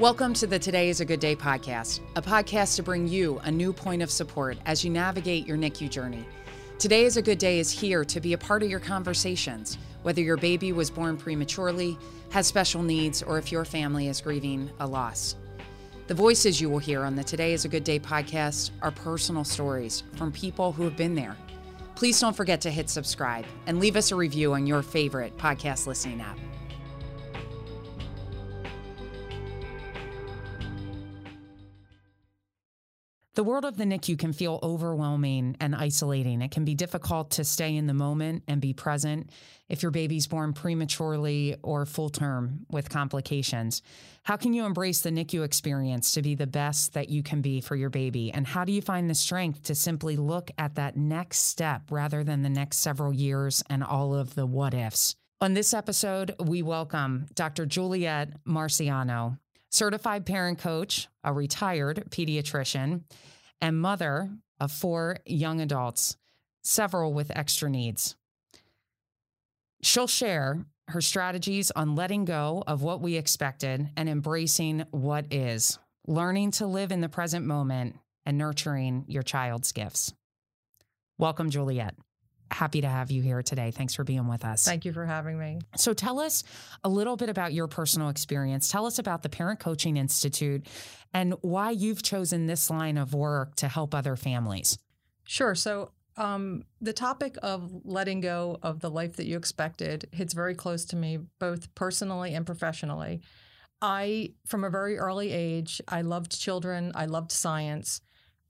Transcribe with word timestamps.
Welcome 0.00 0.34
to 0.34 0.48
the 0.48 0.58
Today 0.58 0.88
is 0.88 1.00
a 1.00 1.04
Good 1.04 1.20
Day 1.20 1.36
podcast, 1.36 2.00
a 2.16 2.20
podcast 2.20 2.74
to 2.76 2.82
bring 2.82 3.06
you 3.06 3.38
a 3.44 3.50
new 3.50 3.72
point 3.72 4.02
of 4.02 4.10
support 4.10 4.58
as 4.66 4.84
you 4.84 4.90
navigate 4.90 5.46
your 5.46 5.56
NICU 5.56 5.88
journey. 5.88 6.26
Today 6.80 7.04
is 7.04 7.16
a 7.16 7.22
Good 7.22 7.38
Day 7.38 7.60
is 7.60 7.70
here 7.70 8.04
to 8.06 8.20
be 8.20 8.32
a 8.32 8.38
part 8.38 8.64
of 8.64 8.68
your 8.68 8.80
conversations, 8.80 9.78
whether 10.02 10.20
your 10.20 10.36
baby 10.36 10.72
was 10.72 10.90
born 10.90 11.16
prematurely, 11.16 11.96
has 12.30 12.48
special 12.48 12.82
needs, 12.82 13.22
or 13.22 13.38
if 13.38 13.52
your 13.52 13.64
family 13.64 14.08
is 14.08 14.20
grieving 14.20 14.68
a 14.80 14.86
loss. 14.86 15.36
The 16.08 16.14
voices 16.14 16.60
you 16.60 16.68
will 16.68 16.80
hear 16.80 17.04
on 17.04 17.14
the 17.14 17.22
Today 17.22 17.52
is 17.52 17.64
a 17.64 17.68
Good 17.68 17.84
Day 17.84 18.00
podcast 18.00 18.72
are 18.82 18.90
personal 18.90 19.44
stories 19.44 20.02
from 20.16 20.32
people 20.32 20.72
who 20.72 20.82
have 20.82 20.96
been 20.96 21.14
there. 21.14 21.36
Please 21.94 22.18
don't 22.18 22.36
forget 22.36 22.60
to 22.62 22.70
hit 22.72 22.90
subscribe 22.90 23.44
and 23.68 23.78
leave 23.78 23.94
us 23.94 24.10
a 24.10 24.16
review 24.16 24.54
on 24.54 24.66
your 24.66 24.82
favorite 24.82 25.38
podcast 25.38 25.86
listening 25.86 26.20
app. 26.20 26.36
The 33.34 33.42
world 33.42 33.64
of 33.64 33.76
the 33.76 33.84
NICU 33.84 34.16
can 34.16 34.32
feel 34.32 34.60
overwhelming 34.62 35.56
and 35.58 35.74
isolating. 35.74 36.40
It 36.40 36.52
can 36.52 36.64
be 36.64 36.76
difficult 36.76 37.32
to 37.32 37.42
stay 37.42 37.74
in 37.74 37.88
the 37.88 37.94
moment 37.94 38.44
and 38.46 38.60
be 38.60 38.72
present 38.72 39.30
if 39.68 39.82
your 39.82 39.90
baby's 39.90 40.28
born 40.28 40.52
prematurely 40.52 41.56
or 41.64 41.84
full 41.84 42.10
term 42.10 42.64
with 42.70 42.90
complications. 42.90 43.82
How 44.22 44.36
can 44.36 44.52
you 44.52 44.64
embrace 44.64 45.00
the 45.00 45.10
NICU 45.10 45.44
experience 45.44 46.12
to 46.12 46.22
be 46.22 46.36
the 46.36 46.46
best 46.46 46.92
that 46.92 47.08
you 47.08 47.24
can 47.24 47.40
be 47.40 47.60
for 47.60 47.74
your 47.74 47.90
baby? 47.90 48.30
And 48.32 48.46
how 48.46 48.64
do 48.64 48.70
you 48.70 48.80
find 48.80 49.10
the 49.10 49.16
strength 49.16 49.64
to 49.64 49.74
simply 49.74 50.14
look 50.14 50.52
at 50.56 50.76
that 50.76 50.96
next 50.96 51.38
step 51.38 51.90
rather 51.90 52.22
than 52.22 52.42
the 52.42 52.48
next 52.48 52.76
several 52.76 53.12
years 53.12 53.64
and 53.68 53.82
all 53.82 54.14
of 54.14 54.36
the 54.36 54.46
what 54.46 54.74
ifs? 54.74 55.16
On 55.40 55.54
this 55.54 55.74
episode, 55.74 56.36
we 56.38 56.62
welcome 56.62 57.26
Dr. 57.34 57.66
Juliet 57.66 58.44
Marciano 58.46 59.38
certified 59.74 60.24
parent 60.24 60.60
coach, 60.60 61.08
a 61.24 61.32
retired 61.32 62.04
pediatrician, 62.10 63.02
and 63.60 63.80
mother 63.80 64.30
of 64.60 64.72
four 64.72 65.18
young 65.26 65.60
adults, 65.60 66.16
several 66.62 67.12
with 67.12 67.36
extra 67.36 67.68
needs. 67.68 68.16
She'll 69.82 70.06
share 70.06 70.64
her 70.88 71.00
strategies 71.00 71.70
on 71.70 71.94
letting 71.94 72.24
go 72.24 72.62
of 72.66 72.82
what 72.82 73.00
we 73.00 73.16
expected 73.16 73.90
and 73.96 74.08
embracing 74.08 74.84
what 74.90 75.32
is, 75.32 75.78
learning 76.06 76.52
to 76.52 76.66
live 76.66 76.92
in 76.92 77.00
the 77.00 77.08
present 77.08 77.46
moment 77.46 77.96
and 78.26 78.38
nurturing 78.38 79.04
your 79.08 79.22
child's 79.22 79.72
gifts. 79.72 80.12
Welcome, 81.18 81.50
Juliet 81.50 81.94
happy 82.54 82.80
to 82.80 82.88
have 82.88 83.10
you 83.10 83.20
here 83.20 83.42
today. 83.42 83.70
Thanks 83.70 83.94
for 83.94 84.04
being 84.04 84.28
with 84.28 84.44
us. 84.44 84.64
Thank 84.64 84.84
you 84.84 84.92
for 84.92 85.04
having 85.04 85.38
me. 85.38 85.58
So, 85.76 85.92
tell 85.92 86.20
us 86.20 86.44
a 86.84 86.88
little 86.88 87.16
bit 87.16 87.28
about 87.28 87.52
your 87.52 87.66
personal 87.66 88.08
experience. 88.08 88.68
Tell 88.68 88.86
us 88.86 88.98
about 88.98 89.22
the 89.22 89.28
Parent 89.28 89.60
Coaching 89.60 89.96
Institute 89.96 90.66
and 91.12 91.34
why 91.42 91.70
you've 91.70 92.02
chosen 92.02 92.46
this 92.46 92.70
line 92.70 92.96
of 92.96 93.12
work 93.12 93.56
to 93.56 93.68
help 93.68 93.94
other 93.94 94.16
families. 94.16 94.78
Sure. 95.24 95.54
So, 95.54 95.90
um, 96.16 96.62
the 96.80 96.92
topic 96.92 97.36
of 97.42 97.70
letting 97.84 98.20
go 98.20 98.58
of 98.62 98.80
the 98.80 98.90
life 98.90 99.16
that 99.16 99.26
you 99.26 99.36
expected 99.36 100.08
hits 100.12 100.32
very 100.32 100.54
close 100.54 100.84
to 100.86 100.96
me, 100.96 101.18
both 101.40 101.74
personally 101.74 102.34
and 102.34 102.46
professionally. 102.46 103.20
I, 103.82 104.34
from 104.46 104.64
a 104.64 104.70
very 104.70 104.96
early 104.96 105.32
age, 105.32 105.80
I 105.88 106.02
loved 106.02 106.40
children, 106.40 106.92
I 106.94 107.06
loved 107.06 107.32
science. 107.32 108.00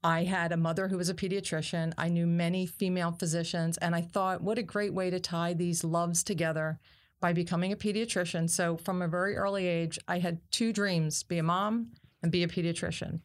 I 0.04 0.24
had 0.24 0.52
a 0.52 0.58
mother 0.58 0.88
who 0.88 0.98
was 0.98 1.08
a 1.08 1.14
pediatrician. 1.14 1.94
I 1.96 2.10
knew 2.10 2.26
many 2.26 2.66
female 2.66 3.12
physicians, 3.12 3.78
and 3.78 3.94
I 3.94 4.02
thought, 4.02 4.42
what 4.42 4.58
a 4.58 4.62
great 4.62 4.92
way 4.92 5.08
to 5.08 5.18
tie 5.18 5.54
these 5.54 5.82
loves 5.82 6.22
together 6.22 6.78
by 7.20 7.32
becoming 7.32 7.72
a 7.72 7.76
pediatrician. 7.76 8.50
So, 8.50 8.76
from 8.76 9.00
a 9.00 9.08
very 9.08 9.34
early 9.34 9.66
age, 9.66 9.98
I 10.06 10.18
had 10.18 10.42
two 10.50 10.74
dreams 10.74 11.22
be 11.22 11.38
a 11.38 11.42
mom 11.42 11.92
and 12.22 12.30
be 12.30 12.42
a 12.42 12.48
pediatrician. 12.48 13.20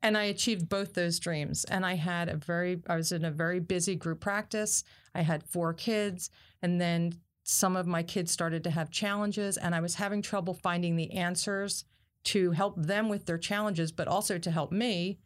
And 0.00 0.16
I 0.16 0.24
achieved 0.24 0.68
both 0.68 0.94
those 0.94 1.18
dreams. 1.18 1.64
And 1.64 1.84
I 1.84 1.94
had 1.94 2.28
a 2.28 2.36
very, 2.36 2.80
I 2.86 2.94
was 2.94 3.10
in 3.10 3.24
a 3.24 3.30
very 3.32 3.58
busy 3.58 3.96
group 3.96 4.20
practice. 4.20 4.84
I 5.16 5.22
had 5.22 5.42
four 5.42 5.74
kids. 5.74 6.30
And 6.60 6.80
then 6.80 7.14
some 7.42 7.74
of 7.74 7.88
my 7.88 8.04
kids 8.04 8.30
started 8.30 8.62
to 8.64 8.70
have 8.70 8.92
challenges, 8.92 9.56
and 9.56 9.74
I 9.74 9.80
was 9.80 9.96
having 9.96 10.22
trouble 10.22 10.54
finding 10.54 10.94
the 10.94 11.10
answers 11.12 11.84
to 12.24 12.52
help 12.52 12.76
them 12.76 13.08
with 13.08 13.26
their 13.26 13.38
challenges, 13.38 13.90
but 13.90 14.06
also 14.06 14.38
to 14.38 14.50
help 14.52 14.70
me 14.70 15.18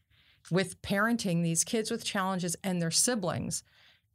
with 0.51 0.81
parenting 0.83 1.43
these 1.43 1.65
kids 1.65 1.91
with 1.91 2.05
challenges 2.05 2.57
and 2.62 2.81
their 2.81 2.91
siblings. 2.91 3.62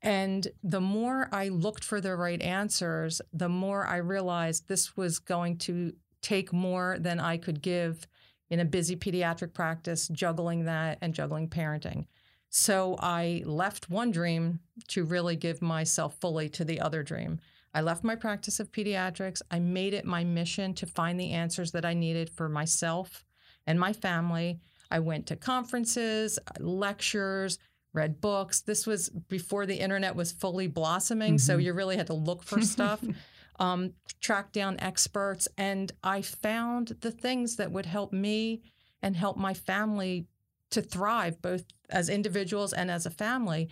And 0.01 0.47
the 0.63 0.81
more 0.81 1.29
I 1.31 1.49
looked 1.49 1.83
for 1.83 2.01
the 2.01 2.15
right 2.15 2.41
answers, 2.41 3.21
the 3.31 3.49
more 3.49 3.85
I 3.85 3.97
realized 3.97 4.67
this 4.67 4.97
was 4.97 5.19
going 5.19 5.57
to 5.59 5.93
take 6.21 6.51
more 6.51 6.97
than 6.99 7.19
I 7.19 7.37
could 7.37 7.61
give 7.61 8.07
in 8.49 8.59
a 8.59 8.65
busy 8.65 8.95
pediatric 8.95 9.53
practice, 9.53 10.07
juggling 10.07 10.65
that 10.65 10.97
and 11.01 11.13
juggling 11.13 11.49
parenting. 11.49 12.05
So 12.49 12.97
I 12.99 13.43
left 13.45 13.89
one 13.89 14.11
dream 14.11 14.59
to 14.89 15.05
really 15.05 15.35
give 15.35 15.61
myself 15.61 16.15
fully 16.19 16.49
to 16.49 16.65
the 16.65 16.81
other 16.81 17.01
dream. 17.01 17.39
I 17.73 17.79
left 17.81 18.03
my 18.03 18.15
practice 18.15 18.59
of 18.59 18.71
pediatrics. 18.71 19.41
I 19.49 19.59
made 19.59 19.93
it 19.93 20.03
my 20.03 20.25
mission 20.25 20.73
to 20.75 20.85
find 20.85 21.17
the 21.17 21.31
answers 21.31 21.71
that 21.71 21.85
I 21.85 21.93
needed 21.93 22.29
for 22.29 22.49
myself 22.49 23.23
and 23.65 23.79
my 23.79 23.93
family 23.93 24.59
I 24.91 24.99
went 24.99 25.27
to 25.27 25.35
conferences, 25.35 26.37
lectures, 26.59 27.57
read 27.93 28.21
books. 28.21 28.61
This 28.61 28.85
was 28.85 29.09
before 29.09 29.65
the 29.65 29.79
internet 29.79 30.15
was 30.15 30.31
fully 30.31 30.67
blossoming, 30.67 31.33
mm-hmm. 31.33 31.37
so 31.37 31.57
you 31.57 31.73
really 31.73 31.97
had 31.97 32.07
to 32.07 32.13
look 32.13 32.43
for 32.43 32.61
stuff. 32.61 33.03
um, 33.59 33.93
track 34.19 34.51
down 34.51 34.79
experts, 34.79 35.47
and 35.57 35.91
I 36.03 36.21
found 36.21 36.97
the 37.01 37.11
things 37.11 37.55
that 37.57 37.71
would 37.71 37.85
help 37.85 38.13
me 38.13 38.61
and 39.01 39.15
help 39.15 39.37
my 39.37 39.53
family 39.53 40.27
to 40.71 40.81
thrive, 40.81 41.41
both 41.41 41.65
as 41.89 42.09
individuals 42.09 42.73
and 42.73 42.89
as 42.89 43.05
a 43.05 43.09
family. 43.09 43.69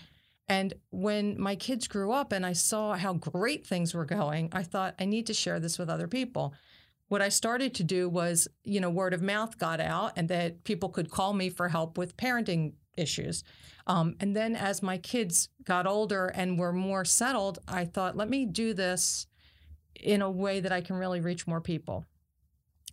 And 0.47 0.73
when 0.89 1.39
my 1.39 1.55
kids 1.55 1.87
grew 1.87 2.11
up 2.11 2.31
and 2.31 2.45
I 2.45 2.53
saw 2.53 2.95
how 2.95 3.13
great 3.13 3.65
things 3.65 3.93
were 3.93 4.05
going, 4.05 4.49
I 4.51 4.63
thought 4.63 4.95
I 4.99 5.05
need 5.05 5.27
to 5.27 5.33
share 5.33 5.59
this 5.59 5.77
with 5.77 5.89
other 5.89 6.07
people 6.07 6.53
what 7.09 7.21
I 7.21 7.29
started 7.29 7.73
to 7.75 7.83
do 7.83 8.07
was, 8.07 8.47
you 8.63 8.79
know, 8.79 8.89
word 8.89 9.13
of 9.13 9.21
mouth 9.21 9.57
got 9.57 9.81
out 9.81 10.13
and 10.15 10.29
that 10.29 10.63
people 10.63 10.89
could 10.89 11.11
call 11.11 11.33
me 11.33 11.49
for 11.49 11.67
help 11.67 11.97
with 11.97 12.15
parenting 12.15 12.73
issues. 12.95 13.43
Um, 13.87 14.15
and 14.19 14.35
then 14.35 14.55
as 14.55 14.83
my 14.83 14.99
kids 14.99 15.49
got 15.63 15.87
older 15.87 16.27
and 16.27 16.59
were 16.59 16.71
more 16.71 17.03
settled, 17.03 17.59
I 17.67 17.85
thought, 17.85 18.15
let 18.15 18.29
me 18.29 18.45
do 18.45 18.73
this 18.73 19.25
in 19.99 20.21
a 20.21 20.29
way 20.29 20.59
that 20.59 20.71
I 20.71 20.81
can 20.81 20.95
really 20.95 21.19
reach 21.19 21.47
more 21.47 21.61
people. 21.61 22.05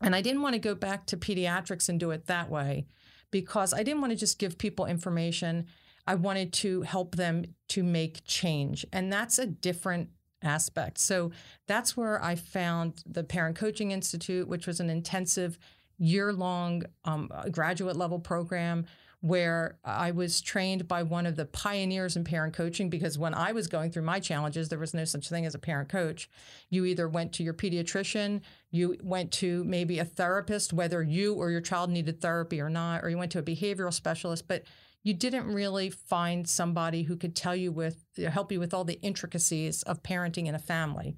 And 0.00 0.16
I 0.16 0.22
didn't 0.22 0.43
want 0.43 0.54
to 0.54 0.59
go 0.59 0.75
back 0.75 1.06
to 1.06 1.16
pediatrics 1.16 1.88
and 1.88 2.00
do 2.00 2.10
it 2.10 2.27
that 2.27 2.50
way 2.50 2.87
because 3.31 3.75
I 3.75 3.83
didn't 3.83 4.00
want 4.00 4.12
to 4.12 4.19
just 4.19 4.38
give 4.38 4.56
people 4.56 4.87
information. 4.87 5.66
I 6.06 6.15
wanted 6.15 6.54
to 6.54 6.83
help 6.83 7.16
them 7.16 7.44
to 7.69 7.83
make 7.83 8.25
change. 8.25 8.87
And 8.93 9.12
that's 9.12 9.38
a 9.38 9.47
different 9.47 10.10
aspect. 10.46 10.98
So 10.98 11.32
that's 11.66 11.96
where 11.96 12.22
I 12.22 12.34
found 12.36 13.02
the 13.06 13.24
Parent 13.24 13.56
Coaching 13.56 13.90
Institute, 13.90 14.48
which 14.48 14.66
was 14.66 14.80
an 14.80 14.88
intensive 14.88 15.58
year 15.98 16.32
long 16.32 16.84
um, 17.04 17.30
graduate 17.50 17.96
level 17.96 18.18
program 18.18 18.86
where 19.20 19.78
I 19.84 20.10
was 20.10 20.40
trained 20.40 20.86
by 20.86 21.02
one 21.02 21.26
of 21.26 21.36
the 21.36 21.46
pioneers 21.46 22.16
in 22.16 22.24
parent 22.24 22.54
coaching 22.54 22.90
because 22.90 23.18
when 23.18 23.34
I 23.34 23.52
was 23.52 23.66
going 23.66 23.90
through 23.90 24.02
my 24.02 24.20
challenges, 24.20 24.68
there 24.68 24.78
was 24.78 24.94
no 24.94 25.04
such 25.04 25.28
thing 25.28 25.46
as 25.46 25.54
a 25.54 25.58
parent 25.58 25.88
coach. 25.88 26.28
You 26.68 26.84
either 26.84 27.08
went 27.08 27.32
to 27.34 27.42
your 27.42 27.54
pediatrician, 27.54 28.42
you 28.70 28.96
went 29.02 29.32
to 29.32 29.64
maybe 29.64 29.98
a 29.98 30.04
therapist, 30.04 30.72
whether 30.72 31.02
you 31.02 31.34
or 31.34 31.50
your 31.50 31.60
child 31.60 31.90
needed 31.90 32.20
therapy 32.20 32.60
or 32.60 32.70
not, 32.70 33.02
or 33.02 33.08
you 33.08 33.18
went 33.18 33.32
to 33.32 33.38
a 33.38 33.42
behavioral 33.42 33.92
specialist, 33.92 34.46
but 34.46 34.62
you 35.06 35.14
didn't 35.14 35.46
really 35.46 35.88
find 35.88 36.48
somebody 36.48 37.04
who 37.04 37.14
could 37.14 37.36
tell 37.36 37.54
you 37.54 37.70
with 37.70 38.04
help 38.28 38.50
you 38.50 38.58
with 38.58 38.74
all 38.74 38.82
the 38.82 39.00
intricacies 39.02 39.84
of 39.84 40.02
parenting 40.02 40.47
in 40.47 40.54
a 40.56 40.58
family. 40.58 41.16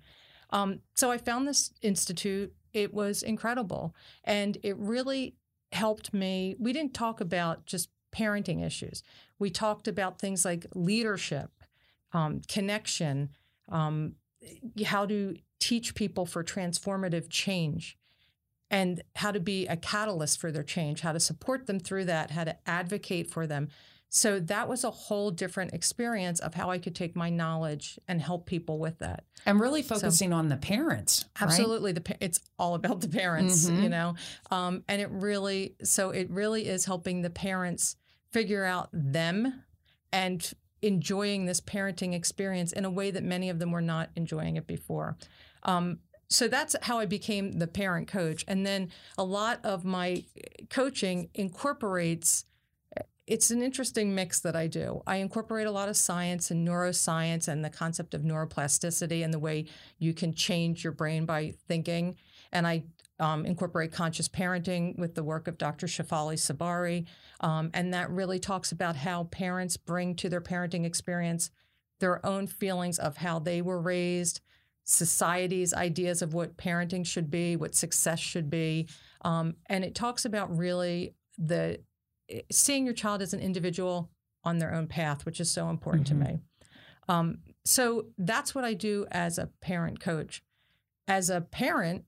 Um, 0.51 0.81
so 0.95 1.11
I 1.11 1.17
found 1.17 1.49
this 1.49 1.73
institute. 1.81 2.53
It 2.75 2.93
was 2.93 3.23
incredible, 3.23 3.95
and 4.25 4.59
it 4.63 4.77
really 4.77 5.37
helped 5.73 6.13
me. 6.13 6.55
We 6.59 6.75
didn't 6.75 6.93
talk 6.93 7.23
about 7.23 7.65
just 7.65 7.89
parenting 8.15 8.63
issues. 8.63 9.03
We 9.39 9.49
talked 9.49 9.89
about 9.89 10.19
things 10.19 10.45
like 10.45 10.67
leadership, 10.75 11.51
um, 12.13 12.43
connection, 12.47 13.31
um, 13.71 14.17
how 14.85 15.07
to 15.07 15.37
teach 15.61 15.95
people 15.95 16.27
for 16.27 16.45
transformative 16.45 17.31
change 17.31 17.98
and 18.71 19.03
how 19.17 19.31
to 19.31 19.41
be 19.41 19.67
a 19.67 19.77
catalyst 19.77 20.41
for 20.41 20.53
their 20.53 20.63
change, 20.63 21.01
how 21.01 21.13
to 21.13 21.21
support 21.21 21.67
them 21.67 21.79
through 21.79 22.05
that, 22.05 22.31
how 22.31 22.45
to 22.45 22.57
advocate 22.69 23.31
for 23.31 23.47
them. 23.47 23.69
So 24.11 24.41
that 24.41 24.69
was 24.69 24.85
a 24.85 24.91
whole 24.91 25.31
different 25.31 25.75
experience 25.75 26.41
of 26.41 26.55
how 26.55 26.71
I 26.71 26.79
could 26.79 26.95
take 26.95 27.15
my 27.15 27.29
knowledge 27.29 27.99
and 28.09 28.23
help 28.23 28.47
people 28.47 28.79
with 28.79 28.99
that. 29.01 29.25
And 29.45 29.61
really 29.61 29.83
focusing 29.83 30.31
so, 30.31 30.37
on 30.37 30.49
the 30.49 30.57
parents. 30.57 31.27
Absolutely, 31.39 31.93
right? 31.93 32.05
the 32.05 32.25
it's 32.25 32.41
all 32.59 32.75
about 32.75 33.03
the 33.03 33.09
parents, 33.09 33.69
mm-hmm. 33.69 33.83
you 33.83 33.89
know. 33.91 34.15
Um, 34.51 34.83
and 34.89 35.03
it 35.03 35.11
really, 35.11 35.75
so 35.83 36.11
it 36.11 36.31
really 36.31 36.67
is 36.67 36.87
helping 36.87 37.21
the 37.21 37.31
parents 37.31 37.97
figure 38.33 38.65
out 38.65 38.89
them 38.93 39.63
and 40.11 40.53
enjoying 40.81 41.45
this 41.45 41.61
parenting 41.61 42.15
experience 42.15 42.73
in 42.73 42.85
a 42.85 42.91
way 42.91 43.11
that 43.11 43.23
many 43.23 43.51
of 43.51 43.59
them 43.59 43.73
were 43.73 43.83
not 43.83 44.11
enjoying 44.17 44.57
it 44.57 44.67
before. 44.67 45.17
Um, 45.65 45.99
so 46.29 46.49
that's 46.49 46.77
how 46.83 46.99
I 46.99 47.07
became 47.07 47.59
the 47.59 47.67
parent 47.67 48.09
coach. 48.09 48.45
And 48.47 48.67
then 48.67 48.91
a 49.17 49.25
lot 49.25 49.61
of 49.65 49.85
my 49.85 50.25
coaching 50.69 51.31
incorporates 51.35 52.45
it's 53.29 53.51
an 53.51 53.63
interesting 53.63 54.15
mix 54.15 54.41
that 54.41 54.57
I 54.57 54.69
do. 54.69 55.03
I 55.07 55.17
incorporate 55.17 55.67
a 55.67 55.71
lot 55.71 55.91
of 55.91 55.99
science 55.99 56.51
and 56.51 56.67
neuroscience 56.67 57.47
and 57.47 57.63
the 57.63 57.69
concept 57.69 58.15
of 58.15 58.23
neuroplasticity 58.23 59.23
and 59.23 59.35
the 59.35 59.39
way 59.39 59.67
you 59.99 60.15
can 60.15 60.33
change 60.33 60.83
your 60.83 60.95
brain 60.95 61.27
by 61.27 61.53
thinking. 61.69 62.17
And 62.53 62.67
I 62.67 62.85
um, 63.21 63.45
incorporate 63.45 63.93
conscious 63.93 64.29
parenting 64.29 64.99
with 64.99 65.15
the 65.15 65.23
work 65.23 65.47
of 65.47 65.59
Dr. 65.59 65.87
Shefali 65.87 66.39
Tsabary. 66.39 67.05
Um, 67.41 67.71
and 67.75 67.93
that 67.93 68.11
really 68.11 68.39
talks 68.39 68.73
about 68.73 68.97
how 68.97 69.25
parents 69.25 69.77
bring 69.77 70.15
to 70.17 70.31
their 70.31 70.41
parenting 70.41 70.87
experience 70.87 71.51
their 72.01 72.25
own 72.25 72.47
feelings 72.47 72.99
of 72.99 73.19
how 73.19 73.41
they 73.41 73.61
were 73.61 73.81
raised, 73.81 74.41
society's 74.89 75.75
ideas 75.75 76.23
of 76.23 76.35
what 76.35 76.57
parenting 76.57 77.07
should 77.07 77.31
be, 77.31 77.57
what 77.57 77.75
success 77.75 78.19
should 78.19 78.49
be. 78.49 78.89
Um, 79.23 79.55
and 79.67 79.85
it 79.85 79.95
talks 79.95 80.25
about 80.25 80.57
really 80.57 81.15
the 81.37 81.81
eh, 82.29 82.41
seeing 82.51 82.85
your 82.85 82.95
child 82.95 83.23
as 83.23 83.35
an 83.35 83.41
individual 83.41 84.11
on 84.45 84.59
their 84.59 84.75
own 84.75 84.87
path, 84.87 85.27
which 85.27 85.41
is 85.41 85.51
so 85.51 85.69
important 85.69 86.09
mm-hmm. 86.09 86.23
to 86.25 86.33
me. 86.33 86.39
Um, 87.09 87.39
so 87.65 88.07
that's 88.17 88.55
what 88.55 88.65
I 88.65 88.75
do 88.75 89.07
as 89.11 89.39
a 89.39 89.51
parent 89.61 90.01
coach. 90.01 90.43
As 91.07 91.31
a 91.31 91.41
parent, 91.41 92.05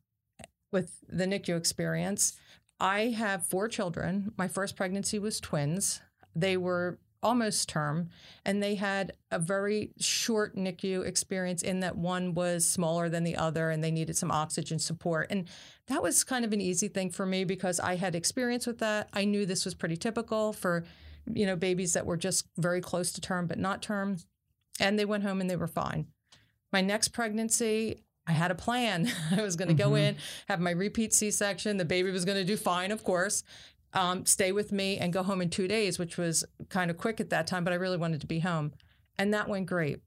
with 0.73 0.99
the 1.09 1.27
NICU 1.27 1.57
experience. 1.57 2.39
I 2.79 3.09
have 3.09 3.47
four 3.47 3.69
children. 3.69 4.33
My 4.37 4.49
first 4.49 4.77
pregnancy 4.77 5.19
was 5.19 5.41
twins. 5.41 6.01
They 6.35 6.57
were 6.57 6.99
almost 7.23 7.69
term, 7.69 8.09
and 8.45 8.63
they 8.63 8.75
had 8.75 9.13
a 9.31 9.39
very 9.39 9.91
short 9.99 10.57
NICU 10.57 11.05
experience 11.05 11.63
in 11.63 11.81
that 11.81 11.97
one 11.97 12.35
was 12.35 12.65
smaller 12.65 13.09
than 13.09 13.25
the 13.25 13.37
other 13.37 13.71
and 13.71 13.85
they 13.85 13.91
needed 13.91 14.17
some 14.17 14.31
oxygen 14.31 14.79
support. 14.79 15.27
And 15.31 15.49
that 15.89 16.03
was 16.03 16.25
kind 16.25 16.45
of 16.45 16.53
an 16.53 16.61
easy 16.61 16.89
thing 16.89 17.11
for 17.11 17.27
me 17.27 17.45
because 17.45 17.81
I 17.81 17.97
had 17.97 18.15
experience 18.15 18.67
with 18.67 18.79
that. 18.79 19.09
I 19.13 19.25
knew 19.25 19.45
this 19.45 19.65
was 19.65 19.75
pretty 19.75 19.97
typical 19.97 20.53
for, 20.53 20.85
you 21.33 21.47
know, 21.47 21.57
babies 21.57 21.93
that 21.93 22.07
were 22.07 22.17
just 22.17 22.47
very 22.57 22.81
close 22.81 23.13
to 23.13 23.21
term 23.21 23.47
but 23.47 23.59
not 23.59 23.83
term. 23.83 24.17
And 24.79 24.99
they 24.99 25.05
went 25.05 25.25
home 25.25 25.41
and 25.41 25.51
they 25.51 25.57
were 25.57 25.67
fine. 25.67 26.07
My 26.73 26.81
next 26.81 27.09
pregnancy, 27.09 28.03
I 28.27 28.33
had 28.33 28.51
a 28.51 28.55
plan. 28.55 29.11
I 29.37 29.43
was 29.43 29.57
going 29.57 29.69
to 29.69 29.75
mm-hmm. 29.75 29.91
go 29.91 29.97
in, 29.97 30.17
have 30.49 30.61
my 30.61 30.71
repeat 30.71 31.13
C 31.13 31.31
section. 31.31 31.77
The 31.77 31.85
baby 31.85 32.11
was 32.11 32.25
going 32.25 32.39
to 32.39 32.45
do 32.45 32.57
fine, 32.57 32.93
of 32.93 33.05
course, 33.05 33.43
um, 33.93 34.25
stay 34.25 34.53
with 34.53 34.73
me 34.73 34.99
and 34.99 35.13
go 35.13 35.23
home 35.23 35.41
in 35.41 35.51
two 35.51 35.67
days, 35.67 35.99
which 35.99 36.17
was 36.17 36.45
kind 36.69 36.91
of 36.91 36.97
quick 36.97 37.21
at 37.21 37.31
that 37.31 37.47
time, 37.47 37.65
but 37.65 37.73
I 37.73 37.77
really 37.77 37.97
wanted 37.97 38.21
to 38.21 38.27
be 38.27 38.41
home. 38.41 38.73
And 39.19 39.35
that 39.35 39.49
went 39.49 39.67
great. 39.67 40.01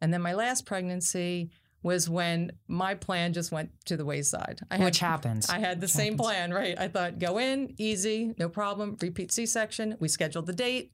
And 0.00 0.12
then 0.12 0.22
my 0.22 0.34
last 0.34 0.66
pregnancy 0.66 1.50
was 1.82 2.08
when 2.08 2.52
my 2.68 2.94
plan 2.94 3.32
just 3.32 3.50
went 3.50 3.70
to 3.86 3.96
the 3.96 4.04
wayside. 4.04 4.60
I 4.70 4.76
had, 4.76 4.84
which 4.84 4.98
happens. 4.98 5.48
I 5.48 5.58
had 5.58 5.80
the 5.80 5.84
which 5.84 5.92
same 5.92 6.12
happens. 6.12 6.20
plan, 6.20 6.52
right? 6.52 6.78
I 6.78 6.88
thought, 6.88 7.18
go 7.18 7.38
in, 7.38 7.74
easy, 7.78 8.34
no 8.38 8.48
problem, 8.48 8.96
repeat 9.00 9.32
C 9.32 9.46
section. 9.46 9.96
We 9.98 10.08
scheduled 10.08 10.46
the 10.46 10.52
date. 10.52 10.92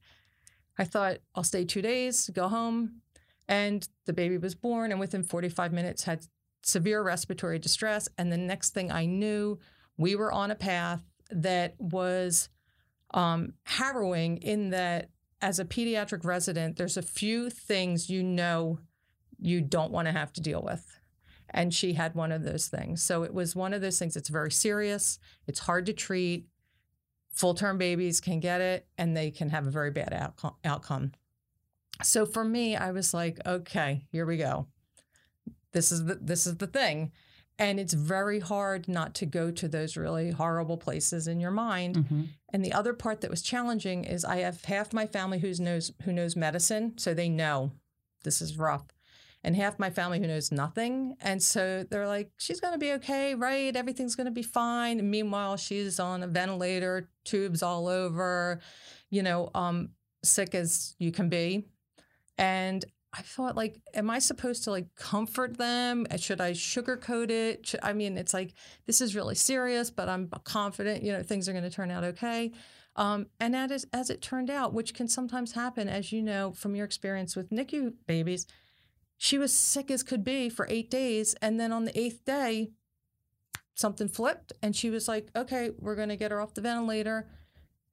I 0.77 0.85
thought, 0.85 1.17
I'll 1.35 1.43
stay 1.43 1.65
two 1.65 1.81
days, 1.81 2.29
go 2.33 2.47
home. 2.47 3.01
And 3.47 3.87
the 4.05 4.13
baby 4.13 4.37
was 4.37 4.55
born, 4.55 4.91
and 4.91 4.99
within 4.99 5.23
45 5.23 5.73
minutes, 5.73 6.03
had 6.03 6.25
severe 6.63 7.01
respiratory 7.01 7.59
distress. 7.59 8.07
And 8.17 8.31
the 8.31 8.37
next 8.37 8.71
thing 8.75 8.91
I 8.91 9.05
knew, 9.05 9.59
we 9.97 10.15
were 10.15 10.31
on 10.31 10.51
a 10.51 10.55
path 10.55 11.01
that 11.29 11.75
was 11.79 12.49
um, 13.11 13.53
harrowing 13.63 14.37
in 14.37 14.69
that 14.71 15.09
as 15.41 15.59
a 15.59 15.65
pediatric 15.65 16.25
resident, 16.25 16.77
there's 16.77 16.97
a 16.97 17.01
few 17.01 17.49
things 17.49 18.09
you 18.09 18.23
know 18.23 18.79
you 19.37 19.61
don't 19.61 19.91
want 19.91 20.07
to 20.07 20.11
have 20.11 20.33
to 20.33 20.41
deal 20.41 20.61
with. 20.61 20.99
And 21.51 21.73
she 21.73 21.93
had 21.93 22.13
one 22.13 22.31
of 22.31 22.43
those 22.43 22.67
things. 22.67 23.01
So 23.01 23.23
it 23.23 23.33
was 23.33 23.55
one 23.55 23.73
of 23.73 23.81
those 23.81 23.97
things. 23.97 24.15
It's 24.15 24.29
very 24.29 24.51
serious. 24.51 25.17
It's 25.47 25.61
hard 25.61 25.85
to 25.87 25.93
treat. 25.93 26.45
Full 27.31 27.53
term 27.55 27.77
babies 27.77 28.19
can 28.19 28.39
get 28.39 28.61
it 28.61 28.85
and 28.97 29.15
they 29.15 29.31
can 29.31 29.49
have 29.49 29.65
a 29.65 29.71
very 29.71 29.91
bad 29.91 30.33
outcome. 30.63 31.11
So 32.03 32.25
for 32.25 32.43
me, 32.43 32.75
I 32.75 32.91
was 32.91 33.13
like, 33.13 33.39
okay, 33.45 34.03
here 34.11 34.25
we 34.25 34.37
go. 34.37 34.67
This 35.71 35.91
is 35.91 36.05
the 36.05 36.15
this 36.15 36.47
is 36.47 36.57
the 36.57 36.67
thing. 36.67 37.11
And 37.59 37.77
it's 37.77 37.93
very 37.93 38.39
hard 38.39 38.87
not 38.87 39.13
to 39.15 39.25
go 39.25 39.51
to 39.51 39.67
those 39.67 39.97
really 39.97 40.31
horrible 40.31 40.77
places 40.77 41.27
in 41.27 41.41
your 41.41 41.51
mind. 41.51 41.97
Mm-hmm. 41.97 42.23
And 42.53 42.65
the 42.65 42.71
other 42.71 42.93
part 42.93 43.19
that 43.21 43.29
was 43.29 43.41
challenging 43.41 44.05
is 44.05 44.23
I 44.23 44.37
have 44.37 44.63
half 44.63 44.93
my 44.93 45.05
family 45.05 45.39
who 45.39 45.53
knows 45.55 45.91
who 46.03 46.13
knows 46.13 46.37
medicine, 46.37 46.97
so 46.97 47.13
they 47.13 47.27
know 47.27 47.73
this 48.23 48.41
is 48.41 48.57
rough. 48.57 48.85
And 49.43 49.55
half 49.55 49.77
my 49.77 49.89
family 49.89 50.19
who 50.19 50.27
knows 50.27 50.51
nothing. 50.51 51.15
And 51.21 51.43
so 51.43 51.85
they're 51.89 52.07
like, 52.07 52.31
she's 52.37 52.59
going 52.59 52.73
to 52.73 52.79
be 52.79 52.93
okay, 52.93 53.35
right? 53.35 53.73
Everything's 53.75 54.15
going 54.15 54.25
to 54.25 54.31
be 54.31 54.43
fine. 54.43 54.99
And 54.99 55.11
meanwhile, 55.11 55.55
she's 55.55 55.99
on 55.99 56.23
a 56.23 56.27
ventilator, 56.27 57.09
tubes 57.23 57.63
all 57.63 57.87
over, 57.87 58.59
you 59.09 59.23
know, 59.23 59.49
um, 59.53 59.89
sick 60.23 60.55
as 60.55 60.95
you 60.99 61.11
can 61.11 61.29
be. 61.29 61.65
And 62.37 62.83
I 63.11 63.21
thought 63.21 63.55
like, 63.55 63.81
am 63.93 64.09
I 64.09 64.19
supposed 64.19 64.63
to 64.65 64.71
like 64.71 64.93
comfort 64.95 65.57
them? 65.57 66.05
Uh, 66.11 66.17
should 66.17 66.39
I 66.39 66.51
sugarcoat 66.51 67.31
it? 67.31 67.67
Should, 67.67 67.79
I 67.81 67.93
mean, 67.93 68.17
it's 68.17 68.33
like 68.33 68.53
this 68.85 69.01
is 69.01 69.15
really 69.15 69.35
serious, 69.35 69.89
but 69.89 70.07
I'm 70.07 70.29
confident, 70.43 71.03
you 71.03 71.11
know, 71.11 71.23
things 71.23 71.49
are 71.49 71.53
going 71.53 71.63
to 71.63 71.71
turn 71.71 71.89
out 71.89 72.03
okay. 72.03 72.51
Um, 72.95 73.27
and 73.39 73.53
that 73.53 73.71
is 73.71 73.87
as 73.93 74.09
it 74.09 74.21
turned 74.21 74.49
out, 74.49 74.73
which 74.73 74.93
can 74.93 75.07
sometimes 75.07 75.53
happen, 75.53 75.87
as 75.87 76.11
you 76.11 76.21
know 76.21 76.51
from 76.51 76.75
your 76.75 76.85
experience 76.85 77.35
with 77.35 77.49
NICU 77.49 77.93
babies, 78.05 78.45
she 79.17 79.37
was 79.37 79.53
sick 79.53 79.89
as 79.89 80.03
could 80.03 80.23
be 80.23 80.49
for 80.49 80.67
eight 80.69 80.91
days, 80.91 81.35
and 81.41 81.59
then 81.59 81.71
on 81.71 81.85
the 81.85 81.97
eighth 81.99 82.23
day, 82.25 82.71
something 83.75 84.07
flipped, 84.07 84.53
and 84.61 84.75
she 84.75 84.89
was 84.89 85.07
like, 85.07 85.29
"Okay, 85.35 85.71
we're 85.77 85.95
going 85.95 86.09
to 86.09 86.15
get 86.15 86.31
her 86.31 86.41
off 86.41 86.53
the 86.53 86.61
ventilator." 86.61 87.27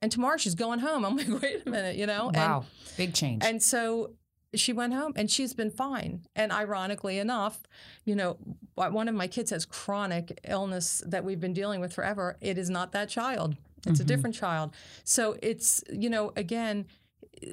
And 0.02 0.12
tomorrow 0.12 0.36
she's 0.36 0.54
going 0.54 0.80
home. 0.80 1.04
I'm 1.04 1.16
like, 1.16 1.28
wait 1.42 1.62
a 1.66 1.70
minute, 1.70 1.96
you 1.96 2.06
know? 2.06 2.30
Wow, 2.32 2.58
and, 2.58 2.96
big 2.96 3.14
change. 3.14 3.42
And 3.44 3.62
so 3.62 4.12
she 4.58 4.72
went 4.72 4.94
home 4.94 5.12
and 5.16 5.30
she's 5.30 5.54
been 5.54 5.70
fine. 5.70 6.22
And 6.34 6.52
ironically 6.52 7.18
enough, 7.18 7.62
you 8.04 8.14
know, 8.14 8.38
one 8.74 9.08
of 9.08 9.14
my 9.14 9.26
kids 9.26 9.50
has 9.50 9.64
chronic 9.64 10.38
illness 10.46 11.02
that 11.06 11.24
we've 11.24 11.40
been 11.40 11.52
dealing 11.52 11.80
with 11.80 11.92
forever. 11.92 12.36
It 12.40 12.58
is 12.58 12.70
not 12.70 12.92
that 12.92 13.08
child, 13.08 13.56
it's 13.78 13.94
mm-hmm. 13.94 14.02
a 14.02 14.04
different 14.04 14.36
child. 14.36 14.74
So 15.04 15.36
it's, 15.42 15.82
you 15.90 16.10
know, 16.10 16.32
again, 16.36 16.86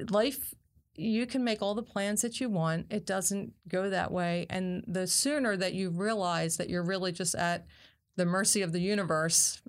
life. 0.10 0.54
You 0.96 1.26
can 1.26 1.44
make 1.44 1.64
all 1.64 1.74
the 1.74 1.82
plans 1.82 2.22
that 2.22 2.40
you 2.40 2.50
want. 2.50 2.86
It 2.92 3.08
doesn't 3.08 3.54
go 3.68 3.90
that 3.90 4.12
way. 4.12 4.46
And 4.48 4.84
the 4.88 5.08
sooner 5.08 5.58
that 5.58 5.74
you 5.74 5.90
realize 5.90 6.58
that 6.58 6.70
you're 6.70 6.84
really 6.84 7.12
just 7.12 7.34
at 7.34 7.66
the 8.16 8.28
mercy 8.28 8.62
of 8.62 8.74
the 8.74 8.80
universe 8.80 9.60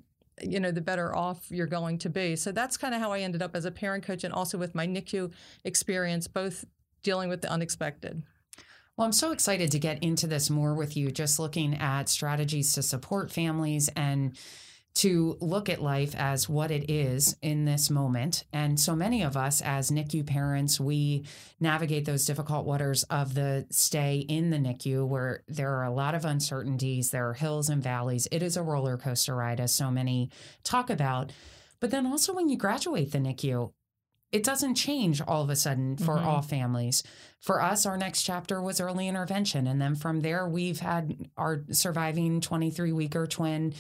you 0.43 0.61
know, 0.61 0.71
the 0.71 0.81
better 0.81 1.15
off 1.15 1.47
you're 1.51 1.67
going 1.67 1.99
to 1.99 2.11
be. 2.11 2.37
So 2.37 2.53
that's 2.53 2.77
kind 2.77 2.95
of 2.95 3.01
how 3.01 3.13
I 3.13 3.21
ended 3.21 3.43
up 3.43 3.55
as 3.55 3.65
a 3.65 3.71
parent 3.71 4.05
coach 4.05 4.25
and 4.25 4.35
also 4.35 4.59
with 4.59 4.75
my 4.75 4.87
NICU 4.87 5.33
experience, 5.65 6.27
both 6.27 6.65
dealing 7.05 7.29
with 7.29 7.43
the 7.43 7.51
unexpected. 7.51 8.25
Well, 8.97 9.05
I'm 9.05 9.13
so 9.13 9.33
excited 9.33 9.71
to 9.73 9.79
get 9.79 10.03
into 10.03 10.27
this 10.27 10.51
more 10.51 10.75
with 10.75 10.97
you, 10.97 11.11
just 11.11 11.39
looking 11.39 11.75
at 11.75 12.09
strategies 12.09 12.73
to 12.75 12.83
support 12.83 13.31
families 13.31 13.89
and 13.95 14.37
to 14.95 15.37
look 15.41 15.69
at 15.69 15.83
life 15.83 16.15
as 16.15 16.49
what 16.49 16.71
it 16.71 16.89
is 16.89 17.37
in 17.43 17.65
this 17.65 17.91
moment. 17.91 18.45
And 18.53 18.79
so 18.79 18.95
many 18.95 19.23
of 19.23 19.37
us, 19.37 19.61
as 19.61 19.91
NICU 19.91 20.25
parents, 20.25 20.79
we 20.79 21.25
navigate 21.59 22.05
those 22.05 22.25
difficult 22.25 22.65
waters 22.65 23.03
of 23.05 23.35
the 23.35 23.67
stay 23.71 24.19
in 24.19 24.51
the 24.51 24.57
NICU 24.57 25.05
where 25.07 25.43
there 25.49 25.75
are 25.75 25.85
a 25.85 25.91
lot 25.91 26.15
of 26.15 26.25
uncertainties, 26.25 27.11
there 27.11 27.29
are 27.29 27.35
hills 27.35 27.69
and 27.69 27.83
valleys. 27.83 28.29
It 28.31 28.43
is 28.43 28.57
a 28.57 28.63
roller 28.63 28.97
coaster 28.97 29.35
ride, 29.35 29.59
as 29.59 29.75
so 29.75 29.91
many 29.91 30.31
talk 30.63 30.91
about. 30.91 31.33
But 31.81 31.91
then 31.91 32.07
also 32.07 32.33
when 32.33 32.49
you 32.49 32.57
graduate 32.57 33.11
the 33.11 33.19
NICU, 33.19 33.73
it 34.35 34.43
doesn't 34.43 34.75
change 34.75 35.21
all 35.21 35.45
of 35.45 35.49
a 35.49 35.55
sudden 35.55 35.97
for 35.97 36.17
mm-hmm. 36.17 36.27
all 36.27 36.43
families. 36.43 37.05
For 37.41 37.63
us, 37.63 37.87
our 37.87 37.97
next 37.97 38.25
chapter 38.25 38.61
was 38.61 38.81
early 38.81 39.07
intervention. 39.07 39.69
And 39.69 39.81
then 39.81 39.95
from 39.95 40.23
there, 40.23 40.49
we've 40.49 40.81
had 40.81 41.29
our 41.37 41.63
surviving 41.71 42.41
23 42.41 42.91
weeker 42.91 43.29
twin 43.29 43.75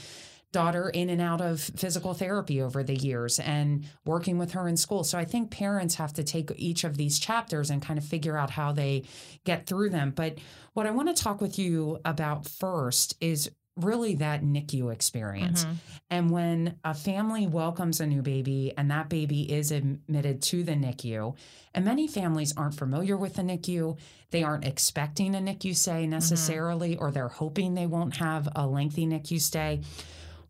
daughter 0.52 0.88
in 0.88 1.10
and 1.10 1.20
out 1.20 1.40
of 1.40 1.60
physical 1.60 2.14
therapy 2.14 2.62
over 2.62 2.84
the 2.84 2.94
years 2.94 3.40
and 3.40 3.84
working 4.04 4.38
with 4.38 4.52
her 4.52 4.68
in 4.68 4.76
school. 4.76 5.02
So 5.02 5.18
I 5.18 5.24
think 5.24 5.50
parents 5.50 5.96
have 5.96 6.12
to 6.12 6.22
take 6.22 6.52
each 6.54 6.84
of 6.84 6.96
these 6.96 7.18
chapters 7.18 7.68
and 7.68 7.82
kind 7.82 7.98
of 7.98 8.04
figure 8.04 8.38
out 8.38 8.50
how 8.50 8.70
they 8.70 9.02
get 9.42 9.66
through 9.66 9.90
them. 9.90 10.12
But 10.14 10.38
what 10.74 10.86
I 10.86 10.92
want 10.92 11.14
to 11.14 11.20
talk 11.20 11.40
with 11.40 11.58
you 11.58 11.98
about 12.04 12.46
first 12.46 13.16
is 13.20 13.50
really 13.76 14.14
that 14.16 14.42
NICU 14.42 14.92
experience. 14.92 15.64
Mm-hmm. 15.64 15.74
And 16.10 16.30
when 16.30 16.78
a 16.84 16.94
family 16.94 17.46
welcomes 17.46 18.00
a 18.00 18.06
new 18.06 18.22
baby 18.22 18.72
and 18.76 18.90
that 18.90 19.08
baby 19.08 19.50
is 19.52 19.72
admitted 19.72 20.42
to 20.42 20.62
the 20.62 20.72
NICU, 20.72 21.36
and 21.74 21.84
many 21.84 22.06
families 22.06 22.54
aren't 22.56 22.76
familiar 22.76 23.16
with 23.16 23.34
the 23.34 23.42
NICU, 23.42 23.98
they 24.30 24.44
aren't 24.44 24.64
expecting 24.64 25.34
a 25.34 25.38
NICU 25.38 25.74
stay 25.74 26.02
mm-hmm. 26.02 26.10
necessarily, 26.10 26.94
mm-hmm. 26.94 27.04
or 27.04 27.10
they're 27.10 27.28
hoping 27.28 27.74
they 27.74 27.86
won't 27.86 28.16
have 28.16 28.48
a 28.54 28.66
lengthy 28.66 29.06
NICU 29.06 29.40
stay. 29.40 29.80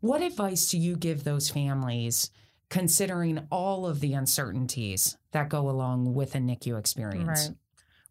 What 0.00 0.20
advice 0.20 0.68
do 0.70 0.78
you 0.78 0.96
give 0.96 1.24
those 1.24 1.48
families 1.48 2.30
considering 2.68 3.46
all 3.50 3.86
of 3.86 4.00
the 4.00 4.12
uncertainties 4.12 5.16
that 5.32 5.48
go 5.48 5.70
along 5.70 6.12
with 6.12 6.34
a 6.34 6.38
NICU 6.38 6.78
experience? 6.78 7.48
Right. 7.48 7.56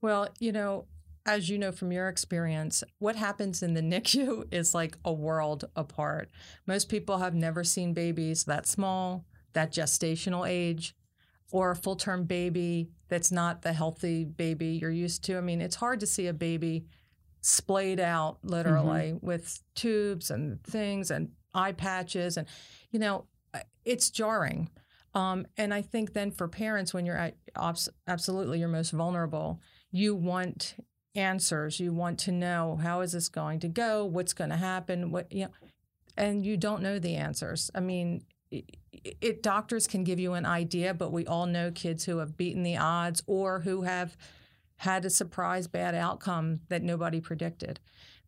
Well, 0.02 0.30
you 0.40 0.52
know, 0.52 0.86
as 1.26 1.50
you 1.50 1.58
know 1.58 1.72
from 1.72 1.92
your 1.92 2.10
experience, 2.10 2.84
what 3.00 3.16
happens 3.16 3.64
in 3.64 3.74
the 3.74 3.82
NICU 3.94 4.54
is 4.54 4.74
like 4.74 4.98
a 5.06 5.14
world 5.14 5.66
apart. 5.76 6.30
Most 6.66 6.90
people 6.90 7.18
have 7.20 7.34
never 7.34 7.64
seen 7.64 7.94
babies 7.94 8.44
that 8.46 8.68
small, 8.68 9.26
that 9.54 9.72
gestational 9.72 10.48
age, 10.48 10.96
or 11.52 11.72
a 11.72 11.76
full 11.76 11.96
term 11.96 12.24
baby 12.24 12.90
that's 13.10 13.32
not 13.32 13.62
the 13.62 13.74
healthy 13.74 14.26
baby 14.26 14.80
you're 14.82 14.90
used 14.90 15.24
to. 15.26 15.38
I 15.38 15.42
mean, 15.42 15.62
it's 15.62 15.76
hard 15.76 16.00
to 16.00 16.08
see 16.08 16.28
a 16.28 16.34
baby 16.34 16.86
splayed 17.42 18.00
out 18.00 18.40
literally 18.44 19.12
mm-hmm. 19.12 19.26
with 19.26 19.62
tubes 19.76 20.32
and 20.32 20.64
things 20.64 21.12
and 21.12 21.30
eye 21.54 21.74
patches. 21.74 22.38
And, 22.38 22.48
you 22.90 23.00
know, 23.00 23.26
it's 23.86 24.10
jarring. 24.10 24.70
Um, 25.14 25.46
and 25.58 25.74
I 25.74 25.84
think 25.84 26.14
then 26.14 26.32
for 26.32 26.48
parents, 26.48 26.94
when 26.94 27.06
you're 27.06 27.18
at 27.18 27.36
absolutely 28.08 28.60
your 28.60 28.70
most 28.70 28.92
vulnerable, 28.92 29.62
you 29.92 30.16
want 30.16 30.76
answers. 31.16 31.80
You 31.80 31.94
want 31.94 32.20
to 32.20 32.32
know 32.32 32.80
how 32.82 33.02
is 33.02 33.12
this 33.12 33.30
going 33.30 33.60
to 33.60 33.68
go? 33.68 34.06
What's 34.06 34.34
going 34.34 34.50
to 34.50 34.58
happen? 34.58 35.12
What 35.12 35.32
you 35.32 35.46
know, 35.46 35.52
and 36.18 36.46
you 36.46 36.58
don't 36.58 36.82
know 36.82 37.00
the 37.00 37.16
answers. 37.16 37.72
I 37.74 37.80
mean, 37.80 38.24
it, 38.52 38.78
it, 39.22 39.44
doctors 39.44 39.88
can 39.88 40.04
give 40.04 40.20
you 40.20 40.34
an 40.34 40.46
idea, 40.46 40.94
but 40.94 41.12
we 41.12 41.26
all 41.26 41.46
know 41.46 41.72
kids 41.72 42.06
who 42.06 42.18
have 42.18 42.38
beaten 42.38 42.64
the 42.64 42.78
odds 42.78 43.24
or 43.26 43.62
who 43.62 43.82
have 43.82 44.16
had 44.78 45.06
a 45.06 45.10
surprise 45.10 45.68
bad 45.68 45.96
outcome 45.96 46.60
that 46.70 46.84
nobody 46.84 47.20
predicted. 47.20 47.80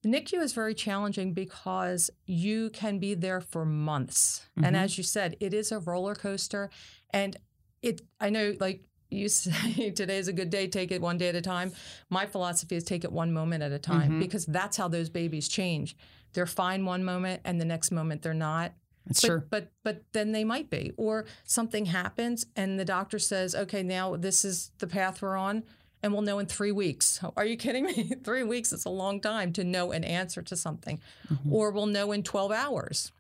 The 0.02 0.10
NICU 0.10 0.42
is 0.42 0.54
very 0.54 0.74
challenging 0.74 1.34
because 1.34 2.10
you 2.26 2.70
can 2.70 3.00
be 3.00 3.14
there 3.14 3.42
for 3.42 3.66
months. 3.66 4.46
Mm-hmm. 4.52 4.66
And 4.66 4.78
as 4.78 4.98
you 4.98 5.04
said, 5.04 5.36
it 5.40 5.54
is 5.54 5.72
a 5.72 5.80
roller 5.80 6.16
coaster. 6.16 6.70
And 7.12 7.38
it 7.82 8.02
I 8.20 8.30
know 8.30 8.54
like 8.60 8.84
you 9.16 9.30
say 9.30 9.90
today 9.96 10.18
is 10.18 10.28
a 10.28 10.34
good 10.34 10.50
day, 10.50 10.68
take 10.68 10.92
it 10.92 11.02
one 11.02 11.18
day 11.18 11.30
at 11.30 11.36
a 11.36 11.42
time. 11.42 11.72
My 12.10 12.26
philosophy 12.26 12.76
is 12.76 12.84
take 12.84 13.04
it 13.04 13.12
one 13.12 13.34
moment 13.34 13.64
at 13.64 13.72
a 13.72 13.80
time 13.80 14.12
mm-hmm. 14.12 14.20
because 14.20 14.46
that's 14.46 14.78
how 14.78 14.88
those 14.88 15.10
babies 15.10 15.48
change. 15.48 15.96
They're 16.34 16.46
fine 16.46 16.86
one 16.86 17.04
moment 17.04 17.42
and 17.46 17.60
the 17.60 17.66
next 17.66 17.92
moment 17.92 18.22
they're 18.22 18.34
not. 18.34 18.74
That's 19.06 19.22
but, 19.22 19.28
true. 19.28 19.44
But 19.50 19.72
but 19.84 20.04
then 20.14 20.32
they 20.32 20.44
might 20.44 20.70
be. 20.70 20.92
Or 20.98 21.26
something 21.44 21.86
happens 21.86 22.46
and 22.56 22.80
the 22.80 22.86
doctor 22.86 23.20
says, 23.20 23.56
okay, 23.56 23.84
now 23.84 24.16
this 24.16 24.44
is 24.44 24.72
the 24.80 24.88
path 24.88 25.22
we're 25.22 25.38
on 25.38 25.64
and 26.04 26.14
we'll 26.14 26.22
know 26.22 26.40
in 26.40 26.46
three 26.46 26.72
weeks. 26.72 27.20
Are 27.38 27.46
you 27.46 27.58
kidding 27.58 27.86
me? 27.86 28.12
three 28.24 28.44
weeks 28.44 28.72
is 28.74 28.86
a 28.86 28.90
long 28.90 29.20
time 29.20 29.54
to 29.54 29.64
know 29.64 29.92
an 29.92 30.04
answer 30.04 30.42
to 30.44 30.56
something. 30.56 31.00
Mm-hmm. 31.32 31.54
Or 31.54 31.72
we'll 31.72 31.88
know 31.88 32.12
in 32.12 32.24
12 32.24 32.52
hours. 32.52 33.12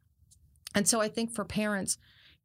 And 0.73 0.87
so 0.87 0.99
I 0.99 1.07
think 1.07 1.31
for 1.31 1.45
parents, 1.45 1.97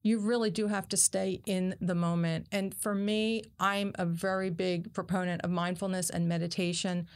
you 0.03 0.19
really 0.19 0.51
do 0.51 0.67
have 0.69 0.89
to 0.89 0.97
stay 0.97 1.43
in 1.47 1.75
the 1.81 1.95
moment. 1.95 2.47
And 2.51 2.75
for 2.75 2.95
me, 2.95 3.43
I'm 3.59 3.93
a 3.97 4.07
very 4.07 4.51
big 4.51 4.93
proponent 4.95 5.43
of 5.43 5.51
mindfulness 5.51 6.09
and 6.09 6.29
meditation. 6.29 7.07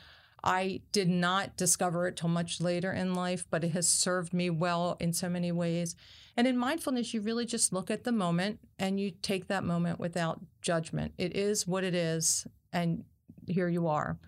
I 0.42 0.82
did 0.92 1.08
not 1.08 1.56
discover 1.56 2.06
it 2.06 2.16
till 2.16 2.28
much 2.28 2.60
later 2.60 2.92
in 2.92 3.14
life, 3.14 3.46
but 3.50 3.64
it 3.64 3.70
has 3.70 3.88
served 3.88 4.34
me 4.34 4.50
well 4.50 4.98
in 5.00 5.14
so 5.14 5.30
many 5.30 5.50
ways. 5.50 5.96
And 6.36 6.46
in 6.46 6.58
mindfulness, 6.58 7.14
you 7.14 7.22
really 7.22 7.46
just 7.46 7.72
look 7.72 7.90
at 7.90 8.04
the 8.04 8.12
moment 8.12 8.58
and 8.78 9.00
you 9.00 9.12
take 9.22 9.46
that 9.46 9.64
moment 9.64 9.98
without 9.98 10.40
judgment. 10.60 11.14
It 11.16 11.34
is 11.34 11.66
what 11.66 11.84
it 11.84 11.94
is, 11.94 12.46
and 12.72 13.04
here 13.46 13.68
you 13.68 13.86
are. 13.86 14.18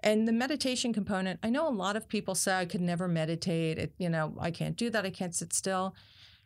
And 0.00 0.26
the 0.26 0.32
meditation 0.32 0.92
component, 0.92 1.40
I 1.42 1.50
know 1.50 1.68
a 1.68 1.70
lot 1.70 1.96
of 1.96 2.08
people 2.08 2.34
say 2.34 2.54
I 2.54 2.64
could 2.64 2.80
never 2.80 3.08
meditate. 3.08 3.78
It, 3.78 3.92
you 3.98 4.08
know, 4.08 4.34
I 4.38 4.50
can't 4.52 4.76
do 4.76 4.88
that. 4.90 5.04
I 5.04 5.10
can't 5.10 5.34
sit 5.34 5.52
still. 5.52 5.94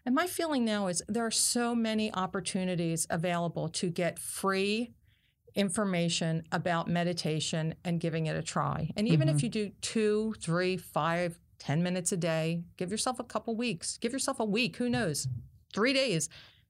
And 0.04 0.14
my 0.14 0.26
feeling 0.26 0.64
now 0.64 0.88
is 0.88 1.02
there 1.08 1.24
are 1.24 1.30
so 1.30 1.74
many 1.74 2.12
opportunities 2.12 3.06
available 3.08 3.68
to 3.68 3.88
get 3.88 4.18
free 4.18 4.94
information 5.54 6.42
about 6.50 6.88
meditation 6.88 7.74
and 7.84 8.00
giving 8.00 8.26
it 8.26 8.36
a 8.36 8.42
try. 8.42 8.90
And 8.96 9.06
even 9.06 9.28
mm-hmm. 9.28 9.36
if 9.36 9.42
you 9.42 9.48
do 9.48 9.70
two, 9.80 10.34
three, 10.40 10.76
five, 10.76 11.38
ten 11.58 11.82
minutes 11.82 12.10
a 12.10 12.16
day, 12.16 12.64
give 12.76 12.90
yourself 12.90 13.20
a 13.20 13.24
couple 13.24 13.54
weeks, 13.54 13.98
give 13.98 14.12
yourself 14.12 14.40
a 14.40 14.44
week, 14.44 14.76
who 14.76 14.88
knows, 14.88 15.28
three 15.72 15.92
days. 15.92 16.28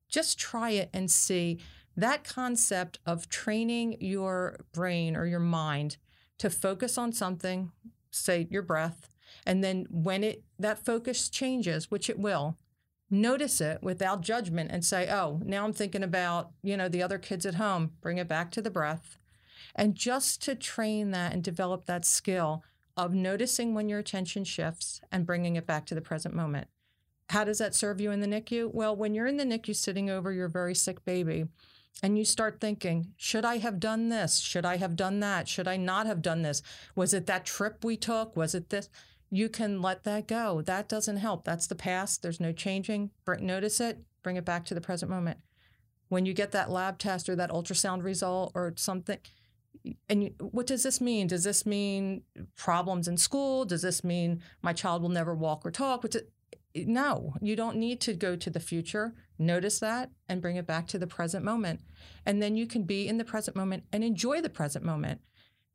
Just 0.08 0.38
try 0.38 0.70
it 0.70 0.90
and 0.92 1.10
see 1.10 1.58
that 1.96 2.24
concept 2.24 2.98
of 3.06 3.28
training 3.28 3.96
your 4.00 4.64
brain 4.72 5.16
or 5.16 5.26
your 5.26 5.40
mind 5.40 5.96
to 6.38 6.50
focus 6.50 6.98
on 6.98 7.12
something, 7.12 7.70
say 8.10 8.46
your 8.50 8.62
breath, 8.62 9.08
and 9.46 9.62
then 9.62 9.86
when 9.90 10.22
it 10.24 10.42
that 10.58 10.84
focus 10.84 11.28
changes, 11.28 11.90
which 11.90 12.10
it 12.10 12.18
will, 12.18 12.58
notice 13.12 13.60
it 13.60 13.82
without 13.82 14.22
judgment 14.22 14.70
and 14.72 14.84
say, 14.84 15.08
oh, 15.10 15.40
now 15.44 15.64
I'm 15.64 15.72
thinking 15.72 16.02
about, 16.02 16.50
you 16.62 16.76
know, 16.76 16.88
the 16.88 17.02
other 17.02 17.18
kids 17.18 17.46
at 17.46 17.54
home, 17.54 17.92
bring 18.00 18.18
it 18.18 18.26
back 18.26 18.50
to 18.52 18.62
the 18.62 18.70
breath. 18.70 19.18
And 19.74 19.94
just 19.94 20.42
to 20.42 20.54
train 20.54 21.10
that 21.12 21.32
and 21.32 21.44
develop 21.44 21.84
that 21.86 22.04
skill 22.04 22.64
of 22.96 23.14
noticing 23.14 23.74
when 23.74 23.88
your 23.88 23.98
attention 23.98 24.44
shifts 24.44 25.00
and 25.10 25.26
bringing 25.26 25.56
it 25.56 25.66
back 25.66 25.86
to 25.86 25.94
the 25.94 26.00
present 26.00 26.34
moment. 26.34 26.68
How 27.30 27.44
does 27.44 27.58
that 27.58 27.74
serve 27.74 28.00
you 28.00 28.10
in 28.10 28.20
the 28.20 28.26
NICU? 28.26 28.72
Well, 28.72 28.94
when 28.94 29.14
you're 29.14 29.26
in 29.26 29.38
the 29.38 29.44
NICU 29.44 29.74
sitting 29.74 30.10
over 30.10 30.32
your 30.32 30.48
very 30.48 30.74
sick 30.74 31.04
baby 31.04 31.46
and 32.02 32.18
you 32.18 32.24
start 32.24 32.60
thinking, 32.60 33.12
should 33.16 33.44
I 33.44 33.58
have 33.58 33.80
done 33.80 34.08
this? 34.08 34.38
Should 34.38 34.66
I 34.66 34.76
have 34.76 34.96
done 34.96 35.20
that? 35.20 35.48
Should 35.48 35.68
I 35.68 35.76
not 35.76 36.06
have 36.06 36.20
done 36.20 36.42
this? 36.42 36.62
Was 36.94 37.14
it 37.14 37.26
that 37.26 37.46
trip 37.46 37.84
we 37.84 37.96
took? 37.96 38.36
Was 38.36 38.54
it 38.54 38.70
this? 38.70 38.88
You 39.32 39.48
can 39.48 39.80
let 39.80 40.04
that 40.04 40.28
go. 40.28 40.60
That 40.60 40.90
doesn't 40.90 41.16
help. 41.16 41.44
That's 41.44 41.66
the 41.66 41.74
past. 41.74 42.20
There's 42.20 42.38
no 42.38 42.52
changing. 42.52 43.10
Notice 43.40 43.80
it, 43.80 43.98
bring 44.22 44.36
it 44.36 44.44
back 44.44 44.66
to 44.66 44.74
the 44.74 44.80
present 44.82 45.10
moment. 45.10 45.38
When 46.10 46.26
you 46.26 46.34
get 46.34 46.52
that 46.52 46.70
lab 46.70 46.98
test 46.98 47.30
or 47.30 47.36
that 47.36 47.50
ultrasound 47.50 48.04
result 48.04 48.52
or 48.54 48.74
something, 48.76 49.18
and 50.10 50.24
you, 50.24 50.34
what 50.38 50.66
does 50.66 50.82
this 50.82 51.00
mean? 51.00 51.28
Does 51.28 51.44
this 51.44 51.64
mean 51.64 52.24
problems 52.56 53.08
in 53.08 53.16
school? 53.16 53.64
Does 53.64 53.80
this 53.80 54.04
mean 54.04 54.42
my 54.60 54.74
child 54.74 55.00
will 55.00 55.08
never 55.08 55.34
walk 55.34 55.64
or 55.64 55.70
talk? 55.70 56.04
It? 56.04 56.30
No, 56.74 57.32
you 57.40 57.56
don't 57.56 57.78
need 57.78 58.02
to 58.02 58.12
go 58.12 58.36
to 58.36 58.50
the 58.50 58.60
future. 58.60 59.14
Notice 59.38 59.78
that 59.78 60.10
and 60.28 60.42
bring 60.42 60.56
it 60.56 60.66
back 60.66 60.86
to 60.88 60.98
the 60.98 61.06
present 61.06 61.42
moment. 61.42 61.80
And 62.26 62.42
then 62.42 62.54
you 62.54 62.66
can 62.66 62.82
be 62.82 63.08
in 63.08 63.16
the 63.16 63.24
present 63.24 63.56
moment 63.56 63.84
and 63.92 64.04
enjoy 64.04 64.42
the 64.42 64.50
present 64.50 64.84
moment. 64.84 65.22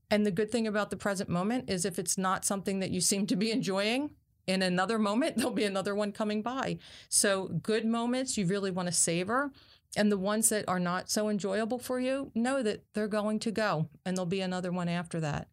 And 0.09 0.25
the 0.25 0.31
good 0.31 0.51
thing 0.51 0.67
about 0.67 0.89
the 0.89 0.97
present 0.97 1.29
moment 1.29 1.69
is 1.69 1.85
if 1.85 1.99
it's 1.99 2.17
not 2.17 2.45
something 2.45 2.79
that 2.79 2.91
you 2.91 3.01
seem 3.01 3.27
to 3.27 3.35
be 3.35 3.51
enjoying, 3.51 4.11
in 4.47 4.61
another 4.61 4.97
moment, 4.97 5.35
there'll 5.37 5.51
be 5.51 5.65
another 5.65 5.93
one 5.93 6.11
coming 6.11 6.41
by. 6.41 6.77
So, 7.09 7.47
good 7.47 7.85
moments 7.85 8.37
you 8.37 8.45
really 8.45 8.71
want 8.71 8.87
to 8.87 8.93
savor. 8.93 9.51
And 9.95 10.11
the 10.11 10.17
ones 10.17 10.49
that 10.49 10.65
are 10.67 10.79
not 10.79 11.09
so 11.09 11.29
enjoyable 11.29 11.79
for 11.79 11.99
you, 11.99 12.31
know 12.35 12.61
that 12.61 12.83
they're 12.93 13.07
going 13.07 13.39
to 13.39 13.51
go 13.51 13.89
and 14.05 14.15
there'll 14.15 14.25
be 14.25 14.41
another 14.41 14.71
one 14.71 14.89
after 14.89 15.19
that. 15.21 15.47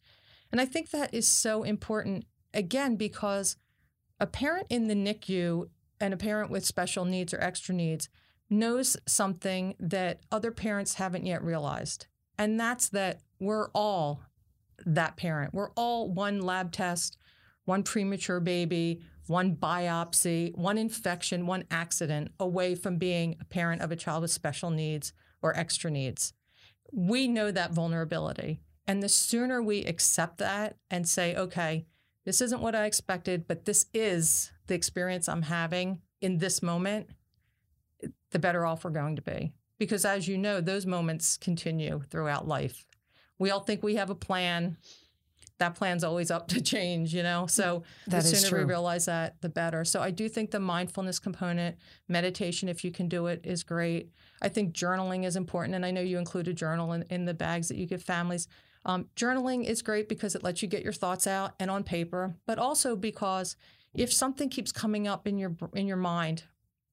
And 0.50 0.60
I 0.60 0.66
think 0.66 0.90
that 0.90 1.14
is 1.14 1.26
so 1.26 1.62
important, 1.62 2.26
again, 2.52 2.96
because 2.96 3.56
a 4.20 4.26
parent 4.26 4.66
in 4.70 4.88
the 4.88 4.94
NICU 4.94 5.68
and 6.00 6.12
a 6.12 6.18
parent 6.18 6.50
with 6.50 6.64
special 6.64 7.04
needs 7.04 7.32
or 7.32 7.40
extra 7.40 7.74
needs 7.74 8.08
knows 8.50 8.96
something 9.06 9.76
that 9.78 10.20
other 10.30 10.50
parents 10.50 10.94
haven't 10.94 11.26
yet 11.26 11.42
realized. 11.42 12.06
And 12.36 12.58
that's 12.58 12.88
that 12.90 13.20
we're 13.40 13.68
all 13.70 14.22
that 14.86 15.16
parent. 15.16 15.54
We're 15.54 15.70
all 15.70 16.10
one 16.10 16.40
lab 16.40 16.72
test, 16.72 17.16
one 17.64 17.82
premature 17.82 18.40
baby, 18.40 19.02
one 19.26 19.56
biopsy, 19.56 20.54
one 20.56 20.78
infection, 20.78 21.46
one 21.46 21.64
accident 21.70 22.30
away 22.38 22.74
from 22.74 22.98
being 22.98 23.36
a 23.40 23.44
parent 23.44 23.82
of 23.82 23.90
a 23.90 23.96
child 23.96 24.22
with 24.22 24.30
special 24.30 24.70
needs 24.70 25.12
or 25.42 25.56
extra 25.56 25.90
needs. 25.90 26.32
We 26.92 27.28
know 27.28 27.50
that 27.50 27.72
vulnerability. 27.72 28.60
And 28.86 29.02
the 29.02 29.08
sooner 29.08 29.62
we 29.62 29.84
accept 29.84 30.38
that 30.38 30.76
and 30.90 31.08
say, 31.08 31.34
okay, 31.34 31.86
this 32.24 32.40
isn't 32.40 32.60
what 32.60 32.74
I 32.74 32.84
expected, 32.84 33.46
but 33.46 33.64
this 33.64 33.86
is 33.94 34.50
the 34.66 34.74
experience 34.74 35.28
I'm 35.28 35.42
having 35.42 36.00
in 36.20 36.38
this 36.38 36.62
moment, 36.62 37.08
the 38.30 38.38
better 38.38 38.64
off 38.66 38.84
we're 38.84 38.90
going 38.90 39.16
to 39.16 39.22
be. 39.22 39.52
Because 39.78 40.04
as 40.04 40.28
you 40.28 40.38
know, 40.38 40.60
those 40.60 40.86
moments 40.86 41.36
continue 41.36 42.02
throughout 42.10 42.46
life 42.46 42.86
we 43.38 43.50
all 43.50 43.60
think 43.60 43.82
we 43.82 43.96
have 43.96 44.10
a 44.10 44.14
plan. 44.14 44.76
That 45.58 45.76
plan's 45.76 46.02
always 46.02 46.30
up 46.30 46.48
to 46.48 46.60
change, 46.60 47.14
you 47.14 47.22
know? 47.22 47.46
So 47.46 47.84
that 48.08 48.24
the 48.24 48.28
sooner 48.28 48.58
we 48.58 48.64
realize 48.64 49.04
that, 49.06 49.40
the 49.40 49.48
better. 49.48 49.84
So 49.84 50.02
I 50.02 50.10
do 50.10 50.28
think 50.28 50.50
the 50.50 50.58
mindfulness 50.58 51.18
component, 51.18 51.76
meditation, 52.08 52.68
if 52.68 52.84
you 52.84 52.90
can 52.90 53.08
do 53.08 53.26
it, 53.28 53.40
is 53.44 53.62
great. 53.62 54.10
I 54.42 54.48
think 54.48 54.74
journaling 54.74 55.24
is 55.24 55.36
important. 55.36 55.76
And 55.76 55.86
I 55.86 55.92
know 55.92 56.00
you 56.00 56.18
include 56.18 56.48
a 56.48 56.52
journal 56.52 56.92
in, 56.92 57.04
in 57.08 57.24
the 57.24 57.34
bags 57.34 57.68
that 57.68 57.76
you 57.76 57.86
give 57.86 58.02
families. 58.02 58.48
Um, 58.84 59.06
journaling 59.16 59.64
is 59.64 59.80
great 59.80 60.08
because 60.08 60.34
it 60.34 60.42
lets 60.42 60.60
you 60.60 60.68
get 60.68 60.82
your 60.82 60.92
thoughts 60.92 61.26
out 61.26 61.54
and 61.58 61.70
on 61.70 61.84
paper, 61.84 62.34
but 62.46 62.58
also 62.58 62.96
because 62.96 63.56
if 63.94 64.12
something 64.12 64.48
keeps 64.48 64.72
coming 64.72 65.08
up 65.08 65.26
in 65.26 65.38
your 65.38 65.56
in 65.72 65.86
your 65.86 65.96
mind, 65.96 66.42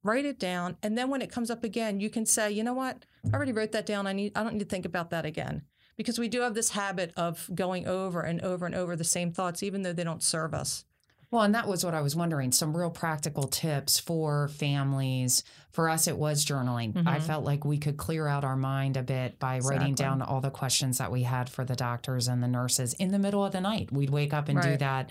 write 0.04 0.24
it 0.24 0.40
down, 0.40 0.78
and 0.84 0.98
then 0.98 1.10
when 1.10 1.22
it 1.22 1.32
comes 1.32 1.52
up 1.52 1.64
again, 1.64 2.00
you 2.00 2.10
can 2.10 2.26
say, 2.26 2.50
you 2.50 2.64
know 2.64 2.74
what, 2.74 3.04
I 3.26 3.36
already 3.36 3.52
wrote 3.52 3.74
that 3.74 3.86
down. 3.86 4.08
I 4.08 4.14
need 4.14 4.32
I 4.38 4.44
don't 4.44 4.54
need 4.54 4.60
to 4.60 4.66
think 4.66 4.86
about 4.86 5.10
that 5.10 5.26
again 5.26 5.64
because 5.98 6.20
we 6.20 6.28
do 6.28 6.42
have 6.42 6.54
this 6.54 6.72
habit 6.72 7.14
of 7.16 7.50
going 7.54 7.88
over 7.88 8.22
and 8.22 8.42
over 8.42 8.66
and 8.66 8.76
over 8.76 8.96
the 8.96 9.04
same 9.04 9.32
thoughts, 9.32 9.64
even 9.64 9.82
though 9.82 9.94
they 9.94 10.04
don't 10.04 10.24
serve 10.24 10.54
us. 10.54 10.86
Well, 11.32 11.44
and 11.44 11.56
that 11.56 11.68
was 11.68 11.86
what 11.86 11.94
I 11.94 12.02
was 12.02 12.14
wondering 12.14 12.52
some 12.52 12.76
real 12.76 12.90
practical 12.90 13.48
tips 13.48 13.98
for 13.98 14.50
families. 14.50 15.46
For 15.72 15.88
us, 15.88 16.08
it 16.08 16.18
was 16.18 16.46
journaling. 16.46 16.92
Mm-hmm. 16.92 17.08
I 17.08 17.22
felt 17.22 17.46
like 17.46 17.64
we 17.64 17.78
could 17.78 17.96
clear 17.96 18.28
out 18.28 18.44
our 18.44 18.58
mind 18.58 18.98
a 18.98 19.02
bit 19.02 19.40
by 19.40 19.56
exactly. 19.56 19.78
writing 19.78 19.96
down 19.96 20.22
all 20.22 20.42
the 20.42 20.52
questions 20.52 20.98
that 20.98 21.10
we 21.10 21.24
had 21.24 21.50
for 21.50 21.64
the 21.64 21.76
doctors 21.76 22.28
and 22.28 22.44
the 22.44 22.50
nurses 22.50 22.94
in 22.96 23.12
the 23.12 23.20
middle 23.20 23.46
of 23.46 23.54
the 23.54 23.62
night. 23.62 23.94
We'd 23.94 24.10
wake 24.10 24.34
up 24.34 24.50
and 24.50 24.58
right. 24.58 24.72
do 24.72 24.78
that. 24.78 25.10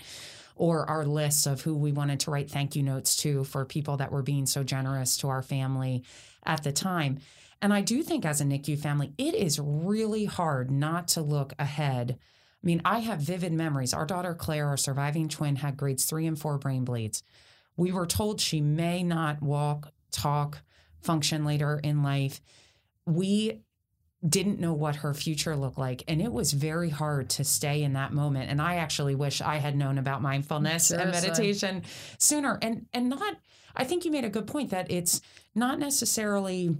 Or 0.55 0.87
our 0.87 1.05
lists 1.05 1.47
of 1.47 1.61
who 1.61 1.75
we 1.75 1.91
wanted 1.91 2.19
to 2.21 2.31
write 2.31 2.51
thank 2.51 2.75
you 2.75 2.83
notes 2.83 3.15
to 3.23 3.43
for 3.43 3.65
people 3.65 3.97
that 3.97 4.11
were 4.11 4.21
being 4.21 4.45
so 4.45 4.63
generous 4.63 5.17
to 5.17 5.29
our 5.29 5.41
family 5.41 6.03
at 6.45 6.63
the 6.63 6.71
time. 6.71 7.19
And 7.61 7.73
I 7.73 7.81
do 7.81 8.01
think 8.01 8.25
as 8.25 8.41
a 8.41 8.45
NICU 8.45 8.79
family, 8.79 9.13
it 9.17 9.35
is 9.35 9.59
really 9.59 10.25
hard 10.25 10.71
not 10.71 11.07
to 11.09 11.21
look 11.21 11.53
ahead 11.59 12.17
I 12.63 12.67
mean, 12.67 12.81
I 12.85 12.99
have 12.99 13.19
vivid 13.19 13.53
memories. 13.53 13.93
Our 13.93 14.05
daughter 14.05 14.35
Claire, 14.35 14.67
our 14.67 14.77
surviving 14.77 15.29
twin, 15.29 15.55
had 15.57 15.77
grades 15.77 16.05
three 16.05 16.27
and 16.27 16.37
four 16.37 16.57
brain 16.59 16.85
bleeds. 16.85 17.23
We 17.75 17.91
were 17.91 18.05
told 18.05 18.39
she 18.39 18.61
may 18.61 19.01
not 19.01 19.41
walk, 19.41 19.91
talk, 20.11 20.61
function 21.01 21.43
later 21.43 21.79
in 21.83 22.03
life. 22.03 22.39
We 23.07 23.61
didn't 24.27 24.59
know 24.59 24.73
what 24.73 24.97
her 24.97 25.13
future 25.13 25.55
looked 25.55 25.77
like. 25.77 26.03
And 26.07 26.21
it 26.21 26.31
was 26.31 26.53
very 26.53 26.89
hard 26.89 27.29
to 27.31 27.43
stay 27.43 27.81
in 27.81 27.93
that 27.93 28.13
moment. 28.13 28.51
And 28.51 28.61
I 28.61 28.75
actually 28.75 29.15
wish 29.15 29.41
I 29.41 29.57
had 29.57 29.75
known 29.75 29.97
about 29.97 30.21
mindfulness 30.21 30.87
Seriously. 30.87 31.11
and 31.11 31.25
meditation 31.25 31.83
sooner. 32.17 32.59
And 32.61 32.85
and 32.93 33.09
not 33.09 33.37
I 33.75 33.83
think 33.83 34.05
you 34.05 34.11
made 34.11 34.25
a 34.25 34.29
good 34.29 34.47
point 34.47 34.71
that 34.71 34.91
it's 34.91 35.21
not 35.55 35.79
necessarily 35.79 36.75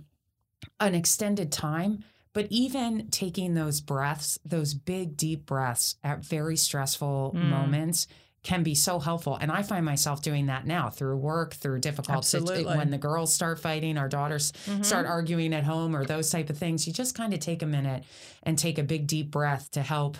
an 0.79 0.93
extended 0.93 1.51
time, 1.51 2.03
but 2.33 2.47
even 2.49 3.07
taking 3.09 3.53
those 3.53 3.81
breaths, 3.81 4.39
those 4.45 4.73
big, 4.73 5.17
deep 5.17 5.45
breaths 5.45 5.95
at 6.03 6.23
very 6.23 6.55
stressful 6.55 7.33
mm. 7.35 7.49
moments 7.49 8.07
can 8.43 8.63
be 8.63 8.73
so 8.73 8.99
helpful. 8.99 9.37
And 9.39 9.51
I 9.51 9.61
find 9.61 9.85
myself 9.85 10.21
doing 10.21 10.47
that 10.47 10.65
now 10.65 10.89
through 10.89 11.17
work, 11.17 11.53
through 11.53 11.79
difficult 11.79 12.25
situations. 12.25 12.75
When 12.75 12.89
the 12.89 12.97
girls 12.97 13.31
start 13.31 13.59
fighting, 13.59 13.97
our 13.97 14.09
daughters 14.09 14.51
mm-hmm. 14.65 14.81
start 14.81 15.05
arguing 15.05 15.53
at 15.53 15.63
home 15.63 15.95
or 15.95 16.05
those 16.05 16.29
type 16.31 16.49
of 16.49 16.57
things, 16.57 16.87
you 16.87 16.93
just 16.93 17.13
kind 17.13 17.33
of 17.33 17.39
take 17.39 17.61
a 17.61 17.67
minute 17.67 18.03
and 18.41 18.57
take 18.57 18.79
a 18.79 18.83
big, 18.83 19.05
deep 19.05 19.29
breath 19.29 19.69
to 19.71 19.81
help 19.81 20.17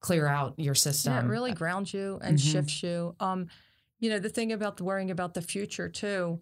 clear 0.00 0.26
out 0.26 0.54
your 0.58 0.74
system. 0.74 1.14
Yeah, 1.14 1.20
it 1.20 1.26
really 1.26 1.52
grounds 1.52 1.94
you 1.94 2.18
and 2.22 2.36
mm-hmm. 2.36 2.52
shifts 2.52 2.82
you. 2.82 3.14
Um, 3.20 3.48
you 4.00 4.10
know, 4.10 4.18
the 4.18 4.28
thing 4.28 4.52
about 4.52 4.80
worrying 4.80 5.10
about 5.10 5.32
the 5.32 5.42
future 5.42 5.88
too, 5.88 6.40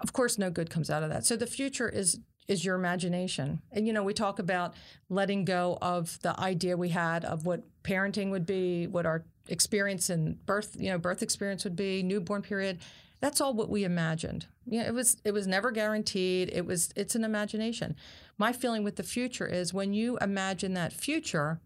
of 0.00 0.12
course, 0.12 0.38
no 0.38 0.50
good 0.50 0.70
comes 0.70 0.90
out 0.90 1.02
of 1.02 1.10
that. 1.10 1.24
So 1.24 1.36
the 1.36 1.46
future 1.46 1.88
is 1.88 2.18
is 2.48 2.64
your 2.64 2.76
imagination. 2.76 3.60
And 3.70 3.86
you 3.86 3.92
know, 3.92 4.02
we 4.02 4.14
talk 4.14 4.38
about 4.38 4.74
letting 5.10 5.44
go 5.44 5.76
of 5.82 6.18
the 6.22 6.38
idea 6.40 6.76
we 6.76 6.88
had 6.88 7.24
of 7.24 7.44
what 7.44 7.62
parenting 7.84 8.30
would 8.30 8.46
be, 8.46 8.86
what 8.86 9.04
our 9.04 9.24
experience 9.48 10.10
in 10.10 10.38
birth, 10.46 10.76
you 10.78 10.90
know, 10.90 10.98
birth 10.98 11.22
experience 11.22 11.64
would 11.64 11.76
be, 11.76 12.02
newborn 12.02 12.42
period. 12.42 12.78
That's 13.20 13.40
all 13.40 13.54
what 13.54 13.68
we 13.68 13.84
imagined. 13.84 14.46
Yeah, 14.66 14.86
it 14.86 14.94
was 14.94 15.16
it 15.24 15.32
was 15.32 15.46
never 15.46 15.70
guaranteed. 15.70 16.50
It 16.52 16.64
was 16.64 16.90
it's 16.94 17.14
an 17.14 17.24
imagination. 17.24 17.96
My 18.36 18.52
feeling 18.52 18.84
with 18.84 18.96
the 18.96 19.02
future 19.02 19.46
is 19.46 19.74
when 19.74 19.92
you 19.92 20.18
imagine 20.18 20.74
that 20.74 20.92
future, 20.92 21.60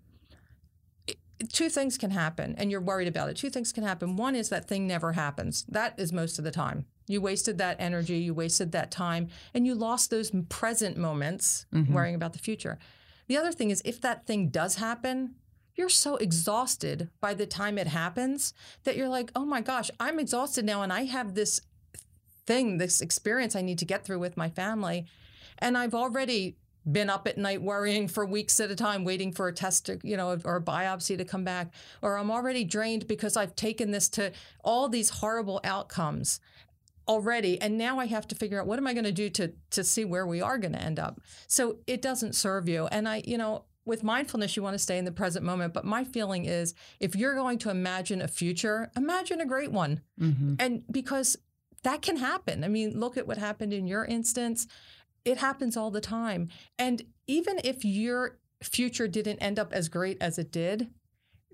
two 1.49 1.69
things 1.69 1.99
can 1.99 2.11
happen 2.11 2.55
and 2.57 2.71
you're 2.71 2.81
worried 2.81 3.09
about 3.09 3.29
it. 3.29 3.37
Two 3.37 3.51
things 3.51 3.73
can 3.73 3.85
happen. 3.85 4.17
One 4.17 4.35
is 4.35 4.49
that 4.49 4.69
thing 4.69 4.87
never 4.87 5.13
happens. 5.13 5.65
That 5.69 5.95
is 5.99 6.13
most 6.13 6.39
of 6.39 6.45
the 6.45 6.51
time. 6.51 6.87
You 7.07 7.21
wasted 7.21 7.59
that 7.59 7.77
energy, 7.81 8.19
you 8.19 8.33
wasted 8.33 8.73
that 8.73 8.91
time, 8.91 9.29
and 9.53 9.67
you 9.67 9.75
lost 9.75 10.11
those 10.11 10.31
present 10.49 10.97
moments 10.97 11.67
mm-hmm. 11.75 11.93
worrying 11.93 12.15
about 12.15 12.33
the 12.33 12.39
future. 12.39 12.79
The 13.27 13.37
other 13.37 13.53
thing 13.53 13.71
is, 13.71 13.83
if 13.85 14.01
that 14.03 14.27
thing 14.27 14.49
does 14.49 14.77
happen, 14.77 15.35
you're 15.75 15.89
so 15.89 16.17
exhausted 16.17 17.09
by 17.21 17.35
the 17.35 17.47
time 17.47 17.79
it 17.79 17.87
happens 17.87 18.53
that 18.85 18.97
you're 18.97 19.09
like, 19.09 19.31
oh 19.35 19.45
my 19.45 19.61
gosh, 19.61 19.91
I'm 19.99 20.19
exhausted 20.19 20.65
now, 20.65 20.83
and 20.83 20.93
I 20.93 21.05
have 21.05 21.35
this 21.35 21.61
thing, 22.47 22.79
this 22.79 23.01
experience 23.01 23.57
I 23.57 23.63
need 23.63 23.79
to 23.79 23.85
get 23.85 24.05
through 24.05 24.19
with 24.19 24.37
my 24.37 24.51
family. 24.51 25.07
And 25.59 25.79
I've 25.79 25.95
already 25.95 26.57
been 26.91 27.09
up 27.09 27.29
at 27.29 27.39
night 27.39 27.63
worrying 27.63 28.09
for 28.09 28.27
weeks 28.27 28.59
at 28.59 28.71
a 28.71 28.75
time, 28.75 29.05
waiting 29.05 29.33
for 29.33 29.49
a 29.49 29.53
test, 29.53 29.87
to, 29.87 29.99
you 30.03 30.17
know, 30.17 30.39
or 30.45 30.57
a 30.57 30.63
biopsy 30.63 31.17
to 31.17 31.25
come 31.25 31.45
back, 31.45 31.73
or 32.03 32.19
I'm 32.19 32.31
already 32.31 32.65
drained 32.65 33.07
because 33.07 33.37
I've 33.37 33.55
taken 33.55 33.93
this 33.93 34.09
to 34.11 34.33
all 34.65 34.89
these 34.89 35.11
horrible 35.11 35.61
outcomes 35.65 36.41
already 37.09 37.61
and 37.61 37.77
now 37.77 37.99
i 37.99 38.07
have 38.07 38.29
to 38.29 38.35
figure 38.37 38.61
out 38.61 38.67
what 38.67 38.79
am 38.79 38.87
i 38.87 38.93
going 38.93 39.05
to 39.05 39.11
do 39.11 39.29
to 39.29 39.53
to 39.71 39.83
see 39.83 40.05
where 40.05 40.25
we 40.25 40.41
are 40.41 40.57
going 40.57 40.73
to 40.73 40.81
end 40.81 41.01
up 41.01 41.21
so 41.49 41.77
it 41.89 42.01
doesn't 42.01 42.33
serve 42.33 42.69
you 42.69 42.87
and 42.87 43.09
i 43.09 43.21
you 43.27 43.37
know 43.37 43.65
with 43.85 44.03
mindfulness 44.03 44.57
you 44.57 44.63
want 44.63 44.75
to 44.75 44.79
stay 44.79 44.99
in 44.99 45.05
the 45.05 45.13
present 45.13 45.45
moment 45.45 45.73
but 45.75 45.85
my 45.85 46.05
feeling 46.05 46.45
is 46.45 46.75
if 47.01 47.17
you're 47.17 47.35
going 47.35 47.59
to 47.59 47.71
imagine 47.71 48.21
a 48.21 48.29
future 48.29 48.91
imagine 48.97 49.41
a 49.41 49.47
great 49.47 49.73
one 49.73 50.01
mm-hmm. 50.21 50.55
and 50.59 50.83
because 50.91 51.37
that 51.83 52.03
can 52.03 52.17
happen 52.17 52.65
i 52.65 52.69
mean 52.69 52.99
look 52.99 53.17
at 53.17 53.27
what 53.27 53.39
happened 53.39 53.73
in 53.73 53.87
your 53.87 54.05
instance 54.05 54.67
it 55.25 55.39
happens 55.39 55.77
all 55.77 55.91
the 55.91 56.01
time 56.01 56.49
and 56.79 57.03
even 57.27 57.61
if 57.65 57.85
your 57.85 58.39
future 58.63 59.09
didn't 59.09 59.39
end 59.39 59.59
up 59.59 59.73
as 59.73 59.89
great 59.89 60.17
as 60.21 60.39
it 60.39 60.53
did 60.53 60.89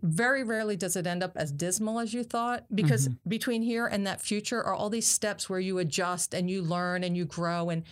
very 0.00 0.44
rarely 0.44 0.76
does 0.76 0.94
it 0.94 1.06
end 1.06 1.22
up 1.24 1.32
as 1.36 1.50
dismal 1.50 1.98
as 1.98 2.14
you 2.14 2.22
thought 2.22 2.64
because 2.72 3.08
mm-hmm. 3.08 3.28
between 3.28 3.62
here 3.62 3.86
and 3.86 4.06
that 4.06 4.20
future 4.20 4.62
are 4.62 4.74
all 4.74 4.90
these 4.90 5.08
steps 5.08 5.50
where 5.50 5.58
you 5.58 5.78
adjust 5.78 6.34
and 6.34 6.48
you 6.48 6.62
learn 6.62 7.02
and 7.02 7.16
you 7.16 7.24
grow 7.24 7.70
and 7.70 7.82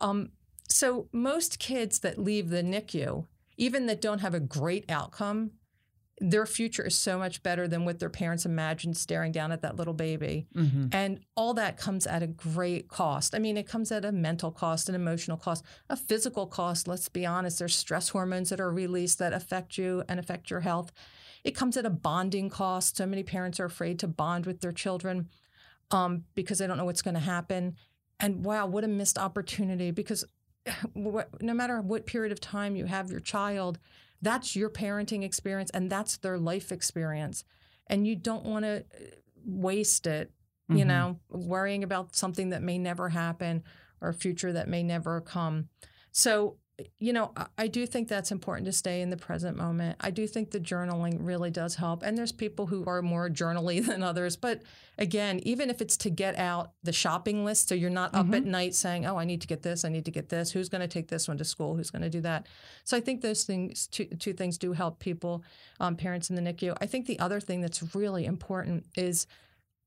um, 0.00 0.30
so 0.68 1.08
most 1.12 1.58
kids 1.58 2.00
that 2.00 2.18
leave 2.18 2.50
the 2.50 2.62
NICU, 2.62 3.26
even 3.56 3.86
that 3.86 4.00
don't 4.00 4.20
have 4.20 4.34
a 4.34 4.40
great 4.40 4.90
outcome, 4.90 5.52
their 6.18 6.46
future 6.46 6.84
is 6.84 6.94
so 6.94 7.18
much 7.18 7.42
better 7.42 7.68
than 7.68 7.84
what 7.84 7.98
their 7.98 8.08
parents 8.08 8.46
imagined 8.46 8.96
staring 8.96 9.32
down 9.32 9.52
at 9.52 9.60
that 9.62 9.76
little 9.76 9.92
baby. 9.92 10.46
Mm-hmm. 10.54 10.86
And 10.92 11.20
all 11.36 11.52
that 11.54 11.76
comes 11.76 12.06
at 12.06 12.22
a 12.22 12.26
great 12.26 12.88
cost. 12.88 13.34
I 13.34 13.38
mean, 13.38 13.58
it 13.58 13.68
comes 13.68 13.92
at 13.92 14.04
a 14.04 14.12
mental 14.12 14.50
cost, 14.50 14.88
an 14.88 14.94
emotional 14.94 15.36
cost, 15.36 15.62
a 15.90 15.96
physical 15.96 16.46
cost. 16.46 16.88
Let's 16.88 17.10
be 17.10 17.26
honest, 17.26 17.58
there's 17.58 17.76
stress 17.76 18.08
hormones 18.08 18.48
that 18.48 18.60
are 18.60 18.70
released 18.70 19.18
that 19.18 19.34
affect 19.34 19.76
you 19.76 20.04
and 20.08 20.18
affect 20.18 20.50
your 20.50 20.60
health. 20.60 20.90
It 21.44 21.54
comes 21.54 21.76
at 21.76 21.84
a 21.84 21.90
bonding 21.90 22.48
cost. 22.48 22.96
So 22.96 23.04
many 23.06 23.22
parents 23.22 23.60
are 23.60 23.66
afraid 23.66 23.98
to 23.98 24.08
bond 24.08 24.46
with 24.46 24.60
their 24.62 24.72
children 24.72 25.28
um, 25.90 26.24
because 26.34 26.58
they 26.58 26.66
don't 26.66 26.78
know 26.78 26.86
what's 26.86 27.02
going 27.02 27.14
to 27.14 27.20
happen. 27.20 27.76
And 28.18 28.42
wow, 28.42 28.66
what 28.66 28.84
a 28.84 28.88
missed 28.88 29.18
opportunity 29.18 29.90
because 29.90 30.24
no 30.94 31.54
matter 31.54 31.80
what 31.80 32.06
period 32.06 32.32
of 32.32 32.40
time 32.40 32.76
you 32.76 32.86
have 32.86 33.10
your 33.10 33.20
child, 33.20 33.78
that's 34.22 34.56
your 34.56 34.70
parenting 34.70 35.22
experience 35.22 35.70
and 35.72 35.90
that's 35.90 36.16
their 36.18 36.38
life 36.38 36.72
experience. 36.72 37.44
And 37.86 38.06
you 38.06 38.16
don't 38.16 38.44
want 38.44 38.64
to 38.64 38.78
uh, 38.78 39.04
waste 39.44 40.06
it, 40.06 40.32
you 40.68 40.78
mm-hmm. 40.78 40.88
know, 40.88 41.20
worrying 41.30 41.84
about 41.84 42.16
something 42.16 42.50
that 42.50 42.62
may 42.62 42.78
never 42.78 43.10
happen 43.10 43.62
or 44.00 44.08
a 44.08 44.14
future 44.14 44.52
that 44.52 44.68
may 44.68 44.82
never 44.82 45.20
come. 45.20 45.68
So 46.10 46.56
you 46.98 47.12
know, 47.14 47.32
I 47.56 47.68
do 47.68 47.86
think 47.86 48.08
that's 48.08 48.30
important 48.30 48.66
to 48.66 48.72
stay 48.72 49.00
in 49.00 49.08
the 49.08 49.16
present 49.16 49.56
moment. 49.56 49.96
I 50.00 50.10
do 50.10 50.26
think 50.26 50.50
the 50.50 50.60
journaling 50.60 51.16
really 51.20 51.50
does 51.50 51.76
help. 51.76 52.02
And 52.02 52.18
there's 52.18 52.32
people 52.32 52.66
who 52.66 52.84
are 52.86 53.00
more 53.00 53.30
journally 53.30 53.80
than 53.80 54.02
others. 54.02 54.36
But 54.36 54.62
again, 54.98 55.40
even 55.44 55.70
if 55.70 55.80
it's 55.80 55.96
to 55.98 56.10
get 56.10 56.36
out 56.36 56.72
the 56.82 56.92
shopping 56.92 57.46
list, 57.46 57.68
so 57.68 57.74
you're 57.74 57.88
not 57.88 58.12
mm-hmm. 58.12 58.28
up 58.28 58.34
at 58.34 58.42
mm-hmm. 58.42 58.50
night 58.50 58.74
saying, 58.74 59.06
oh, 59.06 59.16
I 59.16 59.24
need 59.24 59.40
to 59.40 59.46
get 59.46 59.62
this, 59.62 59.84
I 59.84 59.88
need 59.88 60.04
to 60.04 60.10
get 60.10 60.28
this, 60.28 60.50
who's 60.50 60.68
going 60.68 60.82
to 60.82 60.88
take 60.88 61.08
this 61.08 61.28
one 61.28 61.38
to 61.38 61.44
school, 61.44 61.76
who's 61.76 61.90
going 61.90 62.02
to 62.02 62.10
do 62.10 62.20
that. 62.20 62.46
So 62.84 62.96
I 62.96 63.00
think 63.00 63.22
those 63.22 63.44
things, 63.44 63.86
two, 63.86 64.04
two 64.04 64.34
things 64.34 64.58
do 64.58 64.72
help 64.72 64.98
people, 64.98 65.44
um, 65.80 65.96
parents 65.96 66.28
in 66.28 66.36
the 66.36 66.42
NICU. 66.42 66.76
I 66.80 66.86
think 66.86 67.06
the 67.06 67.18
other 67.20 67.40
thing 67.40 67.62
that's 67.62 67.94
really 67.94 68.26
important 68.26 68.84
is 68.96 69.26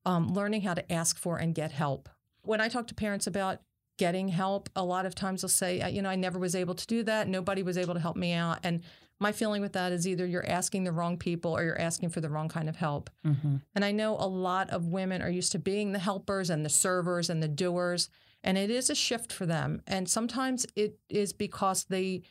um, 0.06 0.34
learning 0.34 0.62
how 0.62 0.74
to 0.74 0.92
ask 0.92 1.20
for 1.20 1.38
and 1.38 1.54
get 1.54 1.72
help. 1.72 2.10
When 2.42 2.62
I 2.62 2.68
talk 2.68 2.88
to 2.88 2.96
parents 2.96 3.28
about 3.28 3.60
getting 4.00 4.30
help. 4.30 4.70
A 4.76 4.84
lot 4.84 5.06
of 5.06 5.14
times 5.14 5.42
they'll 5.42 5.50
say, 5.50 5.88
you 5.92 6.02
know, 6.02 6.10
I 6.10 6.16
never 6.16 6.40
was 6.40 6.56
able 6.56 6.74
to 6.74 6.88
do 6.88 7.04
that. 7.04 7.28
Nobody 7.28 7.62
was 7.62 7.78
able 7.78 7.94
to 7.94 8.00
help 8.00 8.16
me 8.16 8.34
out. 8.34 8.60
And 8.64 8.82
my 9.20 9.34
feeling 9.34 9.62
with 9.62 9.74
that 9.74 9.92
is 9.92 10.08
either 10.08 10.26
you're 10.26 10.50
asking 10.50 10.86
the 10.86 10.94
wrong 10.94 11.18
people 11.18 11.56
or 11.56 11.64
you're 11.64 11.80
asking 11.80 12.10
for 12.10 12.22
the 12.22 12.30
wrong 12.30 12.48
kind 12.48 12.70
of 12.70 12.78
help. 12.78 13.10
Mm-hmm. 13.28 13.58
And 13.76 13.86
I 13.86 13.92
know 13.92 14.16
a 14.16 14.26
lot 14.26 14.70
of 14.70 14.88
women 14.88 15.22
are 15.22 15.30
used 15.30 15.52
to 15.52 15.60
being 15.60 15.92
the 15.92 16.00
helpers 16.00 16.50
and 16.50 16.66
the 16.66 16.70
servers 16.70 17.30
and 17.30 17.44
the 17.44 17.50
doers. 17.50 18.10
And 18.42 18.58
it 18.58 18.72
is 18.72 18.90
a 18.90 18.96
shift 18.96 19.34
for 19.34 19.46
them. 19.46 19.82
And 19.86 20.08
sometimes 20.08 20.66
it 20.78 20.98
is 21.10 21.34
because 21.34 21.84
they 21.84 22.22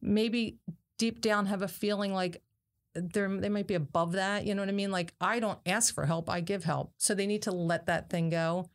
maybe 0.00 0.56
deep 0.96 1.20
down 1.20 1.46
have 1.46 1.60
a 1.60 1.68
feeling 1.68 2.14
like 2.14 2.42
they're, 2.94 3.28
they 3.28 3.50
might 3.50 3.66
be 3.66 3.74
above 3.74 4.12
that. 4.12 4.46
You 4.46 4.54
know 4.54 4.62
what 4.62 4.70
I 4.70 4.72
mean? 4.72 4.90
Like, 4.90 5.12
I 5.20 5.38
don't 5.38 5.58
ask 5.66 5.94
for 5.94 6.06
help, 6.06 6.30
I 6.30 6.40
give 6.40 6.64
help. 6.64 6.94
So 6.96 7.14
they 7.14 7.26
need 7.26 7.42
to 7.42 7.52
let 7.52 7.86
that 7.86 8.08
thing 8.08 8.30
go 8.30 8.70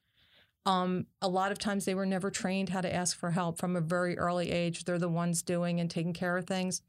um, 0.66 1.06
a 1.22 1.28
lot 1.28 1.52
of 1.52 1.60
times 1.60 1.86
they 1.86 1.96
were 1.96 2.06
never 2.06 2.32
trained 2.32 2.70
how 2.70 2.82
to 2.82 2.94
ask 2.94 3.18
for 3.18 3.32
help 3.32 3.58
from 3.60 3.76
a 3.76 3.82
very 3.82 4.18
early 4.18 4.52
age. 4.52 4.84
They're 4.84 4.98
the 4.98 5.10
ones 5.10 5.42
doing 5.42 5.80
and 5.80 5.90
taking 5.90 6.14
care 6.14 6.38
of 6.38 6.48
things. 6.48 6.82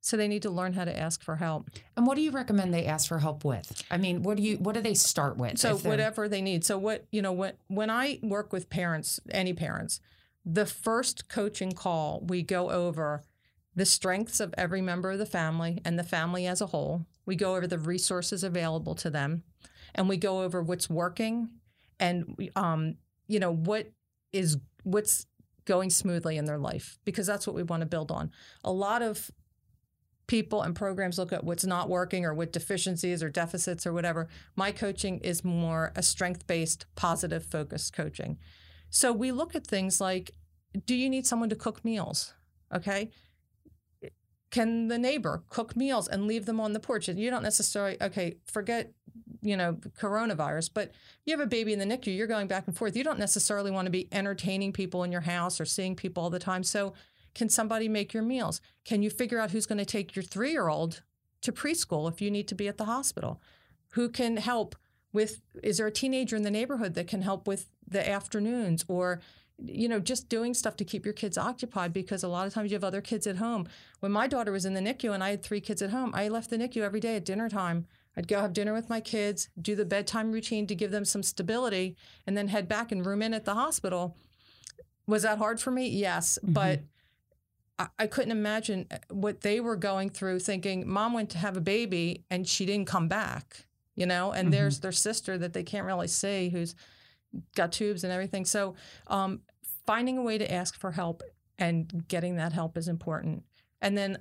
So 0.00 0.16
they 0.16 0.28
need 0.28 0.42
to 0.42 0.50
learn 0.50 0.74
how 0.74 0.84
to 0.84 0.96
ask 0.96 1.22
for 1.22 1.36
help. 1.36 1.70
And 1.96 2.06
what 2.06 2.14
do 2.14 2.22
you 2.22 2.30
recommend 2.30 2.72
they 2.72 2.86
ask 2.86 3.08
for 3.08 3.18
help 3.18 3.44
with? 3.44 3.82
I 3.90 3.96
mean, 3.98 4.22
what 4.22 4.36
do 4.36 4.42
you 4.42 4.56
what 4.58 4.74
do 4.74 4.80
they 4.80 4.94
start 4.94 5.36
with? 5.36 5.58
So 5.58 5.76
whatever 5.90 6.28
they 6.28 6.40
need. 6.40 6.64
So 6.64 6.78
what, 6.78 7.04
you 7.10 7.20
know, 7.20 7.32
when 7.32 7.54
when 7.66 7.90
I 7.90 8.20
work 8.22 8.52
with 8.52 8.70
parents, 8.70 9.18
any 9.30 9.52
parents, 9.52 10.00
the 10.44 10.66
first 10.66 11.28
coaching 11.28 11.72
call 11.72 12.22
we 12.26 12.42
go 12.42 12.70
over 12.70 13.24
the 13.74 13.84
strengths 13.84 14.40
of 14.40 14.54
every 14.56 14.80
member 14.80 15.10
of 15.10 15.18
the 15.18 15.26
family 15.26 15.80
and 15.84 15.98
the 15.98 16.04
family 16.04 16.46
as 16.46 16.60
a 16.60 16.66
whole. 16.66 17.04
We 17.26 17.36
go 17.36 17.56
over 17.56 17.66
the 17.66 17.78
resources 17.78 18.42
available 18.44 18.94
to 18.96 19.10
them. 19.10 19.42
and 19.94 20.08
we 20.08 20.16
go 20.16 20.42
over 20.42 20.62
what's 20.62 20.88
working 20.88 21.48
and 21.98 22.48
um, 22.54 22.96
you 23.28 23.38
know 23.38 23.52
what 23.52 23.92
is 24.32 24.58
what's 24.82 25.26
going 25.64 25.90
smoothly 25.90 26.36
in 26.36 26.46
their 26.46 26.58
life 26.58 26.98
because 27.04 27.26
that's 27.26 27.46
what 27.46 27.54
we 27.54 27.62
want 27.62 27.82
to 27.82 27.86
build 27.86 28.10
on. 28.10 28.30
A 28.64 28.72
lot 28.72 29.02
of 29.02 29.30
people 30.26 30.62
and 30.62 30.74
programs 30.74 31.18
look 31.18 31.32
at 31.32 31.44
what's 31.44 31.64
not 31.64 31.88
working 31.88 32.24
or 32.24 32.34
what 32.34 32.52
deficiencies 32.52 33.22
or 33.22 33.30
deficits 33.30 33.86
or 33.86 33.92
whatever. 33.92 34.28
My 34.56 34.72
coaching 34.72 35.18
is 35.18 35.44
more 35.44 35.92
a 35.94 36.02
strength 36.02 36.46
based, 36.46 36.86
positive 36.96 37.44
focused 37.44 37.92
coaching. 37.92 38.38
So 38.90 39.12
we 39.12 39.30
look 39.30 39.54
at 39.54 39.66
things 39.66 40.00
like 40.00 40.32
do 40.86 40.94
you 40.94 41.08
need 41.08 41.26
someone 41.26 41.48
to 41.48 41.56
cook 41.56 41.84
meals? 41.84 42.34
Okay. 42.74 43.10
Can 44.50 44.88
the 44.88 44.98
neighbor 44.98 45.44
cook 45.48 45.76
meals 45.76 46.08
and 46.08 46.26
leave 46.26 46.46
them 46.46 46.60
on 46.60 46.72
the 46.72 46.80
porch? 46.80 47.08
You 47.08 47.30
don't 47.30 47.42
necessarily, 47.42 48.00
okay, 48.00 48.36
forget, 48.46 48.92
you 49.42 49.56
know, 49.56 49.74
coronavirus, 49.98 50.70
but 50.74 50.92
you 51.24 51.36
have 51.36 51.44
a 51.44 51.48
baby 51.48 51.72
in 51.72 51.78
the 51.78 51.84
NICU, 51.84 52.16
you're 52.16 52.26
going 52.26 52.48
back 52.48 52.66
and 52.66 52.76
forth. 52.76 52.96
You 52.96 53.04
don't 53.04 53.18
necessarily 53.18 53.70
want 53.70 53.86
to 53.86 53.90
be 53.90 54.08
entertaining 54.12 54.72
people 54.72 55.04
in 55.04 55.12
your 55.12 55.20
house 55.22 55.60
or 55.60 55.64
seeing 55.64 55.94
people 55.94 56.22
all 56.22 56.30
the 56.30 56.38
time. 56.38 56.64
So 56.64 56.94
can 57.34 57.48
somebody 57.48 57.88
make 57.88 58.12
your 58.12 58.22
meals? 58.22 58.60
Can 58.84 59.02
you 59.02 59.10
figure 59.10 59.38
out 59.38 59.50
who's 59.50 59.66
going 59.66 59.78
to 59.78 59.84
take 59.84 60.16
your 60.16 60.22
three 60.22 60.50
year 60.50 60.68
old 60.68 61.02
to 61.42 61.52
preschool 61.52 62.10
if 62.10 62.20
you 62.20 62.30
need 62.30 62.48
to 62.48 62.54
be 62.54 62.68
at 62.68 62.78
the 62.78 62.86
hospital? 62.86 63.40
Who 63.90 64.08
can 64.08 64.38
help 64.38 64.74
with, 65.12 65.40
is 65.62 65.78
there 65.78 65.86
a 65.86 65.92
teenager 65.92 66.36
in 66.36 66.42
the 66.42 66.50
neighborhood 66.50 66.94
that 66.94 67.06
can 67.06 67.22
help 67.22 67.46
with 67.46 67.68
the 67.86 68.06
afternoons 68.06 68.84
or, 68.88 69.20
you 69.58 69.88
know, 69.88 70.00
just 70.00 70.28
doing 70.28 70.52
stuff 70.54 70.76
to 70.76 70.84
keep 70.84 71.04
your 71.04 71.14
kids 71.14 71.38
occupied 71.38 71.92
because 71.92 72.22
a 72.22 72.28
lot 72.28 72.46
of 72.46 72.54
times 72.54 72.70
you 72.70 72.74
have 72.76 72.84
other 72.84 73.00
kids 73.00 73.26
at 73.26 73.36
home. 73.36 73.66
When 74.00 74.12
my 74.12 74.26
daughter 74.26 74.52
was 74.52 74.64
in 74.64 74.74
the 74.74 74.80
NICU 74.80 75.12
and 75.12 75.22
I 75.22 75.30
had 75.30 75.42
three 75.42 75.60
kids 75.60 75.80
at 75.80 75.90
home, 75.90 76.12
I 76.14 76.28
left 76.28 76.50
the 76.50 76.58
NICU 76.58 76.82
every 76.82 77.00
day 77.00 77.16
at 77.16 77.24
dinner 77.24 77.48
time. 77.48 77.86
I'd 78.18 78.26
go 78.26 78.40
have 78.40 78.52
dinner 78.52 78.72
with 78.72 78.90
my 78.90 79.00
kids, 79.00 79.48
do 79.62 79.76
the 79.76 79.84
bedtime 79.84 80.32
routine 80.32 80.66
to 80.66 80.74
give 80.74 80.90
them 80.90 81.04
some 81.04 81.22
stability, 81.22 81.96
and 82.26 82.36
then 82.36 82.48
head 82.48 82.66
back 82.66 82.90
and 82.90 83.06
room 83.06 83.22
in 83.22 83.32
at 83.32 83.44
the 83.44 83.54
hospital. 83.54 84.16
Was 85.06 85.22
that 85.22 85.38
hard 85.38 85.60
for 85.60 85.70
me? 85.70 85.88
Yes. 85.88 86.36
Mm-hmm. 86.42 86.52
But 86.52 86.80
I, 87.96 88.08
couldn't 88.08 88.32
imagine 88.32 88.86
uh, 88.90 88.96
what 89.10 89.42
they 89.42 89.60
were 89.60 89.76
going 89.76 90.10
through 90.10 90.40
thinking 90.40 90.88
mom 90.88 91.12
went 91.12 91.30
to 91.30 91.38
have 91.38 91.56
a 91.56 91.60
baby 91.60 92.24
and 92.28 92.46
she 92.46 92.66
didn't 92.66 92.88
come 92.88 93.06
back, 93.06 93.66
you 93.94 94.04
know, 94.04 94.32
and 94.32 94.46
mm-hmm. 94.46 94.50
there's 94.50 94.80
their 94.80 94.90
sister 94.90 95.38
that 95.38 95.52
they 95.52 95.62
can't 95.62 95.86
really 95.86 96.08
see 96.08 96.48
who's 96.48 96.74
got 97.54 97.70
tubes 97.70 98.02
and 98.02 98.12
everything. 98.12 98.44
So 98.44 98.74
um, 99.06 99.42
finding 99.86 100.18
a 100.18 100.22
way 100.22 100.38
to 100.38 100.52
ask 100.52 100.76
for 100.76 100.90
help 100.90 101.22
and 101.56 102.08
getting 102.08 102.34
that 102.34 102.52
help 102.52 102.76
is 102.76 102.88
important. 102.88 103.44
And 103.80 103.96
then 103.96 104.18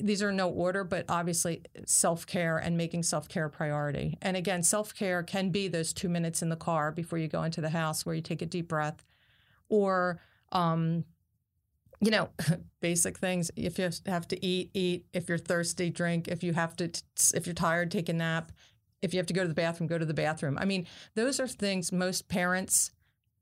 these 0.00 0.22
are 0.22 0.32
no 0.32 0.48
order, 0.48 0.82
but 0.82 1.04
obviously 1.08 1.62
self 1.84 2.26
care 2.26 2.56
and 2.56 2.76
making 2.76 3.02
self 3.02 3.28
care 3.28 3.46
a 3.46 3.50
priority. 3.50 4.16
And 4.22 4.36
again, 4.36 4.62
self 4.62 4.94
care 4.94 5.22
can 5.22 5.50
be 5.50 5.68
those 5.68 5.92
two 5.92 6.08
minutes 6.08 6.42
in 6.42 6.48
the 6.48 6.56
car 6.56 6.90
before 6.90 7.18
you 7.18 7.28
go 7.28 7.42
into 7.42 7.60
the 7.60 7.70
house 7.70 8.06
where 8.06 8.14
you 8.14 8.22
take 8.22 8.42
a 8.42 8.46
deep 8.46 8.68
breath, 8.68 9.04
or 9.68 10.20
um, 10.52 11.04
you 12.00 12.10
know, 12.10 12.30
basic 12.80 13.18
things. 13.18 13.50
If 13.56 13.78
you 13.78 13.90
have 14.06 14.28
to 14.28 14.44
eat, 14.44 14.70
eat. 14.74 15.06
If 15.12 15.28
you're 15.28 15.38
thirsty, 15.38 15.90
drink. 15.90 16.28
If 16.28 16.42
you 16.42 16.54
have 16.54 16.76
to, 16.76 16.90
if 17.34 17.46
you're 17.46 17.54
tired, 17.54 17.90
take 17.90 18.08
a 18.08 18.14
nap. 18.14 18.52
If 19.02 19.12
you 19.12 19.18
have 19.18 19.26
to 19.26 19.34
go 19.34 19.42
to 19.42 19.48
the 19.48 19.54
bathroom, 19.54 19.86
go 19.86 19.98
to 19.98 20.06
the 20.06 20.14
bathroom. 20.14 20.56
I 20.58 20.64
mean, 20.64 20.86
those 21.14 21.38
are 21.38 21.46
things 21.46 21.92
most 21.92 22.28
parents 22.28 22.90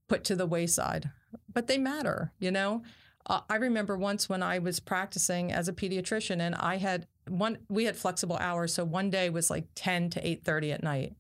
put 0.09 0.25
to 0.25 0.35
the 0.35 0.47
wayside, 0.47 1.11
but 1.53 1.69
they 1.69 1.79
matter, 1.79 2.33
you 2.41 2.51
know? 2.51 2.83
Uh, 3.27 3.41
I 3.49 3.57
remember 3.57 3.97
once 3.97 4.29
when 4.29 4.43
I 4.43 4.59
was 4.59 4.81
practicing 4.81 5.53
as 5.53 5.69
a 5.69 5.73
pediatrician 5.73 6.41
and 6.41 6.55
I 6.57 6.77
had 6.77 7.07
one, 7.29 7.59
we 7.69 7.85
had 7.85 7.97
flexible 7.97 8.37
hours. 8.37 8.75
So 8.75 8.85
one 8.85 9.11
day 9.11 9.31
was 9.31 9.51
like 9.51 9.67
10 9.75 10.11
to 10.11 10.21
8.30 10.23 10.73
at 10.73 10.83
night. 10.83 11.17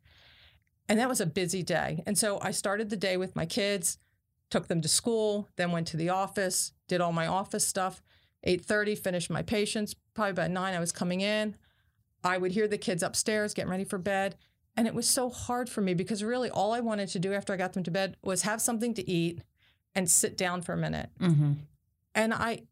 And 0.89 0.99
that 0.99 1.09
was 1.09 1.21
a 1.21 1.27
busy 1.27 1.63
day. 1.63 2.03
And 2.07 2.19
so 2.19 2.39
I 2.43 2.51
started 2.51 2.91
the 2.91 2.97
day 2.97 3.17
with 3.17 3.37
my 3.37 3.47
kids, 3.47 3.99
took 4.51 4.69
them 4.69 4.81
to 4.81 4.89
school, 4.89 5.49
then 5.57 5.71
went 5.71 5.87
to 5.89 5.97
the 5.97 6.11
office, 6.11 6.73
did 6.89 7.01
all 7.01 7.13
my 7.13 7.27
office 7.27 7.67
stuff. 7.67 8.03
8:30 8.45 8.99
finished 8.99 9.31
my 9.31 9.43
patients. 9.43 9.95
Probably 10.15 10.33
by 10.33 10.49
9 10.49 10.75
I 10.75 10.81
was 10.81 10.93
coming 10.93 11.21
in. 11.21 11.57
I 12.25 12.39
would 12.39 12.53
hear 12.53 12.69
the 12.69 12.79
kids 12.79 13.03
upstairs 13.03 13.55
getting 13.55 13.71
ready 13.71 13.85
for 13.85 13.99
bed, 13.99 14.37
and 14.77 14.87
it 14.87 14.95
was 14.95 15.09
so 15.09 15.31
hard 15.31 15.69
for 15.69 15.81
me 15.81 15.95
because 15.95 16.23
really 16.23 16.51
all 16.51 16.73
I 16.73 16.81
wanted 16.81 17.09
to 17.11 17.19
do 17.19 17.33
after 17.33 17.53
I 17.53 17.57
got 17.57 17.73
them 17.73 17.83
to 17.85 17.91
bed 17.91 18.17
was 18.23 18.43
have 18.43 18.61
something 18.61 18.95
to 18.95 19.11
eat 19.11 19.41
and 19.95 20.11
sit 20.11 20.37
down 20.37 20.63
for 20.63 20.73
a 20.73 20.77
minute. 20.77 21.11
Mm-hmm. 21.21 21.53
And 22.15 22.33
I 22.35 22.63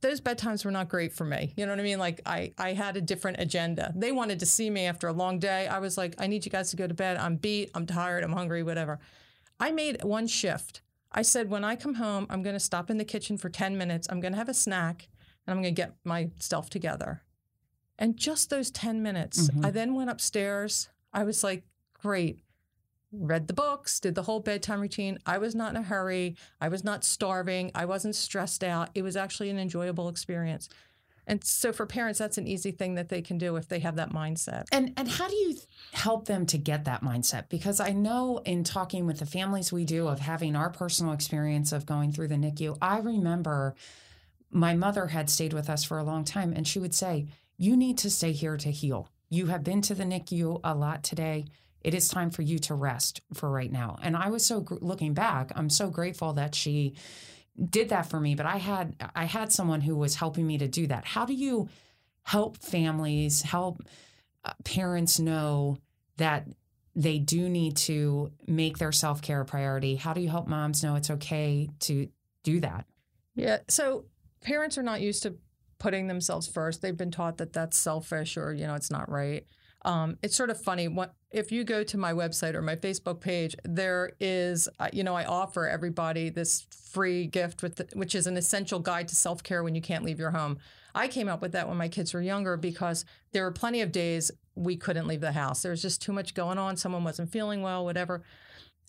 those 0.00 0.20
bedtimes 0.20 0.64
were 0.64 0.70
not 0.70 0.88
great 0.88 1.12
for 1.12 1.24
me. 1.24 1.54
You 1.56 1.66
know 1.66 1.72
what 1.72 1.80
I 1.80 1.82
mean? 1.82 1.98
Like 1.98 2.20
I 2.24 2.52
I 2.58 2.72
had 2.72 2.96
a 2.96 3.00
different 3.00 3.40
agenda. 3.40 3.92
They 3.96 4.12
wanted 4.12 4.40
to 4.40 4.46
see 4.46 4.70
me 4.70 4.86
after 4.86 5.08
a 5.08 5.12
long 5.12 5.38
day. 5.38 5.66
I 5.66 5.78
was 5.78 5.98
like, 5.98 6.14
I 6.18 6.26
need 6.26 6.44
you 6.44 6.50
guys 6.50 6.70
to 6.70 6.76
go 6.76 6.86
to 6.86 6.94
bed. 6.94 7.16
I'm 7.16 7.36
beat, 7.36 7.70
I'm 7.74 7.86
tired, 7.86 8.24
I'm 8.24 8.32
hungry, 8.32 8.62
whatever. 8.62 9.00
I 9.58 9.70
made 9.70 10.02
one 10.02 10.26
shift 10.26 10.82
I 11.14 11.22
said, 11.22 11.50
when 11.50 11.64
I 11.64 11.76
come 11.76 11.94
home, 11.94 12.26
I'm 12.30 12.42
going 12.42 12.54
to 12.54 12.60
stop 12.60 12.90
in 12.90 12.98
the 12.98 13.04
kitchen 13.04 13.36
for 13.36 13.50
10 13.50 13.76
minutes. 13.76 14.08
I'm 14.10 14.20
going 14.20 14.32
to 14.32 14.38
have 14.38 14.48
a 14.48 14.54
snack 14.54 15.08
and 15.46 15.52
I'm 15.52 15.62
going 15.62 15.74
to 15.74 15.80
get 15.80 15.94
myself 16.04 16.70
together. 16.70 17.22
And 17.98 18.16
just 18.16 18.50
those 18.50 18.70
10 18.70 19.02
minutes, 19.02 19.48
mm-hmm. 19.48 19.66
I 19.66 19.70
then 19.70 19.94
went 19.94 20.10
upstairs. 20.10 20.88
I 21.12 21.24
was 21.24 21.44
like, 21.44 21.64
great. 22.00 22.40
Read 23.12 23.46
the 23.46 23.54
books, 23.54 24.00
did 24.00 24.14
the 24.14 24.22
whole 24.22 24.40
bedtime 24.40 24.80
routine. 24.80 25.18
I 25.26 25.38
was 25.38 25.54
not 25.54 25.70
in 25.70 25.76
a 25.76 25.82
hurry. 25.82 26.36
I 26.60 26.68
was 26.68 26.82
not 26.82 27.04
starving. 27.04 27.70
I 27.74 27.84
wasn't 27.84 28.16
stressed 28.16 28.64
out. 28.64 28.88
It 28.94 29.02
was 29.02 29.16
actually 29.16 29.50
an 29.50 29.58
enjoyable 29.58 30.08
experience. 30.08 30.68
And 31.26 31.44
so 31.44 31.72
for 31.72 31.86
parents, 31.86 32.18
that's 32.18 32.38
an 32.38 32.48
easy 32.48 32.72
thing 32.72 32.94
that 32.94 33.08
they 33.08 33.22
can 33.22 33.38
do 33.38 33.56
if 33.56 33.68
they 33.68 33.78
have 33.80 33.96
that 33.96 34.12
mindset. 34.12 34.64
And 34.72 34.92
and 34.96 35.08
how 35.08 35.28
do 35.28 35.36
you 35.36 35.56
help 35.92 36.26
them 36.26 36.46
to 36.46 36.58
get 36.58 36.84
that 36.86 37.02
mindset? 37.02 37.48
Because 37.48 37.80
I 37.80 37.90
know 37.90 38.40
in 38.44 38.64
talking 38.64 39.06
with 39.06 39.18
the 39.18 39.26
families 39.26 39.72
we 39.72 39.84
do 39.84 40.08
of 40.08 40.18
having 40.18 40.56
our 40.56 40.70
personal 40.70 41.12
experience 41.12 41.70
of 41.70 41.86
going 41.86 42.12
through 42.12 42.28
the 42.28 42.34
NICU, 42.34 42.76
I 42.82 42.98
remember 42.98 43.74
my 44.50 44.74
mother 44.74 45.06
had 45.06 45.30
stayed 45.30 45.52
with 45.52 45.70
us 45.70 45.84
for 45.84 45.98
a 45.98 46.04
long 46.04 46.24
time 46.24 46.52
and 46.52 46.66
she 46.66 46.78
would 46.80 46.94
say, 46.94 47.26
"You 47.56 47.76
need 47.76 47.98
to 47.98 48.10
stay 48.10 48.32
here 48.32 48.56
to 48.56 48.70
heal. 48.70 49.08
You 49.28 49.46
have 49.46 49.62
been 49.62 49.80
to 49.82 49.94
the 49.94 50.04
NICU 50.04 50.60
a 50.64 50.74
lot 50.74 51.04
today. 51.04 51.46
It 51.84 51.94
is 51.94 52.08
time 52.08 52.30
for 52.30 52.42
you 52.42 52.58
to 52.60 52.74
rest 52.74 53.20
for 53.34 53.50
right 53.50 53.70
now." 53.70 53.98
And 54.02 54.16
I 54.16 54.30
was 54.30 54.44
so 54.44 54.64
looking 54.80 55.14
back, 55.14 55.52
I'm 55.54 55.70
so 55.70 55.90
grateful 55.90 56.32
that 56.34 56.54
she 56.54 56.94
did 57.68 57.90
that 57.90 58.06
for 58.06 58.18
me, 58.18 58.34
but 58.34 58.46
I 58.46 58.56
had 58.56 58.96
I 59.14 59.24
had 59.24 59.52
someone 59.52 59.80
who 59.80 59.96
was 59.96 60.14
helping 60.16 60.46
me 60.46 60.58
to 60.58 60.68
do 60.68 60.86
that. 60.86 61.04
How 61.04 61.24
do 61.24 61.34
you 61.34 61.68
help 62.24 62.56
families, 62.56 63.42
help 63.42 63.82
uh, 64.44 64.52
parents 64.64 65.18
know 65.18 65.78
that 66.16 66.46
they 66.94 67.18
do 67.18 67.48
need 67.48 67.76
to 67.76 68.30
make 68.46 68.78
their 68.78 68.92
self-care 68.92 69.40
a 69.40 69.44
priority? 69.44 69.96
How 69.96 70.12
do 70.12 70.20
you 70.20 70.28
help 70.28 70.46
moms 70.46 70.82
know 70.82 70.94
it's 70.94 71.10
okay 71.10 71.68
to 71.80 72.08
do 72.42 72.60
that? 72.60 72.86
Yeah, 73.34 73.58
so 73.68 74.04
parents 74.42 74.76
are 74.76 74.82
not 74.82 75.00
used 75.00 75.22
to 75.22 75.36
putting 75.78 76.06
themselves 76.06 76.46
first. 76.46 76.80
They've 76.80 76.96
been 76.96 77.10
taught 77.10 77.38
that 77.38 77.52
that's 77.52 77.76
selfish 77.76 78.36
or 78.36 78.52
you 78.52 78.66
know 78.66 78.74
it's 78.74 78.90
not 78.90 79.10
right. 79.10 79.46
Um, 79.84 80.18
it's 80.22 80.36
sort 80.36 80.50
of 80.50 80.60
funny. 80.60 80.88
What, 80.88 81.14
if 81.30 81.50
you 81.50 81.64
go 81.64 81.82
to 81.82 81.98
my 81.98 82.12
website 82.12 82.54
or 82.54 82.62
my 82.62 82.76
Facebook 82.76 83.20
page, 83.20 83.56
there 83.64 84.12
is, 84.20 84.68
uh, 84.78 84.88
you 84.92 85.02
know, 85.02 85.14
I 85.14 85.24
offer 85.24 85.66
everybody 85.66 86.28
this 86.28 86.66
free 86.70 87.26
gift 87.26 87.62
with 87.62 87.76
the, 87.76 87.88
which 87.94 88.14
is 88.14 88.26
an 88.26 88.36
essential 88.36 88.78
guide 88.78 89.08
to 89.08 89.16
self 89.16 89.42
care 89.42 89.62
when 89.62 89.74
you 89.74 89.82
can't 89.82 90.04
leave 90.04 90.20
your 90.20 90.30
home. 90.30 90.58
I 90.94 91.08
came 91.08 91.28
up 91.28 91.40
with 91.40 91.52
that 91.52 91.68
when 91.68 91.76
my 91.76 91.88
kids 91.88 92.12
were 92.14 92.20
younger 92.20 92.56
because 92.56 93.04
there 93.32 93.44
were 93.44 93.52
plenty 93.52 93.80
of 93.80 93.92
days 93.92 94.30
we 94.54 94.76
couldn't 94.76 95.06
leave 95.06 95.22
the 95.22 95.32
house. 95.32 95.62
There 95.62 95.70
was 95.70 95.82
just 95.82 96.02
too 96.02 96.12
much 96.12 96.34
going 96.34 96.58
on. 96.58 96.76
Someone 96.76 97.02
wasn't 97.02 97.32
feeling 97.32 97.62
well, 97.62 97.84
whatever. 97.84 98.22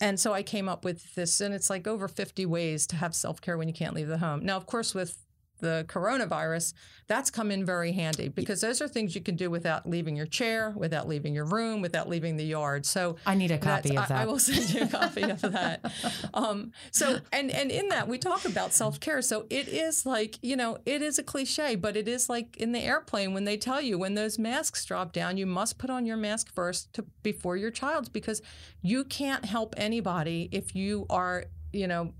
And 0.01 0.19
so 0.19 0.33
I 0.33 0.43
came 0.43 0.67
up 0.67 0.83
with 0.83 1.15
this, 1.15 1.39
and 1.39 1.53
it's 1.53 1.69
like 1.69 1.87
over 1.87 2.07
50 2.07 2.45
ways 2.45 2.85
to 2.87 2.97
have 2.97 3.15
self 3.15 3.39
care 3.39 3.57
when 3.57 3.67
you 3.67 3.73
can't 3.73 3.95
leave 3.95 4.07
the 4.07 4.17
home. 4.17 4.43
Now, 4.43 4.57
of 4.57 4.65
course, 4.65 4.93
with 4.93 5.17
the 5.59 5.85
coronavirus, 5.87 6.73
that's 7.07 7.29
come 7.29 7.51
in 7.51 7.65
very 7.65 7.91
handy 7.91 8.27
because 8.27 8.61
those 8.61 8.81
are 8.81 8.87
things 8.87 9.15
you 9.15 9.21
can 9.21 9.35
do 9.35 9.49
without 9.49 9.87
leaving 9.87 10.15
your 10.15 10.25
chair, 10.25 10.73
without 10.75 11.07
leaving 11.07 11.33
your 11.33 11.45
room, 11.45 11.81
without 11.81 12.07
leaving 12.09 12.37
the 12.37 12.43
yard. 12.43 12.85
So 12.85 13.17
I 13.25 13.35
need 13.35 13.51
a 13.51 13.57
copy 13.57 13.97
of 13.97 14.07
that. 14.07 14.11
I, 14.11 14.23
I, 14.23 14.25
will 14.25 14.39
send 14.39 14.73
you 14.73 14.83
a 14.83 14.87
copy 14.99 15.23
of 15.23 15.41
that. 15.41 15.91
Um, 16.33 16.71
so 16.91 17.19
and 17.31 17.51
and 17.51 17.71
in 17.71 17.89
that 17.89 18.07
we 18.07 18.17
talk 18.17 18.45
about 18.45 18.73
self 18.73 18.99
care. 18.99 19.21
So 19.21 19.45
it 19.49 19.67
is 19.67 20.05
like 20.05 20.37
you 20.41 20.55
know 20.55 20.77
it 20.85 21.01
is 21.01 21.19
a 21.19 21.23
cliche, 21.23 21.75
but 21.75 21.95
it 21.95 22.07
is 22.07 22.29
like 22.29 22.57
in 22.57 22.71
the 22.71 22.79
airplane 22.79 23.33
when 23.33 23.45
they 23.45 23.57
tell 23.57 23.81
you 23.81 23.97
when 23.97 24.13
those 24.13 24.37
masks 24.39 24.85
drop 24.85 25.13
down, 25.13 25.37
you 25.37 25.45
must 25.45 25.77
put 25.77 25.89
on 25.89 26.05
your 26.05 26.17
mask 26.17 26.53
first 26.53 26.93
to, 26.93 27.05
before 27.21 27.57
your 27.57 27.71
child's 27.71 28.09
because 28.09 28.41
you 28.81 29.03
can't 29.03 29.45
help 29.45 29.73
anybody 29.77 30.49
if 30.51 30.75
you 30.75 31.05
are 31.09 31.45
you 31.71 31.87
know 31.87 32.13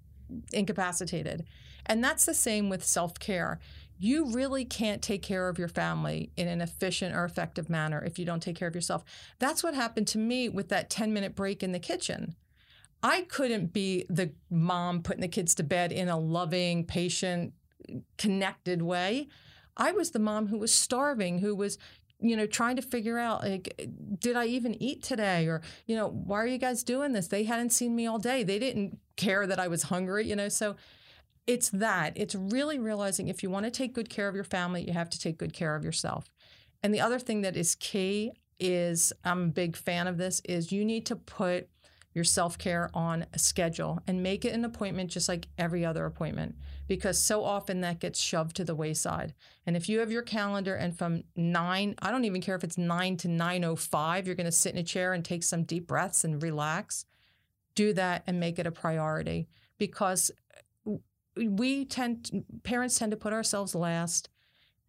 incapacitated. 0.52 1.46
And 1.86 2.04
that's 2.04 2.26
the 2.26 2.34
same 2.34 2.70
with 2.70 2.84
self 2.84 3.20
care. 3.20 3.60
You 4.00 4.32
really 4.32 4.66
can't 4.66 5.02
take 5.02 5.22
care 5.22 5.48
of 5.48 5.58
your 5.58 5.68
family 5.68 6.32
in 6.36 6.48
an 6.48 6.62
efficient 6.62 7.16
or 7.16 7.24
effective 7.24 7.70
manner 7.70 8.04
if 8.04 8.20
you 8.20 8.26
don't 8.26 8.42
take 8.42 8.56
care 8.56 8.68
of 8.68 8.76
yourself. 8.76 9.04
That's 9.40 9.64
what 9.64 9.76
happened 9.76 10.08
to 10.10 10.18
me 10.18 10.50
with 10.50 10.70
that 10.70 10.90
10 10.90 11.14
minute 11.14 11.36
break 11.36 11.64
in 11.64 11.72
the 11.72 11.80
kitchen. 11.80 12.36
I 13.02 13.22
couldn't 13.24 13.74
be 13.74 14.06
the 14.10 14.32
mom 14.50 15.04
putting 15.04 15.22
the 15.22 15.28
kids 15.28 15.56
to 15.56 15.64
bed 15.64 15.92
in 15.92 16.10
a 16.10 16.18
loving, 16.18 16.86
patient, 16.86 17.54
connected 18.18 18.82
way. 18.82 19.28
I 19.76 19.92
was 19.92 20.12
the 20.12 20.20
mom 20.20 20.48
who 20.48 20.58
was 20.58 20.74
starving, 20.74 21.40
who 21.40 21.56
was 21.56 21.78
you 22.24 22.38
know, 22.38 22.46
trying 22.46 22.78
to 22.78 22.82
figure 22.82 23.20
out 23.20 23.44
like, 23.44 23.90
did 24.18 24.38
I 24.38 24.46
even 24.46 24.82
eat 24.82 25.04
today? 25.04 25.46
Or, 25.48 25.62
you 25.86 25.96
know, 25.96 26.08
why 26.08 26.42
are 26.42 26.48
you 26.48 26.58
guys 26.58 26.82
doing 26.82 27.12
this? 27.12 27.28
They 27.28 27.44
hadn't 27.44 27.72
seen 27.72 27.96
me 27.96 28.08
all 28.08 28.18
day. 28.18 28.44
They 28.44 28.60
didn't 28.60 28.98
care 29.18 29.46
that 29.46 29.60
I 29.60 29.68
was 29.68 29.84
hungry, 29.84 30.26
you 30.26 30.36
know. 30.36 30.48
So 30.48 30.78
it's 31.46 31.70
that. 31.70 32.14
It's 32.16 32.36
really 32.36 32.80
realizing 32.80 33.28
if 33.28 33.44
you 33.44 33.50
want 33.50 33.66
to 33.66 33.72
take 33.72 33.94
good 33.94 34.10
care 34.10 34.28
of 34.28 34.36
your 34.36 34.44
family, 34.44 34.86
you 34.86 34.94
have 34.94 35.10
to 35.10 35.20
take 35.20 35.38
good 35.38 35.54
care 35.54 35.76
of 35.76 35.84
yourself. 35.84 36.32
And 36.82 36.94
the 36.94 37.02
other 37.02 37.20
thing 37.20 37.42
that 37.42 37.56
is 37.56 37.76
key 37.76 38.34
is 38.60 39.12
I'm 39.24 39.44
a 39.44 39.48
big 39.48 39.76
fan 39.76 40.08
of 40.08 40.18
this 40.18 40.42
is 40.46 40.72
you 40.72 40.86
need 40.86 41.06
to 41.08 41.16
put 41.16 41.70
your 42.14 42.24
self-care 42.24 42.92
on 42.94 43.26
a 43.34 43.40
schedule 43.40 44.00
and 44.06 44.22
make 44.22 44.46
it 44.46 44.54
an 44.54 44.64
appointment 44.66 45.10
just 45.10 45.28
like 45.28 45.48
every 45.58 45.84
other 45.84 46.06
appointment 46.06 46.56
because 46.88 47.20
so 47.20 47.44
often 47.44 47.82
that 47.82 48.00
gets 48.00 48.20
shoved 48.20 48.56
to 48.56 48.64
the 48.64 48.76
wayside. 48.76 49.34
And 49.66 49.76
if 49.76 49.90
you 49.90 50.00
have 50.00 50.12
your 50.12 50.22
calendar 50.22 50.76
and 50.76 50.96
from 50.96 51.24
9, 51.36 51.96
I 52.00 52.12
don't 52.12 52.26
even 52.26 52.42
care 52.42 52.56
if 52.56 52.64
it's 52.64 52.78
9 52.78 53.18
to 53.18 53.28
9:05, 53.28 54.26
you're 54.26 54.36
going 54.36 54.46
to 54.46 54.52
sit 54.52 54.74
in 54.74 54.80
a 54.80 54.84
chair 54.84 55.14
and 55.14 55.26
take 55.26 55.44
some 55.44 55.64
deep 55.64 55.88
breaths 55.88 56.24
and 56.24 56.42
relax, 56.42 57.06
do 57.74 57.94
that 57.94 58.24
and 58.28 58.40
make 58.40 58.60
it 58.60 58.68
a 58.68 58.72
priority 58.72 59.48
because 59.80 60.32
we 61.36 61.86
tend 61.86 62.44
parents 62.64 63.00
tend 63.00 63.12
to 63.12 63.18
put 63.18 63.34
ourselves 63.34 63.76
last 63.76 64.30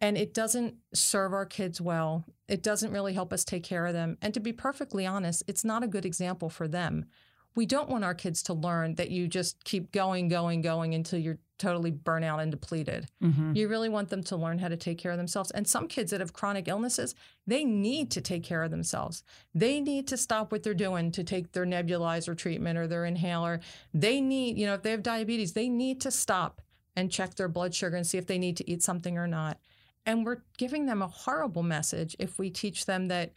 and 0.00 0.18
it 0.18 0.34
doesn't 0.34 0.74
serve 0.92 1.32
our 1.32 1.46
kids 1.46 1.80
well. 1.80 2.24
It 2.48 2.62
doesn't 2.62 2.92
really 2.92 3.14
help 3.14 3.32
us 3.32 3.44
take 3.44 3.62
care 3.62 3.86
of 3.86 3.94
them. 3.94 4.18
And 4.20 4.34
to 4.34 4.40
be 4.40 4.52
perfectly 4.52 5.06
honest, 5.06 5.42
it's 5.46 5.64
not 5.64 5.82
a 5.82 5.88
good 5.88 6.04
example 6.04 6.50
for 6.50 6.68
them. 6.68 7.06
We 7.54 7.66
don't 7.66 7.88
want 7.88 8.04
our 8.04 8.14
kids 8.14 8.42
to 8.44 8.54
learn 8.54 8.96
that 8.96 9.10
you 9.10 9.28
just 9.28 9.62
keep 9.64 9.92
going, 9.92 10.28
going, 10.28 10.60
going 10.60 10.94
until 10.94 11.18
you're 11.18 11.38
totally 11.58 11.90
burnt 11.90 12.24
out 12.24 12.40
and 12.40 12.50
depleted. 12.50 13.06
Mm-hmm. 13.22 13.54
You 13.54 13.68
really 13.68 13.88
want 13.88 14.08
them 14.08 14.22
to 14.24 14.36
learn 14.36 14.58
how 14.58 14.68
to 14.68 14.76
take 14.76 14.98
care 14.98 15.12
of 15.12 15.18
themselves. 15.18 15.50
And 15.52 15.66
some 15.66 15.86
kids 15.86 16.10
that 16.10 16.20
have 16.20 16.32
chronic 16.32 16.66
illnesses, 16.68 17.14
they 17.46 17.64
need 17.64 18.10
to 18.12 18.20
take 18.20 18.42
care 18.42 18.62
of 18.62 18.70
themselves. 18.70 19.22
They 19.54 19.80
need 19.80 20.08
to 20.08 20.16
stop 20.16 20.50
what 20.50 20.62
they're 20.62 20.74
doing 20.74 21.12
to 21.12 21.22
take 21.22 21.52
their 21.52 21.66
nebulizer 21.66 22.36
treatment 22.36 22.78
or 22.78 22.86
their 22.86 23.04
inhaler. 23.04 23.60
They 23.92 24.20
need, 24.20 24.58
you 24.58 24.66
know, 24.66 24.74
if 24.74 24.82
they 24.82 24.90
have 24.90 25.02
diabetes, 25.02 25.52
they 25.52 25.68
need 25.68 26.00
to 26.02 26.10
stop 26.10 26.60
and 26.96 27.10
check 27.10 27.34
their 27.34 27.48
blood 27.48 27.74
sugar 27.74 27.96
and 27.96 28.06
see 28.06 28.18
if 28.18 28.26
they 28.26 28.38
need 28.38 28.56
to 28.56 28.70
eat 28.70 28.82
something 28.82 29.16
or 29.16 29.26
not. 29.26 29.58
And 30.06 30.26
we're 30.26 30.42
giving 30.58 30.86
them 30.86 31.02
a 31.02 31.08
horrible 31.08 31.62
message 31.62 32.14
if 32.18 32.38
we 32.38 32.50
teach 32.50 32.86
them 32.86 33.08
that 33.08 33.32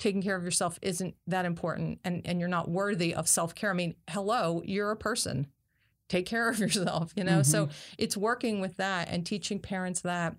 taking 0.00 0.22
care 0.22 0.34
of 0.34 0.42
yourself 0.42 0.80
isn't 0.82 1.14
that 1.28 1.44
important 1.44 2.00
and, 2.04 2.22
and 2.24 2.40
you're 2.40 2.48
not 2.48 2.68
worthy 2.68 3.14
of 3.14 3.28
self 3.28 3.54
care. 3.54 3.70
I 3.70 3.74
mean, 3.74 3.94
hello, 4.08 4.62
you're 4.64 4.90
a 4.90 4.96
person 4.96 5.46
take 6.10 6.26
care 6.26 6.48
of 6.48 6.58
yourself, 6.58 7.12
you 7.16 7.24
know? 7.24 7.40
Mm-hmm. 7.40 7.42
So 7.42 7.68
it's 7.96 8.16
working 8.16 8.60
with 8.60 8.76
that 8.76 9.08
and 9.08 9.24
teaching 9.24 9.60
parents 9.60 10.02
that 10.02 10.34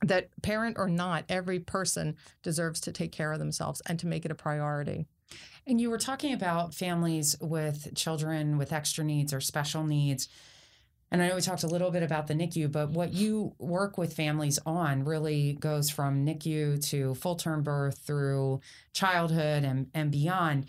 that 0.00 0.28
parent 0.42 0.76
or 0.78 0.88
not, 0.88 1.24
every 1.28 1.58
person 1.58 2.16
deserves 2.44 2.80
to 2.80 2.92
take 2.92 3.10
care 3.10 3.32
of 3.32 3.40
themselves 3.40 3.82
and 3.86 3.98
to 3.98 4.06
make 4.06 4.24
it 4.24 4.30
a 4.30 4.34
priority. 4.34 5.06
And 5.66 5.80
you 5.80 5.90
were 5.90 5.98
talking 5.98 6.32
about 6.32 6.72
families 6.72 7.36
with 7.40 7.94
children 7.96 8.58
with 8.58 8.72
extra 8.72 9.04
needs 9.04 9.32
or 9.32 9.40
special 9.40 9.82
needs. 9.82 10.28
And 11.10 11.22
I 11.22 11.28
know 11.28 11.36
we 11.36 11.40
talked 11.40 11.62
a 11.62 11.68
little 11.68 11.90
bit 11.90 12.02
about 12.02 12.26
the 12.26 12.34
NICU, 12.34 12.70
but 12.70 12.90
what 12.90 13.12
you 13.12 13.54
work 13.58 13.96
with 13.96 14.14
families 14.14 14.58
on 14.66 15.04
really 15.04 15.54
goes 15.54 15.88
from 15.88 16.26
NICU 16.26 16.84
to 16.90 17.14
full 17.14 17.36
term 17.36 17.62
birth 17.62 17.98
through 17.98 18.60
childhood 18.92 19.64
and, 19.64 19.88
and 19.94 20.10
beyond. 20.10 20.66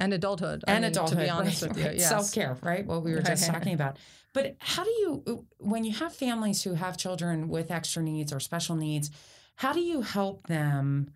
And 0.00 0.14
adulthood 0.14 0.62
and 0.68 0.76
I 0.76 0.80
mean, 0.80 0.90
adulthood 0.92 1.18
to 1.18 1.24
be 1.24 1.30
honest 1.30 1.62
right, 1.62 1.74
with 1.74 1.78
you 1.84 1.90
yes. 1.94 2.08
self-care 2.08 2.56
right 2.62 2.86
what 2.86 3.02
we 3.02 3.12
were 3.12 3.20
just 3.20 3.46
talking 3.50 3.74
about. 3.74 3.98
But 4.32 4.54
how 4.60 4.84
do 4.84 4.90
you 4.90 5.46
when 5.58 5.84
you 5.84 5.92
have 5.92 6.14
families 6.14 6.62
who 6.62 6.74
have 6.74 6.96
children 6.96 7.48
with 7.48 7.72
extra 7.72 8.00
needs 8.00 8.32
or 8.32 8.38
special 8.38 8.76
needs 8.76 9.10
how 9.58 9.72
do 9.72 9.80
you 9.80 10.02
help 10.02 10.46
them 10.46 11.10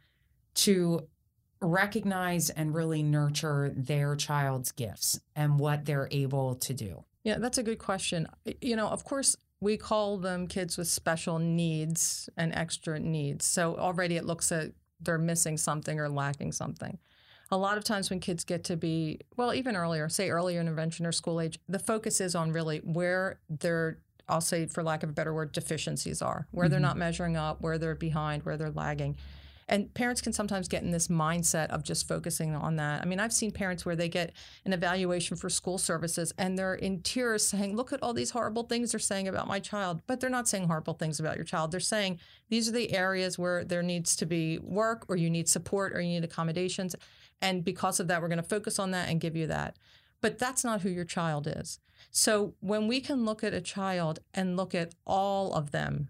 to 0.54 1.06
recognize 1.60 2.50
and 2.50 2.74
really 2.74 3.04
nurture 3.04 3.72
their 3.76 4.16
child's 4.16 4.72
gifts 4.72 5.20
and 5.36 5.60
what 5.60 5.84
they're 5.84 6.08
able 6.10 6.56
to 6.56 6.74
do 6.74 7.04
yeah 7.24 7.38
that's 7.38 7.58
a 7.58 7.62
good 7.62 7.78
question 7.78 8.26
you 8.60 8.76
know 8.76 8.88
of 8.88 9.04
course 9.04 9.36
we 9.60 9.76
call 9.76 10.18
them 10.18 10.46
kids 10.46 10.76
with 10.76 10.88
special 10.88 11.38
needs 11.38 12.28
and 12.36 12.52
extra 12.54 12.98
needs 12.98 13.44
so 13.44 13.76
already 13.76 14.16
it 14.16 14.24
looks 14.24 14.50
at 14.50 14.72
they're 15.00 15.18
missing 15.18 15.56
something 15.56 15.98
or 15.98 16.08
lacking 16.08 16.52
something 16.52 16.98
a 17.52 17.56
lot 17.56 17.76
of 17.76 17.84
times 17.84 18.08
when 18.08 18.18
kids 18.18 18.44
get 18.44 18.64
to 18.64 18.78
be, 18.78 19.20
well, 19.36 19.52
even 19.52 19.76
earlier, 19.76 20.08
say 20.08 20.30
earlier 20.30 20.58
intervention 20.58 21.04
or 21.04 21.12
school 21.12 21.38
age, 21.38 21.60
the 21.68 21.78
focus 21.78 22.18
is 22.18 22.34
on 22.34 22.50
really 22.50 22.78
where 22.78 23.40
their, 23.50 23.98
I'll 24.26 24.40
say 24.40 24.64
for 24.64 24.82
lack 24.82 25.02
of 25.02 25.10
a 25.10 25.12
better 25.12 25.34
word, 25.34 25.52
deficiencies 25.52 26.22
are, 26.22 26.48
where 26.50 26.64
mm-hmm. 26.64 26.70
they're 26.70 26.80
not 26.80 26.96
measuring 26.96 27.36
up, 27.36 27.60
where 27.60 27.76
they're 27.76 27.94
behind, 27.94 28.44
where 28.44 28.56
they're 28.56 28.70
lagging. 28.70 29.18
And 29.68 29.92
parents 29.94 30.20
can 30.20 30.32
sometimes 30.32 30.68
get 30.68 30.82
in 30.82 30.90
this 30.90 31.08
mindset 31.08 31.68
of 31.68 31.82
just 31.82 32.08
focusing 32.08 32.54
on 32.54 32.76
that. 32.76 33.02
I 33.02 33.04
mean, 33.04 33.20
I've 33.20 33.32
seen 33.32 33.50
parents 33.50 33.84
where 33.84 33.96
they 33.96 34.08
get 34.08 34.32
an 34.64 34.72
evaluation 34.72 35.36
for 35.36 35.48
school 35.48 35.78
services 35.78 36.32
and 36.38 36.58
they're 36.58 36.74
in 36.74 37.02
tears 37.02 37.46
saying, 37.46 37.76
Look 37.76 37.92
at 37.92 38.02
all 38.02 38.12
these 38.12 38.30
horrible 38.30 38.64
things 38.64 38.92
they're 38.92 39.00
saying 39.00 39.28
about 39.28 39.48
my 39.48 39.60
child. 39.60 40.02
But 40.06 40.20
they're 40.20 40.30
not 40.30 40.48
saying 40.48 40.66
horrible 40.66 40.94
things 40.94 41.20
about 41.20 41.36
your 41.36 41.44
child. 41.44 41.70
They're 41.70 41.80
saying 41.80 42.18
these 42.48 42.68
are 42.68 42.72
the 42.72 42.92
areas 42.92 43.38
where 43.38 43.64
there 43.64 43.82
needs 43.82 44.16
to 44.16 44.26
be 44.26 44.58
work 44.58 45.04
or 45.08 45.16
you 45.16 45.30
need 45.30 45.48
support 45.48 45.92
or 45.94 46.00
you 46.00 46.08
need 46.08 46.24
accommodations. 46.24 46.94
And 47.40 47.64
because 47.64 48.00
of 48.00 48.08
that, 48.08 48.22
we're 48.22 48.28
going 48.28 48.36
to 48.36 48.48
focus 48.48 48.78
on 48.78 48.92
that 48.92 49.08
and 49.08 49.20
give 49.20 49.36
you 49.36 49.46
that. 49.48 49.76
But 50.20 50.38
that's 50.38 50.64
not 50.64 50.82
who 50.82 50.88
your 50.88 51.04
child 51.04 51.46
is. 51.46 51.80
So 52.10 52.54
when 52.60 52.88
we 52.88 53.00
can 53.00 53.24
look 53.24 53.42
at 53.44 53.54
a 53.54 53.60
child 53.60 54.20
and 54.32 54.56
look 54.56 54.74
at 54.74 54.94
all 55.06 55.52
of 55.54 55.72
them 55.72 56.08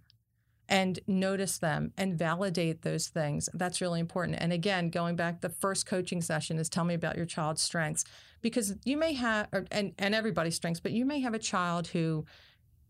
and 0.69 1.01
notice 1.07 1.59
them 1.59 1.93
and 1.97 2.19
validate 2.19 2.83
those 2.83 3.09
things, 3.09 3.49
that's 3.55 3.81
really 3.81 4.01
important. 4.01 4.39
And 4.41 4.53
again, 4.53 4.91
going 4.91 5.17
back, 5.17 5.41
the 5.41 5.49
first 5.49 5.87
coaching 5.87 6.23
session 6.23 6.59
is 6.59 6.69
tell 6.69 6.85
me 6.85 6.95
about 6.95 7.17
your 7.17 7.27
child's 7.27 7.63
strengths 7.63 8.05
because 8.41 8.75
you 8.85 8.97
may 8.97 9.13
have, 9.15 9.49
or, 9.53 9.67
and, 9.71 9.93
and 9.99 10.15
everybody's 10.15 10.57
strengths, 10.57 10.81
but 10.81 10.93
you 10.93 11.05
may 11.05 11.21
have 11.21 11.35
a 11.35 11.39
child 11.39 11.89
who 11.89 12.25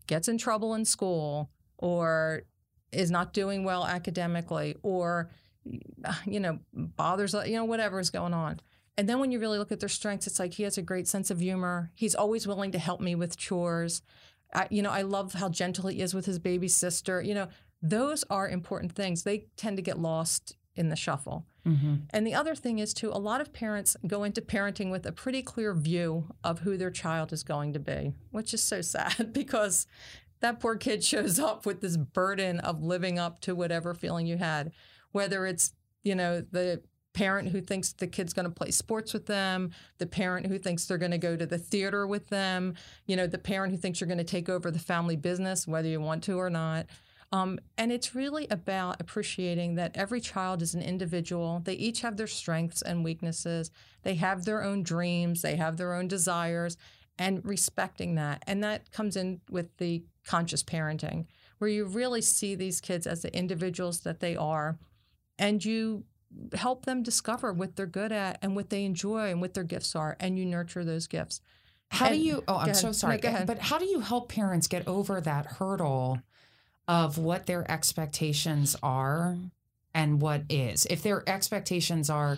gets 0.07 0.27
in 0.27 0.37
trouble 0.37 0.73
in 0.75 0.85
school 0.85 1.49
or 1.77 2.43
is 2.91 3.11
not 3.11 3.33
doing 3.33 3.63
well 3.63 3.85
academically 3.85 4.75
or 4.83 5.29
you 6.25 6.39
know, 6.39 6.59
bothers, 6.73 7.33
you 7.45 7.55
know, 7.55 7.65
whatever 7.65 7.99
is 7.99 8.09
going 8.09 8.33
on. 8.33 8.59
And 8.97 9.09
then 9.09 9.19
when 9.19 9.31
you 9.31 9.39
really 9.39 9.57
look 9.57 9.71
at 9.71 9.79
their 9.79 9.89
strengths, 9.89 10.27
it's 10.27 10.39
like 10.39 10.53
he 10.53 10.63
has 10.63 10.77
a 10.77 10.81
great 10.81 11.07
sense 11.07 11.31
of 11.31 11.39
humor. 11.39 11.91
He's 11.95 12.13
always 12.13 12.45
willing 12.45 12.71
to 12.73 12.79
help 12.79 13.01
me 13.01 13.15
with 13.15 13.37
chores. 13.37 14.03
I, 14.53 14.67
you 14.69 14.81
know, 14.81 14.91
I 14.91 15.01
love 15.01 15.33
how 15.33 15.49
gentle 15.49 15.89
he 15.89 16.01
is 16.01 16.13
with 16.13 16.25
his 16.25 16.39
baby 16.39 16.67
sister. 16.67 17.21
You 17.21 17.33
know, 17.33 17.47
those 17.81 18.23
are 18.29 18.47
important 18.47 18.93
things. 18.93 19.23
They 19.23 19.47
tend 19.57 19.77
to 19.77 19.83
get 19.83 19.99
lost 19.99 20.55
in 20.75 20.89
the 20.89 20.95
shuffle. 20.95 21.45
Mm-hmm. 21.67 21.95
And 22.09 22.25
the 22.25 22.33
other 22.33 22.55
thing 22.55 22.79
is, 22.79 22.93
too, 22.93 23.09
a 23.09 23.19
lot 23.19 23.41
of 23.41 23.53
parents 23.53 23.95
go 24.07 24.23
into 24.23 24.41
parenting 24.41 24.89
with 24.91 25.05
a 25.05 25.11
pretty 25.11 25.43
clear 25.43 25.73
view 25.73 26.25
of 26.43 26.59
who 26.59 26.77
their 26.77 26.91
child 26.91 27.31
is 27.31 27.43
going 27.43 27.73
to 27.73 27.79
be, 27.79 28.13
which 28.31 28.53
is 28.53 28.63
so 28.63 28.81
sad 28.81 29.33
because 29.33 29.85
that 30.39 30.59
poor 30.59 30.75
kid 30.75 31.03
shows 31.03 31.39
up 31.39 31.65
with 31.65 31.81
this 31.81 31.95
burden 31.95 32.59
of 32.59 32.81
living 32.83 33.19
up 33.19 33.39
to 33.41 33.55
whatever 33.55 33.93
feeling 33.93 34.25
you 34.25 34.37
had 34.37 34.71
whether 35.13 35.45
it's, 35.45 35.71
you 36.03 36.15
know, 36.15 36.41
the 36.51 36.81
parent 37.13 37.49
who 37.49 37.61
thinks 37.61 37.93
the 37.93 38.07
kid's 38.07 38.33
going 38.33 38.45
to 38.45 38.51
play 38.51 38.71
sports 38.71 39.13
with 39.13 39.25
them, 39.25 39.71
the 39.99 40.05
parent 40.05 40.47
who 40.47 40.57
thinks 40.57 40.85
they're 40.85 40.97
going 40.97 41.11
to 41.11 41.17
go 41.17 41.35
to 41.35 41.45
the 41.45 41.57
theater 41.57 42.07
with 42.07 42.27
them, 42.29 42.73
you 43.05 43.15
know, 43.15 43.27
the 43.27 43.37
parent 43.37 43.71
who 43.71 43.77
thinks 43.77 44.01
you're 44.01 44.07
going 44.07 44.17
to 44.17 44.23
take 44.23 44.49
over 44.49 44.71
the 44.71 44.79
family 44.79 45.15
business, 45.15 45.67
whether 45.67 45.87
you 45.87 46.01
want 46.01 46.23
to 46.23 46.37
or 46.37 46.49
not. 46.49 46.87
Um, 47.31 47.59
and 47.77 47.91
it's 47.91 48.13
really 48.13 48.47
about 48.51 49.01
appreciating 49.01 49.75
that 49.75 49.95
every 49.95 50.21
child 50.21 50.61
is 50.61 50.75
an 50.75 50.83
individual. 50.83 51.61
They 51.63 51.73
each 51.73 52.01
have 52.01 52.17
their 52.17 52.27
strengths 52.27 52.83
and 52.83 53.03
weaknesses. 53.03 53.71
They 54.03 54.15
have 54.15 54.45
their 54.45 54.63
own 54.63 54.83
dreams. 54.83 55.41
They 55.41 55.55
have 55.55 55.77
their 55.77 55.93
own 55.93 56.07
desires, 56.07 56.77
and 57.17 57.43
respecting 57.45 58.15
that. 58.15 58.43
And 58.45 58.63
that 58.63 58.91
comes 58.91 59.15
in 59.15 59.41
with 59.49 59.77
the 59.77 60.03
conscious 60.25 60.63
parenting, 60.63 61.25
where 61.57 61.69
you 61.69 61.85
really 61.85 62.21
see 62.21 62.53
these 62.55 62.81
kids 62.81 63.07
as 63.07 63.21
the 63.23 63.35
individuals 63.35 64.01
that 64.01 64.19
they 64.19 64.35
are 64.35 64.77
and 65.39 65.63
you 65.63 66.03
help 66.53 66.85
them 66.85 67.03
discover 67.03 67.53
what 67.53 67.75
they're 67.75 67.85
good 67.85 68.11
at 68.11 68.39
and 68.41 68.55
what 68.55 68.69
they 68.69 68.85
enjoy 68.85 69.31
and 69.31 69.41
what 69.41 69.53
their 69.53 69.63
gifts 69.63 69.95
are 69.95 70.15
and 70.19 70.37
you 70.37 70.45
nurture 70.45 70.83
those 70.83 71.07
gifts. 71.07 71.41
How 71.89 72.07
and, 72.07 72.15
do 72.15 72.21
you 72.21 72.43
oh 72.47 72.57
i'm 72.57 72.73
so 72.73 72.91
sorry. 72.91 73.19
no, 73.23 73.43
but 73.45 73.59
how 73.59 73.77
do 73.77 73.85
you 73.85 73.99
help 73.99 74.29
parents 74.29 74.67
get 74.67 74.87
over 74.87 75.21
that 75.21 75.45
hurdle 75.45 76.19
of 76.87 77.17
what 77.17 77.45
their 77.45 77.69
expectations 77.69 78.75
are 78.81 79.37
and 79.93 80.21
what 80.21 80.43
is? 80.49 80.85
If 80.87 81.03
their 81.03 81.27
expectations 81.27 82.09
are 82.09 82.37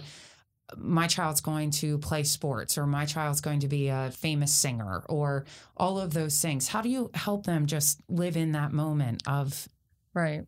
my 0.75 1.07
child's 1.07 1.41
going 1.41 1.69
to 1.69 1.97
play 1.99 2.23
sports 2.23 2.77
or 2.77 2.87
my 2.87 3.05
child's 3.05 3.39
going 3.39 3.59
to 3.59 3.67
be 3.67 3.87
a 3.87 4.11
famous 4.11 4.53
singer 4.53 5.03
or 5.07 5.45
all 5.77 5.99
of 5.99 6.11
those 6.11 6.41
things 6.41 6.67
how 6.67 6.81
do 6.81 6.89
you 6.89 7.11
help 7.13 7.45
them 7.45 7.67
just 7.67 8.01
live 8.09 8.35
in 8.35 8.53
that 8.53 8.73
moment 8.73 9.21
of 9.27 9.69
right. 10.15 10.43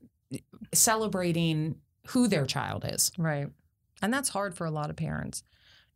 celebrating 0.74 1.76
who 2.10 2.28
their 2.28 2.46
child 2.46 2.86
is. 2.88 3.12
Right. 3.18 3.50
And 4.02 4.14
that's 4.14 4.30
hard 4.30 4.56
for 4.56 4.66
a 4.66 4.72
lot 4.72 4.90
of 4.90 4.96
parents. 4.96 5.44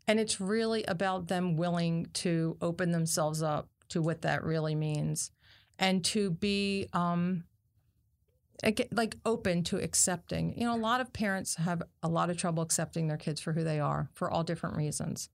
And 0.07 0.19
it's 0.19 0.41
really 0.41 0.83
about 0.85 1.27
them 1.27 1.55
willing 1.57 2.07
to 2.13 2.57
open 2.61 2.91
themselves 2.91 3.43
up 3.43 3.69
to 3.89 4.01
what 4.01 4.21
that 4.23 4.43
really 4.43 4.75
means 4.75 5.31
and 5.77 6.03
to 6.05 6.31
be 6.31 6.87
um, 6.93 7.43
like 8.91 9.17
open 9.25 9.63
to 9.65 9.77
accepting. 9.77 10.57
You 10.57 10.65
know, 10.65 10.75
a 10.75 10.77
lot 10.77 11.01
of 11.01 11.13
parents 11.13 11.55
have 11.55 11.83
a 12.01 12.07
lot 12.07 12.29
of 12.29 12.37
trouble 12.37 12.63
accepting 12.63 13.07
their 13.07 13.17
kids 13.17 13.41
for 13.41 13.53
who 13.53 13.63
they 13.63 13.79
are 13.79 14.09
for 14.13 14.29
all 14.29 14.43
different 14.43 14.75
reasons, 14.75 15.29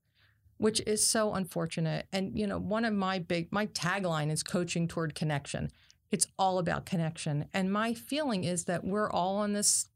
which 0.56 0.80
is 0.86 1.06
so 1.06 1.34
unfortunate. 1.34 2.06
And 2.12 2.38
you 2.38 2.46
know, 2.46 2.58
one 2.58 2.84
of 2.84 2.94
my 2.94 3.18
big 3.18 3.52
my 3.52 3.66
tagline 3.66 4.30
is 4.30 4.42
coaching 4.42 4.88
toward 4.88 5.14
connection. 5.14 5.70
It's 6.10 6.26
all 6.38 6.58
about 6.58 6.86
connection. 6.86 7.46
And 7.52 7.72
my 7.72 7.92
feeling 7.92 8.44
is 8.44 8.64
that 8.64 8.84
we're 8.84 9.10
all 9.10 9.36
on 9.36 9.52
this 9.52 9.88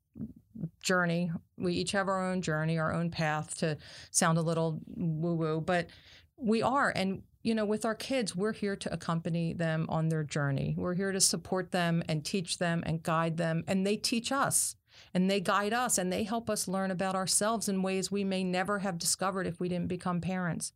journey. 0.80 1.30
We 1.56 1.74
each 1.74 1.92
have 1.92 2.08
our 2.08 2.30
own 2.30 2.42
journey, 2.42 2.78
our 2.78 2.92
own 2.92 3.10
path 3.10 3.58
to 3.58 3.78
sound 4.10 4.38
a 4.38 4.42
little 4.42 4.80
woo 4.86 5.34
woo, 5.34 5.60
but 5.60 5.88
we 6.36 6.62
are. 6.62 6.92
And 6.94 7.22
you 7.42 7.54
know, 7.54 7.64
with 7.64 7.84
our 7.84 7.94
kids, 7.94 8.36
we're 8.36 8.52
here 8.52 8.76
to 8.76 8.92
accompany 8.92 9.52
them 9.52 9.86
on 9.88 10.08
their 10.08 10.22
journey. 10.22 10.74
We're 10.78 10.94
here 10.94 11.10
to 11.10 11.20
support 11.20 11.72
them 11.72 12.02
and 12.08 12.24
teach 12.24 12.58
them 12.58 12.82
and 12.86 13.02
guide 13.02 13.36
them. 13.36 13.64
And 13.66 13.84
they 13.84 13.96
teach 13.96 14.30
us 14.30 14.76
and 15.12 15.28
they 15.28 15.40
guide 15.40 15.72
us 15.72 15.98
and 15.98 16.12
they 16.12 16.22
help 16.22 16.48
us 16.48 16.68
learn 16.68 16.90
about 16.90 17.16
ourselves 17.16 17.68
in 17.68 17.82
ways 17.82 18.12
we 18.12 18.22
may 18.22 18.44
never 18.44 18.78
have 18.80 18.98
discovered 18.98 19.46
if 19.46 19.58
we 19.58 19.68
didn't 19.68 19.88
become 19.88 20.20
parents. 20.20 20.72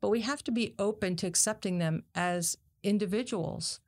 But 0.00 0.10
we 0.10 0.22
have 0.22 0.42
to 0.44 0.52
be 0.52 0.74
open 0.78 1.16
to 1.16 1.26
accepting 1.26 1.78
them 1.78 2.04
as 2.14 2.56
individuals 2.82 3.80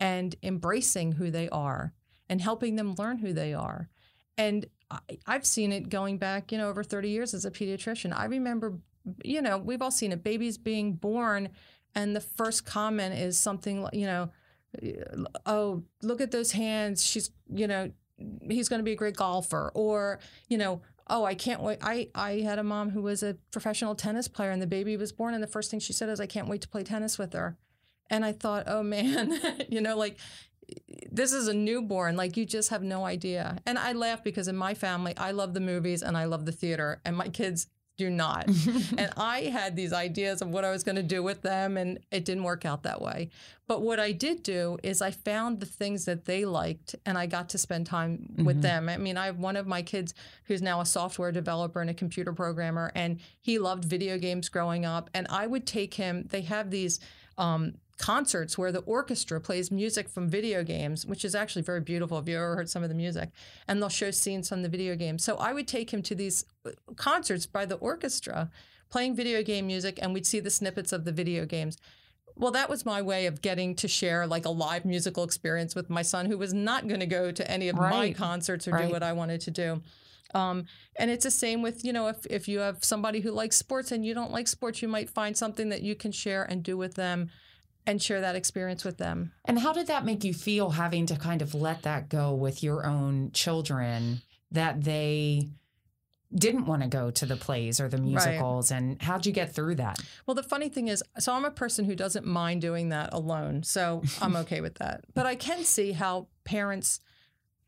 and 0.00 0.34
embracing 0.42 1.12
who 1.12 1.30
they 1.30 1.48
are 1.48 1.94
and 2.28 2.40
helping 2.40 2.76
them 2.76 2.94
learn 2.98 3.18
who 3.18 3.32
they 3.32 3.54
are. 3.54 3.88
And 4.36 4.66
I've 5.26 5.44
seen 5.44 5.72
it 5.72 5.88
going 5.88 6.18
back, 6.18 6.50
you 6.50 6.58
know, 6.58 6.68
over 6.68 6.82
30 6.82 7.10
years 7.10 7.34
as 7.34 7.44
a 7.44 7.50
pediatrician. 7.50 8.16
I 8.16 8.24
remember, 8.24 8.78
you 9.22 9.42
know, 9.42 9.58
we've 9.58 9.82
all 9.82 9.90
seen 9.90 10.12
it 10.12 10.22
babies 10.22 10.56
being 10.56 10.94
born 10.94 11.50
and 11.94 12.14
the 12.14 12.20
first 12.20 12.64
comment 12.64 13.14
is 13.18 13.38
something 13.38 13.82
like, 13.82 13.94
you 13.94 14.06
know, 14.06 14.30
oh, 15.46 15.82
look 16.02 16.20
at 16.20 16.30
those 16.30 16.52
hands. 16.52 17.04
She's, 17.04 17.30
you 17.52 17.66
know, 17.66 17.90
he's 18.48 18.68
going 18.68 18.80
to 18.80 18.84
be 18.84 18.92
a 18.92 18.96
great 18.96 19.16
golfer. 19.16 19.72
Or, 19.74 20.20
you 20.48 20.58
know, 20.58 20.82
oh, 21.08 21.24
I 21.24 21.34
can't 21.34 21.62
wait. 21.62 21.78
I, 21.82 22.08
I 22.14 22.40
had 22.40 22.58
a 22.58 22.62
mom 22.62 22.90
who 22.90 23.02
was 23.02 23.22
a 23.22 23.36
professional 23.50 23.94
tennis 23.94 24.28
player 24.28 24.50
and 24.50 24.60
the 24.60 24.66
baby 24.66 24.96
was 24.96 25.12
born. 25.12 25.34
And 25.34 25.42
the 25.42 25.48
first 25.48 25.70
thing 25.70 25.80
she 25.80 25.92
said 25.92 26.08
is, 26.08 26.20
I 26.20 26.26
can't 26.26 26.48
wait 26.48 26.60
to 26.62 26.68
play 26.68 26.84
tennis 26.84 27.18
with 27.18 27.32
her. 27.32 27.56
And 28.10 28.24
I 28.24 28.32
thought, 28.32 28.64
oh 28.66 28.82
man, 28.82 29.38
you 29.68 29.80
know, 29.80 29.96
like 29.96 30.18
this 31.10 31.32
is 31.32 31.48
a 31.48 31.54
newborn. 31.54 32.16
Like 32.16 32.36
you 32.36 32.44
just 32.44 32.70
have 32.70 32.82
no 32.82 33.04
idea. 33.04 33.58
And 33.66 33.78
I 33.78 33.92
laugh 33.92 34.22
because 34.22 34.48
in 34.48 34.56
my 34.56 34.74
family, 34.74 35.14
I 35.16 35.32
love 35.32 35.54
the 35.54 35.60
movies 35.60 36.02
and 36.02 36.16
I 36.16 36.24
love 36.24 36.46
the 36.46 36.52
theater. 36.52 37.00
And 37.04 37.16
my 37.16 37.28
kids 37.28 37.68
do 37.98 38.08
not. 38.08 38.46
and 38.96 39.10
I 39.16 39.40
had 39.52 39.76
these 39.76 39.92
ideas 39.92 40.40
of 40.40 40.48
what 40.48 40.64
I 40.64 40.70
was 40.70 40.84
going 40.84 40.96
to 40.96 41.02
do 41.02 41.22
with 41.22 41.42
them, 41.42 41.76
and 41.76 41.98
it 42.10 42.24
didn't 42.24 42.44
work 42.44 42.64
out 42.64 42.84
that 42.84 43.02
way. 43.02 43.28
But 43.66 43.82
what 43.82 44.00
I 44.00 44.12
did 44.12 44.42
do 44.42 44.78
is 44.82 45.02
I 45.02 45.10
found 45.10 45.60
the 45.60 45.66
things 45.66 46.06
that 46.06 46.24
they 46.24 46.46
liked, 46.46 46.94
and 47.04 47.18
I 47.18 47.26
got 47.26 47.50
to 47.50 47.58
spend 47.58 47.86
time 47.86 48.30
mm-hmm. 48.32 48.44
with 48.44 48.62
them. 48.62 48.88
I 48.88 48.96
mean, 48.96 49.18
I 49.18 49.26
have 49.26 49.38
one 49.38 49.56
of 49.56 49.66
my 49.66 49.82
kids 49.82 50.14
who's 50.44 50.62
now 50.62 50.80
a 50.80 50.86
software 50.86 51.32
developer 51.32 51.80
and 51.80 51.90
a 51.90 51.94
computer 51.94 52.32
programmer, 52.32 52.90
and 52.94 53.20
he 53.40 53.58
loved 53.58 53.84
video 53.84 54.16
games 54.16 54.48
growing 54.48 54.86
up. 54.86 55.10
And 55.12 55.26
I 55.28 55.46
would 55.46 55.66
take 55.66 55.94
him, 55.94 56.26
they 56.30 56.42
have 56.42 56.70
these. 56.70 57.00
Um, 57.36 57.74
concerts 57.98 58.56
where 58.56 58.72
the 58.72 58.80
orchestra 58.80 59.40
plays 59.40 59.70
music 59.70 60.08
from 60.08 60.28
video 60.28 60.62
games, 60.62 61.04
which 61.04 61.24
is 61.24 61.34
actually 61.34 61.62
very 61.62 61.80
beautiful. 61.80 62.16
Have 62.16 62.28
you 62.28 62.36
ever 62.36 62.56
heard 62.56 62.70
some 62.70 62.82
of 62.82 62.88
the 62.88 62.94
music? 62.94 63.30
And 63.66 63.82
they'll 63.82 63.88
show 63.88 64.10
scenes 64.10 64.48
from 64.48 64.62
the 64.62 64.68
video 64.68 64.94
games. 64.94 65.24
So 65.24 65.36
I 65.36 65.52
would 65.52 65.68
take 65.68 65.92
him 65.92 66.02
to 66.02 66.14
these 66.14 66.44
uh, 66.64 66.70
concerts 66.96 67.44
by 67.44 67.66
the 67.66 67.74
orchestra 67.76 68.50
playing 68.88 69.16
video 69.16 69.42
game 69.42 69.66
music, 69.66 69.98
and 70.00 70.14
we'd 70.14 70.26
see 70.26 70.40
the 70.40 70.50
snippets 70.50 70.92
of 70.92 71.04
the 71.04 71.12
video 71.12 71.44
games. 71.44 71.76
Well, 72.36 72.52
that 72.52 72.70
was 72.70 72.86
my 72.86 73.02
way 73.02 73.26
of 73.26 73.42
getting 73.42 73.74
to 73.76 73.88
share 73.88 74.26
like 74.26 74.46
a 74.46 74.50
live 74.50 74.84
musical 74.84 75.24
experience 75.24 75.74
with 75.74 75.90
my 75.90 76.02
son 76.02 76.26
who 76.26 76.38
was 76.38 76.54
not 76.54 76.86
going 76.86 77.00
to 77.00 77.06
go 77.06 77.32
to 77.32 77.50
any 77.50 77.68
of 77.68 77.76
right. 77.76 77.90
my 77.90 78.12
concerts 78.12 78.68
or 78.68 78.70
right. 78.70 78.86
do 78.86 78.92
what 78.92 79.02
I 79.02 79.12
wanted 79.12 79.40
to 79.42 79.50
do. 79.50 79.82
Um, 80.34 80.66
and 80.96 81.10
it's 81.10 81.24
the 81.24 81.30
same 81.30 81.62
with, 81.62 81.84
you 81.84 81.92
know, 81.92 82.06
if, 82.08 82.24
if 82.26 82.48
you 82.48 82.60
have 82.60 82.84
somebody 82.84 83.20
who 83.20 83.32
likes 83.32 83.56
sports 83.56 83.90
and 83.90 84.06
you 84.06 84.14
don't 84.14 84.30
like 84.30 84.46
sports, 84.46 84.82
you 84.82 84.88
might 84.88 85.10
find 85.10 85.36
something 85.36 85.70
that 85.70 85.82
you 85.82 85.96
can 85.96 86.12
share 86.12 86.44
and 86.44 86.62
do 86.62 86.76
with 86.76 86.94
them 86.94 87.30
and 87.88 88.02
share 88.02 88.20
that 88.20 88.36
experience 88.36 88.84
with 88.84 88.98
them. 88.98 89.32
And 89.46 89.58
how 89.58 89.72
did 89.72 89.86
that 89.86 90.04
make 90.04 90.22
you 90.22 90.34
feel 90.34 90.70
having 90.70 91.06
to 91.06 91.16
kind 91.16 91.40
of 91.40 91.54
let 91.54 91.82
that 91.82 92.08
go 92.08 92.34
with 92.34 92.62
your 92.62 92.86
own 92.86 93.30
children 93.32 94.20
that 94.52 94.84
they 94.84 95.48
didn't 96.34 96.66
want 96.66 96.82
to 96.82 96.88
go 96.88 97.10
to 97.10 97.24
the 97.24 97.36
plays 97.36 97.80
or 97.80 97.88
the 97.88 97.96
musicals 97.96 98.70
right. 98.70 98.76
and 98.76 99.00
how'd 99.00 99.24
you 99.24 99.32
get 99.32 99.54
through 99.54 99.74
that 99.74 99.98
well 100.26 100.34
the 100.34 100.42
funny 100.42 100.68
thing 100.68 100.88
is 100.88 101.02
so 101.18 101.32
i'm 101.32 101.46
a 101.46 101.50
person 101.50 101.86
who 101.86 101.94
doesn't 101.94 102.26
mind 102.26 102.60
doing 102.60 102.90
that 102.90 103.14
alone 103.14 103.62
so 103.62 104.02
i'm 104.20 104.36
okay 104.36 104.60
with 104.60 104.74
that 104.74 105.02
but 105.14 105.24
i 105.24 105.34
can 105.34 105.64
see 105.64 105.92
how 105.92 106.26
parents 106.44 107.00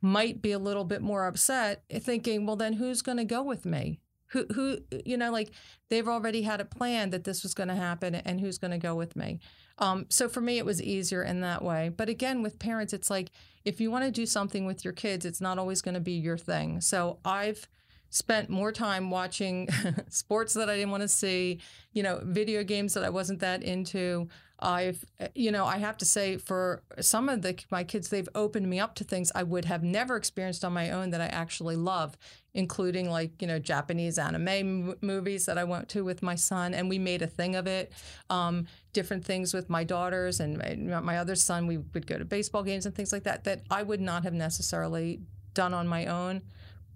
might 0.03 0.43
be 0.43 0.53
a 0.53 0.59
little 0.59 0.85
bit 0.85 1.01
more 1.01 1.27
upset 1.27 1.83
thinking 2.01 2.45
well 2.45 2.55
then 2.55 2.75
who's 2.75 3.01
going 3.01 3.17
to 3.17 3.25
go 3.25 3.43
with 3.43 3.65
me 3.65 3.99
who 4.31 4.47
who 4.55 4.79
you 5.05 5.17
know 5.17 5.31
like 5.31 5.51
they've 5.89 6.09
already 6.09 6.43
had 6.43 6.61
a 6.61 6.65
plan 6.65 7.11
that 7.11 7.25
this 7.25 7.43
was 7.43 7.55
going 7.55 7.69
to 7.69 7.75
happen 7.75 8.15
and 8.15 8.41
who's 8.41 8.59
going 8.59 8.71
to 8.71 8.79
go 8.79 8.95
with 8.95 9.15
me 9.17 9.41
um, 9.81 10.07
so 10.11 10.29
for 10.29 10.43
me, 10.43 10.59
it 10.59 10.67
was 10.67 10.83
easier 10.83 11.23
in 11.23 11.41
that 11.41 11.65
way. 11.65 11.89
But 11.89 12.09
again, 12.09 12.43
with 12.43 12.59
parents, 12.59 12.93
it's 12.93 13.09
like 13.09 13.31
if 13.65 13.81
you 13.81 13.91
want 13.91 14.05
to 14.05 14.11
do 14.11 14.27
something 14.27 14.67
with 14.67 14.85
your 14.85 14.93
kids, 14.93 15.25
it's 15.25 15.41
not 15.41 15.59
always 15.59 15.81
going 15.81 15.95
to 15.95 16.01
be 16.01 16.13
your 16.13 16.37
thing. 16.37 16.81
So 16.83 17.19
I've 17.25 17.67
spent 18.11 18.51
more 18.51 18.73
time 18.73 19.11
watching 19.11 19.69
sports 20.09 20.55
that 20.55 20.69
I 20.69 20.77
didn't 20.77 20.91
want 20.91 21.03
to 21.03 21.09
see, 21.09 21.61
you 21.93 22.03
know, 22.03 22.21
video 22.23 22.63
games 22.63 22.93
that 22.95 23.05
I 23.05 23.11
wasn't 23.11 23.41
that 23.41 23.63
into. 23.63 24.29
I've, 24.63 25.05
you 25.35 25.51
know, 25.51 25.65
I 25.65 25.79
have 25.79 25.97
to 25.99 26.05
say 26.05 26.37
for 26.37 26.83
some 27.01 27.29
of 27.29 27.43
the 27.43 27.59
my 27.71 27.85
kids, 27.85 28.09
they've 28.09 28.29
opened 28.35 28.69
me 28.69 28.79
up 28.79 28.95
to 28.97 29.05
things 29.05 29.33
I 29.35 29.43
would 29.43 29.65
have 29.65 29.83
never 29.83 30.17
experienced 30.17 30.65
on 30.65 30.73
my 30.73 30.91
own 30.91 31.11
that 31.11 31.21
I 31.21 31.27
actually 31.27 31.77
love, 31.77 32.17
including 32.53 33.09
like 33.11 33.41
you 33.41 33.49
know 33.49 33.59
Japanese 33.59 34.19
anime 34.19 34.49
m- 34.49 34.95
movies 35.01 35.47
that 35.47 35.57
I 35.57 35.65
went 35.65 35.89
to 35.91 36.05
with 36.05 36.23
my 36.23 36.35
son, 36.35 36.75
and 36.75 36.89
we 36.89 36.99
made 36.99 37.23
a 37.23 37.27
thing 37.27 37.57
of 37.57 37.67
it. 37.67 37.93
Um, 38.29 38.67
different 38.93 39.25
things 39.25 39.55
with 39.55 39.71
my 39.71 39.85
daughters 39.85 40.41
and 40.41 40.59
my, 40.59 41.01
my 41.01 41.19
other 41.19 41.35
son, 41.37 41.67
we 41.67 41.79
would 41.79 42.07
go 42.07 42.19
to 42.19 42.25
baseball 42.25 42.63
games 42.63 42.87
and 42.87 42.95
things 42.95 43.13
like 43.13 43.25
that 43.25 43.45
that 43.45 43.63
I 43.71 43.83
would 43.83 44.01
not 44.01 44.25
have 44.25 44.35
necessarily 44.35 45.21
done 45.55 45.75
on 45.75 45.89
my 45.89 46.07
own. 46.07 46.43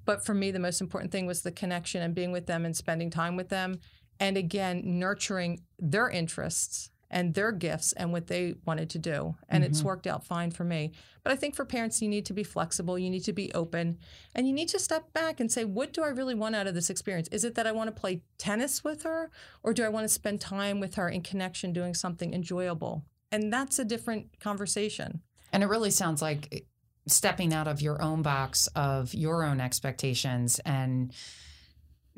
But 0.04 0.24
for 0.24 0.34
me, 0.34 0.50
the 0.50 0.58
most 0.58 0.80
important 0.80 1.12
thing 1.12 1.26
was 1.26 1.42
the 1.42 1.52
connection 1.52 2.02
and 2.02 2.14
being 2.14 2.30
with 2.30 2.46
them 2.46 2.64
and 2.64 2.76
spending 2.76 3.10
time 3.10 3.36
with 3.36 3.48
them. 3.48 3.80
And 4.20 4.36
again, 4.36 4.82
nurturing 4.84 5.62
their 5.78 6.08
interests 6.08 6.90
and 7.14 7.32
their 7.32 7.52
gifts 7.52 7.92
and 7.92 8.12
what 8.12 8.26
they 8.26 8.56
wanted 8.66 8.90
to 8.90 8.98
do. 8.98 9.36
And 9.48 9.62
mm-hmm. 9.62 9.70
it's 9.70 9.84
worked 9.84 10.08
out 10.08 10.26
fine 10.26 10.50
for 10.50 10.64
me. 10.64 10.92
But 11.22 11.32
I 11.32 11.36
think 11.36 11.54
for 11.54 11.64
parents, 11.64 12.02
you 12.02 12.08
need 12.08 12.26
to 12.26 12.32
be 12.32 12.42
flexible, 12.42 12.98
you 12.98 13.08
need 13.08 13.22
to 13.24 13.32
be 13.32 13.54
open, 13.54 13.98
and 14.34 14.48
you 14.48 14.52
need 14.52 14.68
to 14.70 14.80
step 14.80 15.12
back 15.14 15.38
and 15.38 15.50
say, 15.50 15.64
what 15.64 15.92
do 15.92 16.02
I 16.02 16.08
really 16.08 16.34
want 16.34 16.56
out 16.56 16.66
of 16.66 16.74
this 16.74 16.90
experience? 16.90 17.28
Is 17.28 17.44
it 17.44 17.54
that 17.54 17.68
I 17.68 17.72
want 17.72 17.86
to 17.86 17.98
play 17.98 18.22
tennis 18.36 18.82
with 18.82 19.04
her, 19.04 19.30
or 19.62 19.72
do 19.72 19.84
I 19.84 19.88
want 19.88 20.04
to 20.04 20.08
spend 20.08 20.40
time 20.40 20.80
with 20.80 20.96
her 20.96 21.08
in 21.08 21.22
connection 21.22 21.72
doing 21.72 21.94
something 21.94 22.34
enjoyable? 22.34 23.04
And 23.30 23.52
that's 23.52 23.78
a 23.78 23.84
different 23.84 24.40
conversation. 24.40 25.22
And 25.52 25.62
it 25.62 25.66
really 25.66 25.92
sounds 25.92 26.20
like 26.20 26.66
stepping 27.06 27.54
out 27.54 27.68
of 27.68 27.80
your 27.80 28.02
own 28.02 28.22
box 28.22 28.66
of 28.74 29.14
your 29.14 29.44
own 29.44 29.60
expectations 29.60 30.58
and 30.64 31.12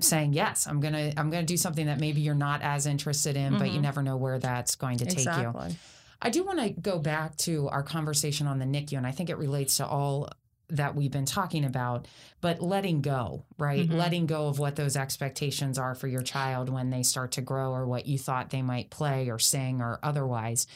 saying 0.01 0.33
yes 0.33 0.67
i'm 0.67 0.81
gonna 0.81 1.13
i'm 1.17 1.31
gonna 1.31 1.43
do 1.43 1.57
something 1.57 1.87
that 1.87 1.99
maybe 1.99 2.21
you're 2.21 2.35
not 2.35 2.61
as 2.63 2.87
interested 2.87 3.37
in 3.37 3.51
mm-hmm. 3.51 3.59
but 3.59 3.69
you 3.69 3.75
mm-hmm. 3.75 3.83
never 3.83 4.03
know 4.03 4.17
where 4.17 4.39
that's 4.39 4.75
going 4.77 4.99
to 4.99 5.05
take 5.05 5.19
exactly. 5.19 5.71
you 5.71 5.77
i 6.21 6.31
do 6.31 6.45
want 6.45 6.59
to 6.59 6.71
go 6.71 6.99
back 6.99 7.37
to 7.37 7.69
our 7.69 7.83
conversation 7.83 8.47
on 8.47 8.59
the 8.59 8.67
nicu 8.67 8.97
and 8.97 9.07
i 9.07 9.11
think 9.11 9.31
it 9.31 9.39
relates 9.39 9.79
to 9.79 9.87
all 9.87 10.29
that 10.69 10.95
we've 10.95 11.13
been 11.13 11.25
talking 11.25 11.65
about 11.65 12.07
but 12.41 12.61
letting 12.61 13.01
go 13.01 13.45
right 13.57 13.89
mm-hmm. 13.89 13.97
letting 13.97 14.27
go 14.27 14.49
of 14.49 14.59
what 14.59 14.77
those 14.77 14.97
expectations 14.97 15.79
are 15.79 15.95
for 15.95 16.09
your 16.09 16.23
child 16.23 16.69
when 16.69 16.91
they 16.91 17.03
start 17.03 17.33
to 17.33 17.41
grow 17.41 17.73
or 17.73 17.87
what 17.87 18.07
you 18.07 18.19
thought 18.19 18.51
they 18.51 18.63
might 18.63 18.91
play 18.91 19.31
or 19.31 19.39
sing 19.39 19.81
or 19.81 19.99
otherwise 20.03 20.67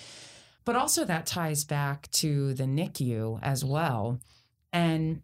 but 0.65 0.77
also 0.77 1.05
that 1.05 1.27
ties 1.27 1.65
back 1.65 2.11
to 2.13 2.55
the 2.55 2.67
nicu 2.67 3.39
as 3.43 3.65
well 3.65 4.21
and 4.73 5.21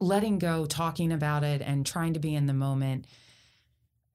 letting 0.00 0.38
go, 0.38 0.66
talking 0.66 1.12
about 1.12 1.44
it, 1.44 1.62
and 1.62 1.84
trying 1.84 2.14
to 2.14 2.20
be 2.20 2.34
in 2.34 2.46
the 2.46 2.54
moment. 2.54 3.06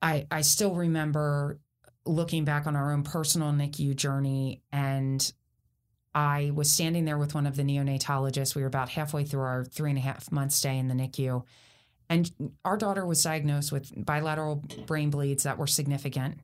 I 0.00 0.26
I 0.30 0.42
still 0.42 0.74
remember 0.74 1.58
looking 2.04 2.44
back 2.44 2.66
on 2.66 2.76
our 2.76 2.92
own 2.92 3.02
personal 3.02 3.52
NICU 3.52 3.94
journey, 3.94 4.62
and 4.72 5.32
I 6.14 6.52
was 6.54 6.70
standing 6.70 7.04
there 7.04 7.18
with 7.18 7.34
one 7.34 7.46
of 7.46 7.56
the 7.56 7.62
neonatologists. 7.62 8.54
We 8.54 8.62
were 8.62 8.68
about 8.68 8.88
halfway 8.88 9.24
through 9.24 9.42
our 9.42 9.64
three 9.64 9.90
and 9.90 9.98
a 9.98 10.02
half 10.02 10.32
month 10.32 10.52
stay 10.52 10.78
in 10.78 10.88
the 10.88 10.94
NICU, 10.94 11.44
and 12.08 12.30
our 12.64 12.76
daughter 12.76 13.04
was 13.04 13.22
diagnosed 13.22 13.72
with 13.72 13.92
bilateral 13.96 14.64
brain 14.86 15.10
bleeds 15.10 15.42
that 15.42 15.58
were 15.58 15.66
significant, 15.66 16.40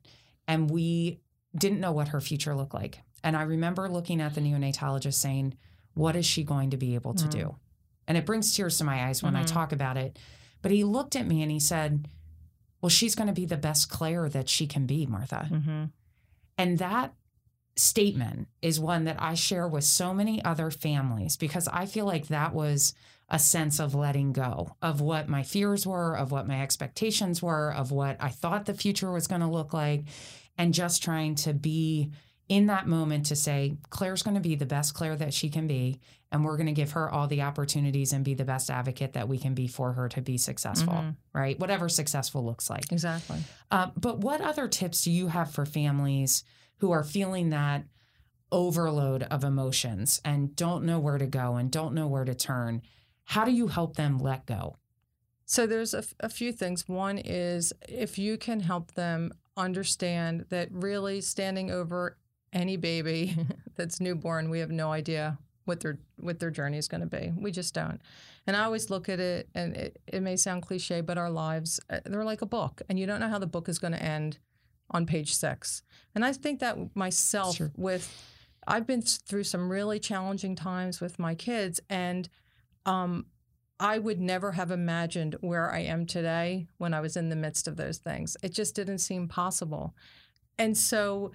and 0.47 0.69
we 0.69 1.19
didn't 1.57 1.79
know 1.79 1.91
what 1.91 2.09
her 2.09 2.21
future 2.21 2.55
looked 2.55 2.73
like. 2.73 2.99
And 3.23 3.35
I 3.35 3.43
remember 3.43 3.89
looking 3.89 4.21
at 4.21 4.35
the 4.35 4.41
neonatologist 4.41 5.15
saying, 5.15 5.55
"What 5.95 6.15
is 6.15 6.25
she 6.25 6.43
going 6.43 6.71
to 6.71 6.77
be 6.77 6.93
able 6.93 7.15
to 7.15 7.25
mm. 7.25 7.31
do?" 7.31 7.55
And 8.07 8.17
it 8.17 8.25
brings 8.25 8.55
tears 8.55 8.77
to 8.77 8.83
my 8.83 9.05
eyes 9.05 9.23
when 9.23 9.33
mm-hmm. 9.33 9.43
I 9.43 9.45
talk 9.45 9.71
about 9.71 9.97
it. 9.97 10.17
But 10.61 10.71
he 10.71 10.83
looked 10.83 11.15
at 11.15 11.27
me 11.27 11.41
and 11.41 11.51
he 11.51 11.59
said, 11.59 12.07
Well, 12.81 12.89
she's 12.89 13.15
going 13.15 13.27
to 13.27 13.33
be 13.33 13.45
the 13.45 13.57
best 13.57 13.89
Claire 13.89 14.29
that 14.29 14.49
she 14.49 14.67
can 14.67 14.85
be, 14.85 15.05
Martha. 15.05 15.47
Mm-hmm. 15.51 15.83
And 16.57 16.77
that 16.79 17.13
statement 17.75 18.47
is 18.61 18.79
one 18.79 19.03
that 19.05 19.21
I 19.21 19.33
share 19.33 19.67
with 19.67 19.83
so 19.83 20.13
many 20.13 20.43
other 20.43 20.71
families 20.71 21.35
because 21.35 21.67
I 21.67 21.85
feel 21.85 22.05
like 22.05 22.27
that 22.27 22.53
was 22.53 22.93
a 23.29 23.39
sense 23.39 23.79
of 23.79 23.95
letting 23.95 24.33
go 24.33 24.75
of 24.81 25.01
what 25.01 25.27
my 25.27 25.43
fears 25.43 25.85
were, 25.85 26.15
of 26.15 26.31
what 26.31 26.47
my 26.47 26.61
expectations 26.61 27.41
were, 27.41 27.73
of 27.73 27.91
what 27.91 28.17
I 28.19 28.29
thought 28.29 28.65
the 28.65 28.73
future 28.73 29.11
was 29.11 29.27
going 29.27 29.41
to 29.41 29.47
look 29.47 29.73
like, 29.73 30.05
and 30.57 30.73
just 30.73 31.03
trying 31.03 31.35
to 31.35 31.53
be 31.53 32.11
in 32.47 32.67
that 32.67 32.87
moment 32.87 33.27
to 33.27 33.35
say, 33.35 33.77
Claire's 33.89 34.23
going 34.23 34.35
to 34.35 34.41
be 34.41 34.55
the 34.55 34.65
best 34.65 34.93
Claire 34.93 35.15
that 35.15 35.33
she 35.33 35.49
can 35.49 35.67
be. 35.67 35.99
And 36.31 36.43
we're 36.43 36.57
going 36.57 36.67
to 36.67 36.73
give 36.73 36.91
her 36.91 37.09
all 37.09 37.27
the 37.27 37.43
opportunities 37.43 38.11
and 38.11 38.25
be 38.25 38.33
the 38.33 38.43
best 38.43 38.69
advocate 38.69 39.13
that 39.13 39.29
we 39.29 39.37
can 39.37 39.53
be 39.53 39.67
for 39.67 39.93
her 39.93 40.09
to 40.09 40.21
be 40.21 40.37
successful, 40.37 40.93
mm-hmm. 40.93 41.09
right? 41.33 41.57
Whatever 41.57 41.87
successful 41.87 42.43
looks 42.43 42.69
like. 42.69 42.91
Exactly. 42.91 43.37
Uh, 43.71 43.91
but 43.95 44.19
what 44.19 44.41
other 44.41 44.67
tips 44.67 45.03
do 45.03 45.11
you 45.11 45.27
have 45.27 45.51
for 45.51 45.65
families 45.65 46.43
who 46.77 46.91
are 46.91 47.03
feeling 47.03 47.51
that 47.51 47.85
overload 48.51 49.23
of 49.23 49.43
emotions 49.43 50.19
and 50.25 50.55
don't 50.55 50.83
know 50.83 50.99
where 50.99 51.17
to 51.17 51.27
go 51.27 51.55
and 51.55 51.71
don't 51.71 51.93
know 51.93 52.07
where 52.07 52.25
to 52.25 52.35
turn? 52.35 52.81
How 53.23 53.45
do 53.45 53.51
you 53.51 53.67
help 53.67 53.95
them 53.95 54.19
let 54.19 54.45
go? 54.45 54.75
So 55.45 55.67
there's 55.67 55.93
a, 55.93 56.03
a 56.19 56.29
few 56.29 56.51
things. 56.51 56.89
One 56.89 57.17
is 57.17 57.71
if 57.87 58.17
you 58.17 58.37
can 58.37 58.59
help 58.59 58.93
them 58.95 59.31
understand 59.55 60.47
that 60.49 60.69
really 60.71 61.21
standing 61.21 61.71
over 61.71 62.17
any 62.55 62.77
baby 62.77 63.37
that's 63.75 63.99
newborn, 63.99 64.49
we 64.49 64.59
have 64.59 64.71
no 64.71 64.91
idea 64.91 65.37
what 65.65 65.81
their 65.81 65.97
what 66.17 66.39
their 66.39 66.51
journey 66.51 66.77
is 66.77 66.87
going 66.87 67.01
to 67.01 67.07
be. 67.07 67.31
We 67.37 67.51
just 67.51 67.73
don't. 67.73 67.99
And 68.47 68.55
I 68.55 68.63
always 68.63 68.89
look 68.89 69.09
at 69.09 69.19
it, 69.19 69.49
and 69.53 69.75
it, 69.75 69.99
it 70.07 70.21
may 70.21 70.35
sound 70.37 70.63
cliche, 70.63 71.01
but 71.01 71.17
our 71.17 71.29
lives 71.29 71.79
uh, 71.89 71.99
they're 72.05 72.23
like 72.23 72.41
a 72.41 72.47
book, 72.47 72.81
and 72.89 72.99
you 72.99 73.05
don't 73.05 73.19
know 73.19 73.29
how 73.29 73.39
the 73.39 73.47
book 73.47 73.67
is 73.69 73.77
going 73.77 73.93
to 73.93 74.01
end 74.01 74.39
on 74.91 75.05
page 75.05 75.35
six. 75.35 75.83
And 76.13 76.23
I 76.23 76.31
think 76.31 76.59
that 76.59 76.95
myself 76.95 77.57
sure. 77.57 77.71
with 77.75 78.11
I've 78.67 78.87
been 78.87 79.01
through 79.01 79.43
some 79.43 79.69
really 79.69 79.99
challenging 79.99 80.55
times 80.55 81.01
with 81.01 81.19
my 81.19 81.35
kids, 81.35 81.79
and 81.89 82.29
um, 82.85 83.25
I 83.79 83.99
would 83.99 84.21
never 84.21 84.53
have 84.53 84.71
imagined 84.71 85.35
where 85.41 85.71
I 85.71 85.79
am 85.79 86.05
today 86.05 86.67
when 86.77 86.93
I 86.93 87.01
was 87.01 87.17
in 87.17 87.29
the 87.29 87.35
midst 87.35 87.67
of 87.67 87.75
those 87.75 87.97
things. 87.97 88.37
It 88.41 88.53
just 88.53 88.75
didn't 88.75 88.99
seem 88.99 89.27
possible. 89.27 89.95
And 90.57 90.77
so 90.77 91.31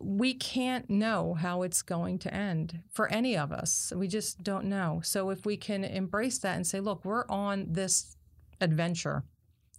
we 0.00 0.34
can't 0.34 0.90
know 0.90 1.34
how 1.34 1.62
it's 1.62 1.82
going 1.82 2.18
to 2.20 2.34
end 2.34 2.80
for 2.90 3.10
any 3.12 3.36
of 3.36 3.52
us. 3.52 3.92
We 3.94 4.08
just 4.08 4.42
don't 4.42 4.64
know. 4.64 5.00
So 5.04 5.30
if 5.30 5.46
we 5.46 5.56
can 5.56 5.84
embrace 5.84 6.38
that 6.38 6.56
and 6.56 6.66
say, 6.66 6.80
look, 6.80 7.04
we're 7.04 7.26
on 7.28 7.66
this 7.68 8.16
adventure 8.60 9.24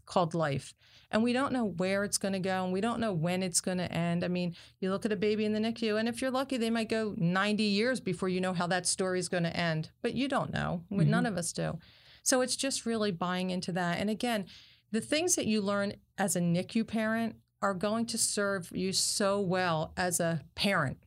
called 0.06 0.34
life. 0.34 0.74
And 1.12 1.24
we 1.24 1.34
don't 1.34 1.54
know 1.54 1.66
where 1.66 2.04
it's 2.04 2.18
going 2.18 2.34
to 2.34 2.40
go 2.40 2.64
and 2.64 2.74
we 2.74 2.82
don't 2.82 3.00
know 3.00 3.14
when 3.14 3.44
it's 3.44 3.62
going 3.62 3.78
to 3.78 3.92
end. 3.92 4.24
I 4.24 4.28
mean, 4.28 4.56
you 4.80 4.90
look 4.90 5.06
at 5.06 5.12
a 5.12 5.18
baby 5.18 5.46
in 5.46 5.54
the 5.54 5.60
NICU, 5.60 6.00
and 6.00 6.10
if 6.10 6.22
you're 6.22 6.32
lucky, 6.32 6.58
they 6.58 6.70
might 6.70 6.90
go 6.90 7.14
90 7.18 7.64
years 7.64 8.00
before 8.00 8.30
you 8.30 8.42
know 8.42 8.54
how 8.54 8.68
that 8.68 8.88
story 8.88 9.20
is 9.20 9.30
going 9.30 9.44
to 9.44 9.56
end. 9.56 9.92
But 10.02 10.14
you 10.14 10.28
don't 10.28 10.52
know. 10.52 10.84
Mm-hmm. 10.92 11.10
None 11.10 11.26
of 11.26 11.38
us 11.38 11.54
do. 11.54 11.80
So 12.24 12.42
it's 12.42 12.56
just 12.56 12.86
really 12.86 13.12
buying 13.12 13.50
into 13.50 13.72
that. 13.74 14.00
And 14.00 14.10
again, 14.10 14.46
the 14.92 15.02
things 15.02 15.36
that 15.36 15.46
you 15.46 15.62
learn 15.62 15.94
as 16.18 16.36
a 16.36 16.40
NICU 16.40 16.88
parent 16.88 17.36
are 17.66 17.74
going 17.74 18.06
to 18.06 18.16
serve 18.16 18.70
you 18.76 18.94
so 18.94 19.40
well 19.42 19.92
as 19.98 20.20
a 20.20 20.40
parent. 20.54 21.00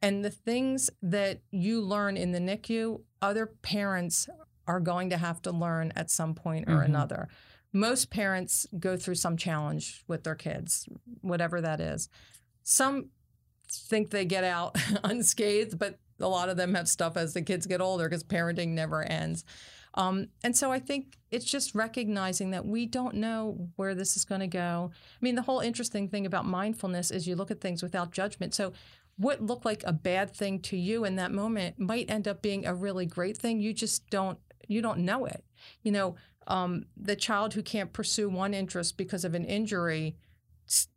And 0.00 0.24
the 0.24 0.30
things 0.30 0.90
that 1.02 1.40
you 1.50 1.80
learn 1.80 2.16
in 2.16 2.30
the 2.30 2.38
NICU, 2.38 3.00
other 3.20 3.46
parents 3.46 4.28
are 4.68 4.78
going 4.78 5.10
to 5.10 5.16
have 5.16 5.42
to 5.42 5.50
learn 5.50 5.92
at 5.96 6.08
some 6.08 6.36
point 6.36 6.68
or 6.68 6.74
mm-hmm. 6.74 6.84
another. 6.94 7.28
Most 7.72 8.10
parents 8.10 8.64
go 8.78 8.96
through 8.96 9.16
some 9.16 9.36
challenge 9.36 10.04
with 10.06 10.22
their 10.22 10.36
kids, 10.36 10.88
whatever 11.20 11.60
that 11.60 11.80
is. 11.80 12.08
Some 12.62 13.06
think 13.68 14.10
they 14.10 14.24
get 14.24 14.44
out 14.44 14.76
unscathed, 15.02 15.80
but 15.80 15.98
a 16.20 16.28
lot 16.28 16.48
of 16.48 16.56
them 16.56 16.74
have 16.74 16.88
stuff 16.88 17.16
as 17.16 17.34
the 17.34 17.42
kids 17.42 17.66
get 17.66 17.80
older 17.80 18.08
because 18.08 18.22
parenting 18.22 18.68
never 18.68 19.02
ends. 19.02 19.44
Um, 19.94 20.28
and 20.44 20.56
so 20.56 20.70
I 20.70 20.78
think 20.78 21.18
it's 21.30 21.44
just 21.44 21.74
recognizing 21.74 22.50
that 22.50 22.66
we 22.66 22.86
don't 22.86 23.14
know 23.14 23.68
where 23.76 23.94
this 23.94 24.16
is 24.16 24.24
going 24.24 24.40
to 24.40 24.46
go. 24.46 24.90
I 24.92 25.18
mean, 25.20 25.34
the 25.34 25.42
whole 25.42 25.60
interesting 25.60 26.08
thing 26.08 26.26
about 26.26 26.46
mindfulness 26.46 27.10
is 27.10 27.26
you 27.26 27.36
look 27.36 27.50
at 27.50 27.60
things 27.60 27.82
without 27.82 28.12
judgment. 28.12 28.54
So 28.54 28.72
what 29.16 29.42
looked 29.42 29.64
like 29.64 29.82
a 29.84 29.92
bad 29.92 30.34
thing 30.34 30.60
to 30.60 30.76
you 30.76 31.04
in 31.04 31.16
that 31.16 31.32
moment 31.32 31.78
might 31.78 32.10
end 32.10 32.28
up 32.28 32.40
being 32.40 32.64
a 32.64 32.74
really 32.74 33.04
great 33.06 33.36
thing. 33.36 33.60
You 33.60 33.72
just 33.72 34.08
don't 34.10 34.38
you 34.68 34.82
don't 34.82 35.00
know 35.00 35.24
it. 35.24 35.44
You 35.82 35.92
know, 35.92 36.16
um, 36.46 36.84
the 36.96 37.16
child 37.16 37.54
who 37.54 37.62
can't 37.62 37.92
pursue 37.92 38.28
one 38.28 38.54
interest 38.54 38.96
because 38.96 39.24
of 39.24 39.34
an 39.34 39.44
injury 39.44 40.16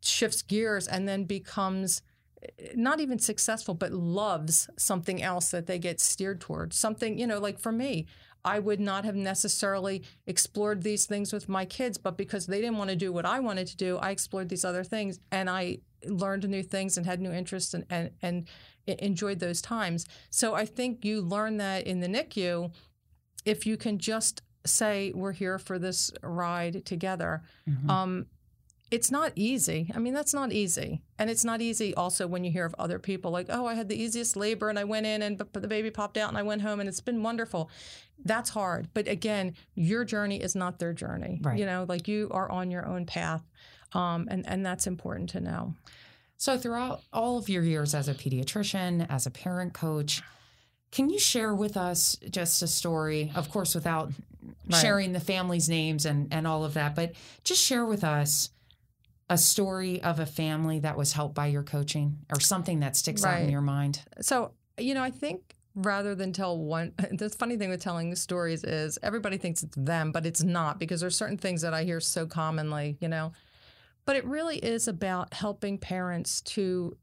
shifts 0.02 0.42
gears 0.42 0.88
and 0.88 1.08
then 1.08 1.24
becomes 1.24 2.02
eh, 2.44 2.74
not 2.76 3.00
even 3.00 3.18
successful, 3.18 3.74
but 3.74 3.92
loves 3.92 4.70
something 4.78 5.22
else 5.22 5.50
that 5.52 5.68
they 5.68 5.80
get 5.80 6.00
steered 6.00 6.42
towards. 6.42 6.78
Something, 6.78 7.18
you 7.18 7.26
know, 7.26 7.40
like 7.40 7.60
for 7.60 7.72
me, 7.72 8.06
I 8.44 8.60
would 8.60 8.80
not 8.80 9.06
have 9.06 9.16
necessarily 9.16 10.04
explored 10.26 10.84
these 10.84 11.06
things 11.06 11.32
with 11.32 11.48
my 11.48 11.66
kids, 11.66 11.98
but 11.98 12.18
because 12.18 12.48
they 12.48 12.62
didn't 12.62 12.78
want 12.78 12.90
to 12.90 12.96
do 12.96 13.12
what 13.12 13.26
I 13.26 13.40
wanted 13.40 13.68
to 13.68 13.78
do, 13.78 13.98
I 13.98 14.12
explored 14.12 14.50
these 14.50 14.66
other 14.66 14.84
things 14.84 15.20
and 15.32 15.50
I 15.50 15.80
learned 16.06 16.48
new 16.50 16.64
things 16.64 16.98
and 16.98 17.06
had 17.06 17.22
new 17.22 17.32
interests 17.32 17.74
and, 17.74 17.86
and, 17.90 18.12
and 18.22 18.48
enjoyed 18.88 19.40
those 19.40 19.62
times. 19.62 20.06
So 20.30 20.56
I 20.56 20.66
think 20.66 21.06
you 21.06 21.22
learn 21.22 21.58
that 21.58 21.86
in 21.86 22.00
the 22.00 22.08
NICU 22.08 22.72
if 23.46 23.66
you 23.66 23.78
can 23.78 23.98
just 23.98 24.42
say, 24.66 25.12
We're 25.16 25.32
here 25.32 25.58
for 25.58 25.80
this 25.80 26.12
ride 26.22 26.86
together. 26.86 27.44
Mm-hmm. 27.68 27.90
Um, 27.90 28.26
it's 28.92 29.10
not 29.10 29.32
easy. 29.36 29.90
I 29.96 30.00
mean, 30.00 30.14
that's 30.14 30.34
not 30.34 30.52
easy. 30.52 31.02
And 31.18 31.30
it's 31.30 31.46
not 31.46 31.62
easy 31.62 31.96
also 31.96 32.28
when 32.28 32.44
you 32.44 32.52
hear 32.52 32.66
of 32.66 32.76
other 32.78 33.00
people 33.00 33.32
like, 33.32 33.48
oh, 33.50 33.66
I 33.66 33.74
had 33.74 33.88
the 33.88 33.96
easiest 33.96 34.36
labor 34.36 34.70
and 34.70 34.78
I 34.78 34.84
went 34.84 35.06
in 35.06 35.22
and 35.22 35.38
the 35.38 35.68
baby 35.68 35.90
popped 35.90 36.18
out 36.18 36.28
and 36.28 36.38
I 36.38 36.44
went 36.44 36.62
home 36.62 36.82
and 36.82 36.90
it's 36.90 37.00
been 37.00 37.24
wonderful. 37.24 37.72
That's 38.24 38.50
hard. 38.50 38.90
But 38.94 39.08
again, 39.08 39.56
your 39.76 40.04
journey 40.04 40.42
is 40.42 40.56
not 40.56 40.78
their 40.78 40.94
journey. 40.94 41.40
Right. 41.42 41.58
You 41.58 41.66
know, 41.66 41.86
like 41.88 42.10
you 42.10 42.28
are 42.32 42.52
on 42.52 42.70
your 42.70 42.86
own 42.86 43.06
path. 43.06 43.42
Um, 43.94 44.28
and, 44.30 44.46
and 44.48 44.66
that's 44.66 44.88
important 44.88 45.30
to 45.32 45.40
know. 45.40 45.74
So, 46.38 46.58
throughout 46.58 47.02
all 47.14 47.38
of 47.38 47.50
your 47.50 47.62
years 47.62 47.94
as 47.94 48.08
a 48.08 48.14
pediatrician, 48.14 49.06
as 49.10 49.28
a 49.28 49.32
parent 49.32 49.74
coach, 49.74 50.24
can 50.92 51.10
you 51.10 51.20
share 51.20 51.54
with 51.54 51.78
us 51.78 52.18
just 52.30 52.64
a 52.64 52.68
story, 52.68 53.32
of 53.36 53.50
course, 53.52 53.76
without 53.76 54.12
right. 54.70 54.82
sharing 54.82 55.14
the 55.14 55.20
family's 55.20 55.70
names 55.70 56.06
and, 56.06 56.34
and 56.34 56.48
all 56.48 56.64
of 56.64 56.74
that, 56.74 56.96
but 56.96 57.14
just 57.44 57.62
share 57.62 57.86
with 57.86 58.04
us 58.04 58.50
a 59.32 59.38
story 59.38 60.04
of 60.04 60.20
a 60.20 60.26
family 60.26 60.80
that 60.80 60.98
was 60.98 61.14
helped 61.14 61.34
by 61.34 61.48
your 61.48 61.64
coaching 61.64 62.18
or 62.30 62.42
something 62.42 62.82
that 62.82 62.98
sticks 62.98 63.24
right. 63.24 63.36
out 63.36 63.42
in 63.44 63.50
your 63.50 63.62
mind? 63.62 64.02
So, 64.20 64.52
you 64.78 64.94
know, 64.94 65.02
I 65.02 65.10
think 65.10 65.56
rather 65.74 66.16
than 66.16 66.34
tell 66.34 66.58
one 66.58 66.92
the 67.12 67.30
funny 67.30 67.56
thing 67.56 67.70
with 67.70 67.82
telling 67.82 68.14
stories 68.14 68.66
is 68.66 69.00
everybody 69.02 69.38
thinks 69.38 69.64
it's 69.64 69.76
them 69.78 70.12
but 70.12 70.26
it's 70.26 70.44
not 70.44 70.80
because 70.80 71.00
there's 71.00 71.16
certain 71.16 71.38
things 71.38 71.62
that 71.62 71.74
i 71.74 71.86
hear 71.86 72.02
so 72.02 72.26
commonly 72.26 72.98
you 73.00 73.08
know 73.08 73.32
but 74.04 74.18
it 74.18 74.26
really 74.26 74.58
is 74.58 74.90
about 74.90 75.34
helping 75.34 75.78
parents 75.78 76.42
to 76.42 76.98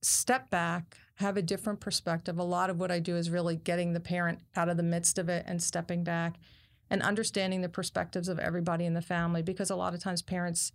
step 0.00 0.48
back 0.48 0.96
have 1.16 1.36
a 1.36 1.42
different 1.42 1.80
perspective 1.80 2.38
a 2.38 2.42
lot 2.42 2.70
of 2.70 2.80
what 2.80 2.90
i 2.90 2.98
do 2.98 3.14
is 3.14 3.28
really 3.28 3.56
getting 3.56 3.92
the 3.92 4.00
parent 4.00 4.38
out 4.56 4.70
of 4.70 4.78
the 4.78 4.82
midst 4.82 5.18
of 5.18 5.28
it 5.28 5.44
and 5.46 5.62
stepping 5.62 6.02
back 6.02 6.36
and 6.88 7.02
understanding 7.02 7.60
the 7.60 7.68
perspectives 7.68 8.26
of 8.26 8.38
everybody 8.38 8.86
in 8.86 8.94
the 8.94 9.02
family 9.02 9.42
because 9.42 9.68
a 9.68 9.76
lot 9.76 9.92
of 9.92 10.00
times 10.00 10.22
parents 10.22 10.72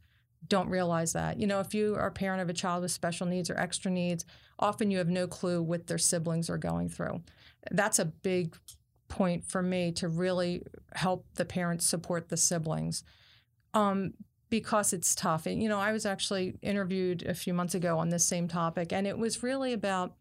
don't 0.48 0.70
realize 0.70 1.14
that. 1.14 1.40
You 1.40 1.48
know, 1.48 1.60
if 1.60 1.74
you 1.74 1.96
are 1.96 2.08
a 2.08 2.12
parent 2.12 2.42
of 2.42 2.50
a 2.50 2.54
child 2.54 2.84
with 2.84 2.92
special 2.92 3.28
needs 3.28 3.50
or 3.50 3.58
extra 3.58 3.92
needs, 3.92 4.26
often 4.60 4.92
you 4.92 4.98
have 4.98 5.10
no 5.10 5.28
clue 5.28 5.62
what 5.62 5.88
their 5.88 5.98
siblings 5.98 6.50
are 6.50 6.58
going 6.58 6.90
through. 6.90 7.22
That's 7.72 8.00
a 8.00 8.06
big 8.06 8.56
point 9.08 9.46
for 9.46 9.62
me 9.62 9.92
to 9.94 10.08
really 10.08 10.64
help 10.94 11.26
the 11.36 11.46
parents 11.46 11.86
support 11.86 12.30
the 12.30 12.38
siblings. 12.38 13.04
Um, 13.74 14.14
because 14.54 14.94
it's 14.94 15.16
tough. 15.16 15.48
And, 15.48 15.64
you 15.64 15.68
know, 15.68 15.80
I 15.80 15.92
was 15.92 16.06
actually 16.06 16.60
interviewed 16.62 17.24
a 17.24 17.34
few 17.34 17.56
months 17.56 17.74
ago 17.74 17.98
on 17.98 18.10
this 18.10 18.24
same 18.24 18.48
topic, 18.48 18.94
and 18.94 19.08
it 19.08 19.18
was 19.18 19.42
really 19.42 19.74
about 19.74 20.14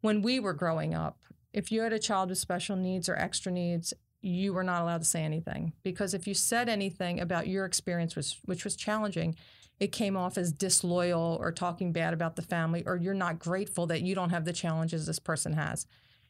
when 0.00 0.22
we 0.22 0.38
were 0.38 0.52
growing 0.52 0.94
up. 0.94 1.18
If 1.52 1.72
you 1.72 1.80
had 1.80 1.92
a 1.92 1.98
child 1.98 2.28
with 2.28 2.38
special 2.38 2.76
needs 2.76 3.08
or 3.08 3.16
extra 3.16 3.50
needs 3.50 3.92
you 4.20 4.52
were 4.52 4.64
not 4.64 4.82
allowed 4.82 5.02
to 5.02 5.06
say 5.06 5.22
anything 5.22 5.72
because 5.82 6.14
if 6.14 6.26
you 6.26 6.34
said 6.34 6.68
anything 6.68 7.20
about 7.20 7.46
your 7.46 7.64
experience, 7.64 8.16
which, 8.16 8.38
which 8.44 8.64
was 8.64 8.76
challenging, 8.76 9.36
it 9.80 9.92
came 9.92 10.16
off 10.16 10.36
as 10.36 10.52
disloyal 10.52 11.38
or 11.40 11.52
talking 11.52 11.92
bad 11.92 12.12
about 12.12 12.36
the 12.36 12.42
family, 12.42 12.82
or 12.84 12.96
you're 12.96 13.14
not 13.14 13.38
grateful 13.38 13.86
that 13.86 14.02
you 14.02 14.14
don't 14.14 14.30
have 14.30 14.44
the 14.44 14.52
challenges 14.52 15.06
this 15.06 15.20
person 15.20 15.52
has. 15.52 15.86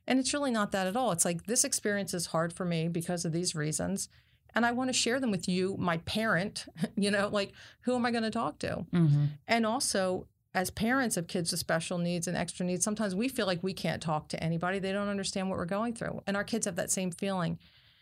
And 0.07 0.18
it's 0.18 0.34
really 0.34 0.51
not 0.51 0.72
that 0.72 0.86
at 0.86 0.97
all. 0.97 1.12
It's 1.12 1.24
like 1.24 1.47
this 1.47 1.64
experience 1.64 2.14
is 2.14 2.26
hard 2.26 2.53
for 2.53 2.64
me 2.64 2.89
because 2.89 3.24
of 3.24 3.32
these 3.32 3.55
reasons. 3.55 4.09
And 4.55 4.64
I 4.64 4.72
want 4.72 4.89
to 4.89 4.95
share 4.95 5.20
them 5.20 5.30
with 5.30 5.49
you, 5.49 5.76
my 5.78 5.99
parent, 5.99 6.66
you 6.97 7.11
know, 7.11 7.28
like 7.28 7.53
who 7.82 7.95
am 7.95 8.07
I 8.07 8.11
going 8.11 8.22
to 8.22 8.30
talk 8.30 8.59
to? 8.61 8.86
Mm-hmm. 8.93 9.24
And 9.47 9.66
also, 9.66 10.26
as 10.55 10.70
parents 10.70 11.16
of 11.16 11.26
kids 11.26 11.51
with 11.51 11.61
special 11.61 11.99
needs 11.99 12.26
and 12.26 12.36
extra 12.36 12.64
needs, 12.64 12.84
sometimes 12.84 13.14
we 13.14 13.28
feel 13.28 13.47
like 13.47 13.62
we 13.62 13.74
can't 13.74 14.03
talk 14.03 14.28
to 14.28 14.43
anybody. 14.43 14.78
They 14.78 14.93
don't 14.93 15.09
understand 15.09 15.49
what 15.49 15.59
we're 15.59 15.66
going 15.66 15.95
through. 15.95 16.22
And 16.26 16.36
our 16.36 16.45
kids 16.45 16.66
have 16.66 16.76
that 16.76 16.91
same 16.91 17.11
feeling. 17.11 17.59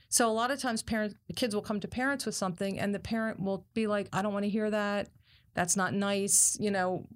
So 0.08 0.28
a 0.28 0.32
lot 0.32 0.50
of 0.50 0.60
times 0.60 0.82
parents 0.82 1.14
kids 1.34 1.54
will 1.54 1.62
come 1.62 1.80
to 1.80 1.88
parents 1.88 2.26
with 2.26 2.34
something 2.34 2.78
and 2.78 2.94
the 2.94 2.98
parent 2.98 3.40
will 3.40 3.66
be 3.74 3.86
like, 3.86 4.08
I 4.12 4.22
don't 4.22 4.32
want 4.32 4.44
to 4.44 4.50
hear 4.50 4.70
that. 4.70 5.08
That's 5.54 5.76
not 5.76 5.94
nice, 5.94 6.56
you 6.60 6.70
know. 6.70 7.06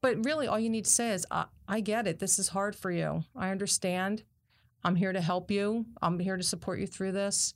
But 0.00 0.24
really 0.24 0.46
all 0.46 0.58
you 0.58 0.70
need 0.70 0.84
to 0.86 0.90
say 0.90 1.12
is, 1.12 1.26
I, 1.30 1.46
I 1.66 1.80
get 1.80 2.06
it. 2.06 2.18
This 2.18 2.38
is 2.38 2.48
hard 2.48 2.74
for 2.74 2.90
you. 2.90 3.24
I 3.36 3.50
understand. 3.50 4.22
I'm 4.82 4.96
here 4.96 5.12
to 5.12 5.20
help 5.20 5.50
you. 5.50 5.86
I'm 6.02 6.18
here 6.18 6.36
to 6.36 6.42
support 6.42 6.80
you 6.80 6.86
through 6.86 7.12
this. 7.12 7.54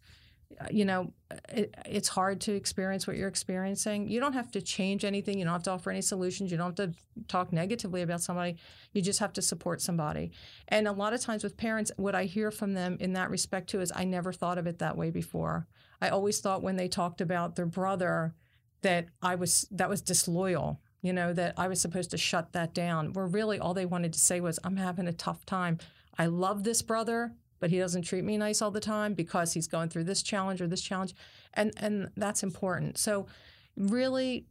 Uh, 0.60 0.66
You 0.70 0.84
know, 0.84 1.12
it, 1.48 1.74
it's 1.86 2.08
hard 2.08 2.40
to 2.42 2.52
experience 2.52 3.06
what 3.06 3.16
you're 3.16 3.28
experiencing. 3.28 4.08
You 4.08 4.20
don't 4.20 4.32
have 4.34 4.50
to 4.52 4.62
change 4.62 5.04
anything. 5.04 5.38
You 5.38 5.44
don't 5.44 5.52
have 5.52 5.62
to 5.64 5.70
offer 5.70 5.90
any 5.90 6.02
solutions. 6.02 6.50
You 6.50 6.56
don't 6.58 6.78
have 6.78 6.92
to 6.92 6.98
talk 7.28 7.52
negatively 7.52 8.02
about 8.02 8.20
somebody. 8.20 8.56
You 8.92 9.02
just 9.02 9.20
have 9.20 9.32
to 9.34 9.42
support 9.42 9.80
somebody. 9.80 10.32
And 10.68 10.86
a 10.86 10.92
lot 10.92 11.12
of 11.12 11.20
times 11.20 11.42
with 11.42 11.56
parents, 11.56 11.90
what 11.96 12.14
I 12.14 12.24
hear 12.24 12.50
from 12.50 12.74
them 12.74 12.96
in 13.00 13.12
that 13.14 13.30
respect 13.30 13.70
too 13.70 13.80
is 13.80 13.92
I 13.94 14.04
never 14.04 14.32
thought 14.32 14.58
of 14.58 14.66
it 14.66 14.78
that 14.78 14.96
way 14.96 15.10
before. 15.10 15.66
I 16.00 16.08
always 16.08 16.40
thought 16.40 16.62
when 16.62 16.76
they 16.76 16.88
talked 16.88 17.20
about 17.20 17.56
their 17.56 17.66
brother 17.66 18.34
that 18.82 19.06
I 19.22 19.36
was 19.36 19.66
that 19.70 19.88
was 19.88 20.02
disloyal, 20.02 20.80
you 21.00 21.12
know, 21.12 21.32
that 21.32 21.54
I 21.56 21.68
was 21.68 21.80
supposed 21.80 22.10
to 22.10 22.18
shut 22.18 22.52
that 22.52 22.74
down. 22.74 23.12
Where 23.12 23.26
really 23.26 23.58
all 23.58 23.74
they 23.74 23.86
wanted 23.86 24.12
to 24.14 24.18
say 24.18 24.40
was, 24.40 24.58
I'm 24.64 24.76
having 24.76 25.06
a 25.06 25.12
tough 25.12 25.46
time. 25.46 25.78
I 26.18 26.26
love 26.26 26.64
this 26.64 26.82
brother, 26.82 27.32
but 27.62 27.70
he 27.70 27.78
doesn't 27.78 28.02
treat 28.02 28.24
me 28.24 28.36
nice 28.36 28.60
all 28.60 28.72
the 28.72 28.80
time 28.80 29.14
because 29.14 29.52
he's 29.52 29.68
going 29.68 29.88
through 29.88 30.02
this 30.02 30.20
challenge 30.20 30.60
or 30.60 30.66
this 30.66 30.82
challenge. 30.82 31.14
And 31.54 31.72
and 31.76 32.10
that's 32.16 32.42
important. 32.42 32.98
So 32.98 33.28
really 33.76 34.46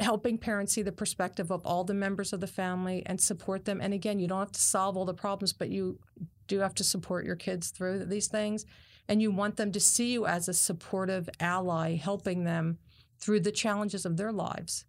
helping 0.00 0.38
parents 0.38 0.72
see 0.72 0.82
the 0.82 0.90
perspective 0.90 1.52
of 1.52 1.64
all 1.64 1.84
the 1.84 1.94
members 1.94 2.32
of 2.32 2.40
the 2.40 2.48
family 2.48 3.04
and 3.06 3.20
support 3.20 3.64
them. 3.64 3.80
And 3.80 3.94
again, 3.94 4.18
you 4.18 4.26
don't 4.26 4.40
have 4.40 4.50
to 4.52 4.60
solve 4.60 4.96
all 4.96 5.04
the 5.04 5.14
problems, 5.14 5.52
but 5.52 5.70
you 5.70 6.00
do 6.48 6.58
have 6.58 6.74
to 6.74 6.84
support 6.84 7.24
your 7.24 7.36
kids 7.36 7.70
through 7.70 8.06
these 8.06 8.26
things. 8.26 8.66
And 9.08 9.22
you 9.22 9.30
want 9.30 9.56
them 9.56 9.70
to 9.70 9.80
see 9.80 10.12
you 10.12 10.26
as 10.26 10.48
a 10.48 10.52
supportive 10.52 11.30
ally, 11.38 11.94
helping 11.94 12.42
them 12.42 12.78
through 13.20 13.40
the 13.40 13.52
challenges 13.52 14.04
of 14.04 14.16
their 14.16 14.32
lives. 14.32 14.84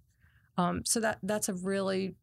Um, 0.58 0.82
so 0.86 1.00
that 1.02 1.20
that's 1.22 1.50
a 1.50 1.54
really 1.54 2.16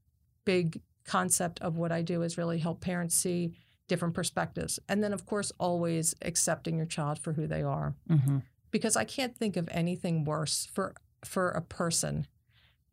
big 0.44 0.80
concept 1.05 1.61
of 1.61 1.76
what 1.76 1.92
I 1.92 2.03
do 2.03 2.22
is 2.22 2.36
really 2.36 2.59
help 2.59 2.80
parents 2.80 3.14
see 3.14 3.55
different 3.89 4.14
perspectives. 4.14 4.78
And 4.89 5.03
then, 5.03 5.12
of 5.12 5.26
course, 5.26 5.53
always 5.59 6.14
accepting 6.22 6.76
your 6.76 6.87
child 6.87 7.18
for 7.18 7.32
who 7.34 7.47
they 7.47 7.62
are. 7.62 7.95
hmm 8.09 8.39
Because 8.70 8.97
I 8.97 9.05
can't 9.05 9.37
think 9.37 9.57
of 9.57 9.68
anything 9.70 10.24
worse 10.24 10.66
for 10.72 10.95
for 11.24 11.49
a 11.51 11.62
person 11.62 12.26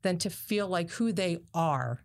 than 0.01 0.17
to 0.17 0.29
feel 0.29 0.67
like 0.67 0.91
who 0.91 1.11
they 1.11 1.39
are 1.53 2.01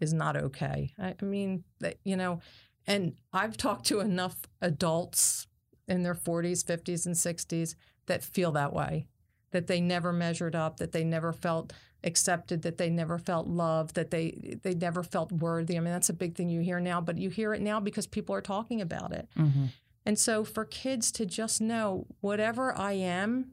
is 0.00 0.12
not 0.12 0.36
okay. 0.36 0.92
I, 0.98 1.14
I 1.20 1.24
mean, 1.24 1.64
that 1.80 1.96
you 2.04 2.16
know, 2.16 2.40
and 2.86 3.14
I've 3.32 3.56
talked 3.56 3.86
to 3.86 4.00
enough 4.00 4.36
adults 4.60 5.46
in 5.88 6.02
their 6.02 6.14
40s, 6.14 6.64
50s, 6.64 7.06
and 7.06 7.14
60s 7.14 7.74
that 8.06 8.22
feel 8.22 8.52
that 8.52 8.72
way, 8.72 9.08
that 9.50 9.66
they 9.66 9.80
never 9.80 10.12
measured 10.12 10.54
up, 10.54 10.78
that 10.78 10.92
they 10.92 11.04
never 11.04 11.32
felt 11.32 11.72
accepted, 12.04 12.62
that 12.62 12.78
they 12.78 12.90
never 12.90 13.18
felt 13.18 13.46
loved, 13.46 13.94
that 13.94 14.10
they 14.10 14.58
they 14.62 14.74
never 14.74 15.02
felt 15.02 15.30
worthy. 15.32 15.76
I 15.76 15.80
mean, 15.80 15.92
that's 15.92 16.08
a 16.10 16.14
big 16.14 16.34
thing 16.34 16.48
you 16.48 16.60
hear 16.60 16.80
now, 16.80 17.00
but 17.00 17.18
you 17.18 17.30
hear 17.30 17.54
it 17.54 17.60
now 17.62 17.80
because 17.80 18.06
people 18.06 18.34
are 18.34 18.40
talking 18.42 18.80
about 18.80 19.12
it. 19.12 19.28
hmm 19.36 19.66
And 20.04 20.18
so 20.18 20.44
for 20.44 20.64
kids 20.64 21.12
to 21.12 21.26
just 21.26 21.60
know 21.60 22.06
whatever 22.20 22.76
I 22.76 22.92
am, 22.92 23.52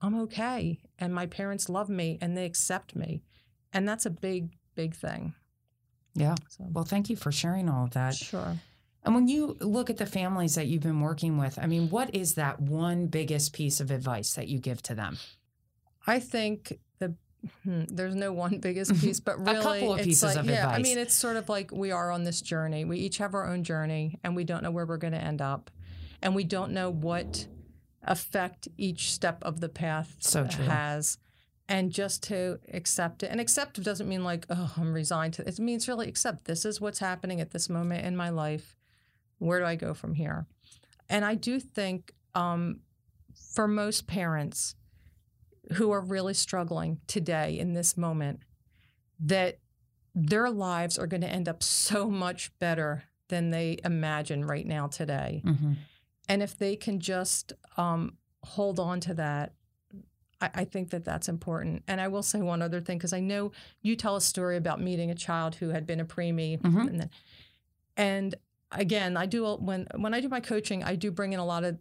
I'm 0.00 0.14
okay. 0.22 0.78
And 0.98 1.12
my 1.14 1.26
parents 1.26 1.68
love 1.68 1.88
me 1.88 2.18
and 2.20 2.36
they 2.36 2.44
accept 2.46 2.94
me. 2.94 3.22
And 3.72 3.88
that's 3.88 4.06
a 4.06 4.10
big, 4.10 4.56
big 4.74 4.94
thing. 4.94 5.34
Yeah. 6.14 6.36
So, 6.48 6.64
Well, 6.72 6.84
thank 6.84 7.10
you 7.10 7.16
for 7.16 7.32
sharing 7.32 7.68
all 7.68 7.84
of 7.84 7.90
that. 7.92 8.14
sure. 8.14 8.56
And 9.04 9.14
when 9.14 9.28
you 9.28 9.56
look 9.60 9.90
at 9.90 9.96
the 9.96 10.06
families 10.06 10.54
that 10.56 10.66
you've 10.66 10.82
been 10.82 11.00
working 11.00 11.38
with, 11.38 11.58
I 11.58 11.66
mean, 11.66 11.88
what 11.90 12.14
is 12.14 12.34
that 12.34 12.60
one 12.60 13.06
biggest 13.06 13.52
piece 13.52 13.80
of 13.80 13.90
advice 13.90 14.34
that 14.34 14.48
you 14.48 14.58
give 14.58 14.82
to 14.82 14.94
them? 14.94 15.18
I 16.06 16.20
think 16.20 16.78
hmm, 17.64 17.84
there's 17.88 18.14
no 18.14 18.32
one 18.32 18.58
biggest 18.58 19.00
piece, 19.00 19.20
but 19.20 19.38
really, 19.38 19.58
a 19.58 19.62
couple 19.62 19.94
of 19.94 20.00
pieces 20.00 20.22
like, 20.22 20.36
of 20.36 20.46
yeah, 20.46 20.68
I 20.68 20.80
mean, 20.80 20.98
it's 20.98 21.14
sort 21.14 21.36
of 21.36 21.48
like 21.48 21.70
we 21.72 21.90
are 21.90 22.10
on 22.10 22.24
this 22.24 22.40
journey. 22.40 22.84
We 22.84 22.98
each 22.98 23.18
have 23.18 23.34
our 23.34 23.46
own 23.46 23.64
journey, 23.64 24.18
and 24.24 24.34
we 24.34 24.44
don't 24.44 24.62
know 24.62 24.70
where 24.70 24.86
we're 24.86 24.96
going 24.96 25.12
to 25.12 25.22
end 25.22 25.40
up, 25.40 25.70
and 26.22 26.34
we 26.34 26.44
don't 26.44 26.72
know 26.72 26.90
what 26.90 27.46
effect 28.02 28.68
each 28.76 29.12
step 29.12 29.42
of 29.42 29.60
the 29.60 29.68
path 29.68 30.16
So 30.20 30.44
has. 30.44 31.18
And 31.70 31.92
just 31.92 32.22
to 32.24 32.60
accept 32.72 33.22
it, 33.22 33.30
and 33.30 33.42
accept 33.42 33.82
doesn't 33.82 34.08
mean 34.08 34.24
like, 34.24 34.46
oh, 34.48 34.72
I'm 34.78 34.94
resigned 34.94 35.34
to 35.34 35.42
it. 35.42 35.48
It 35.48 35.58
means 35.58 35.86
really 35.86 36.08
accept 36.08 36.46
this 36.46 36.64
is 36.64 36.80
what's 36.80 36.98
happening 36.98 37.42
at 37.42 37.50
this 37.50 37.68
moment 37.68 38.06
in 38.06 38.16
my 38.16 38.30
life. 38.30 38.74
Where 39.38 39.60
do 39.60 39.66
I 39.66 39.76
go 39.76 39.92
from 39.92 40.14
here? 40.14 40.46
And 41.10 41.26
I 41.26 41.34
do 41.34 41.60
think 41.60 42.14
um, 42.34 42.80
for 43.52 43.68
most 43.68 44.06
parents, 44.06 44.76
who 45.74 45.90
are 45.90 46.00
really 46.00 46.34
struggling 46.34 47.00
today 47.06 47.58
in 47.58 47.72
this 47.74 47.96
moment 47.96 48.40
that 49.20 49.58
their 50.14 50.50
lives 50.50 50.98
are 50.98 51.06
going 51.06 51.20
to 51.20 51.28
end 51.28 51.48
up 51.48 51.62
so 51.62 52.10
much 52.10 52.50
better 52.58 53.04
than 53.28 53.50
they 53.50 53.78
imagine 53.84 54.44
right 54.44 54.66
now 54.66 54.86
today. 54.86 55.42
hmm 55.44 55.72
And 56.28 56.42
if 56.42 56.56
they 56.58 56.76
can 56.76 57.00
just 57.00 57.52
um, 57.76 58.16
hold 58.44 58.78
on 58.80 59.00
to 59.00 59.14
that, 59.14 59.52
I, 60.40 60.50
I 60.54 60.64
think 60.64 60.90
that 60.90 61.04
that's 61.04 61.28
important. 61.28 61.82
And 61.88 62.00
I 62.00 62.08
will 62.08 62.22
say 62.22 62.40
one 62.40 62.62
other 62.62 62.80
thing 62.80 62.98
because 62.98 63.12
I 63.12 63.20
know 63.20 63.52
you 63.82 63.96
tell 63.96 64.16
a 64.16 64.20
story 64.20 64.56
about 64.56 64.80
meeting 64.80 65.10
a 65.10 65.14
child 65.14 65.56
who 65.56 65.68
had 65.70 65.86
been 65.86 66.00
a 66.00 66.04
preemie, 66.04 66.60
Mhm. 66.60 66.88
and, 66.88 67.00
then, 67.00 67.10
and 67.96 68.34
again, 68.72 69.16
I 69.16 69.26
do 69.26 69.44
when 69.56 69.86
when 69.96 70.14
I 70.14 70.20
do 70.20 70.28
my 70.28 70.40
coaching, 70.40 70.82
I 70.84 70.94
do 70.96 71.10
bring 71.10 71.32
in 71.32 71.40
a 71.40 71.44
lot 71.44 71.64
of 71.64 71.78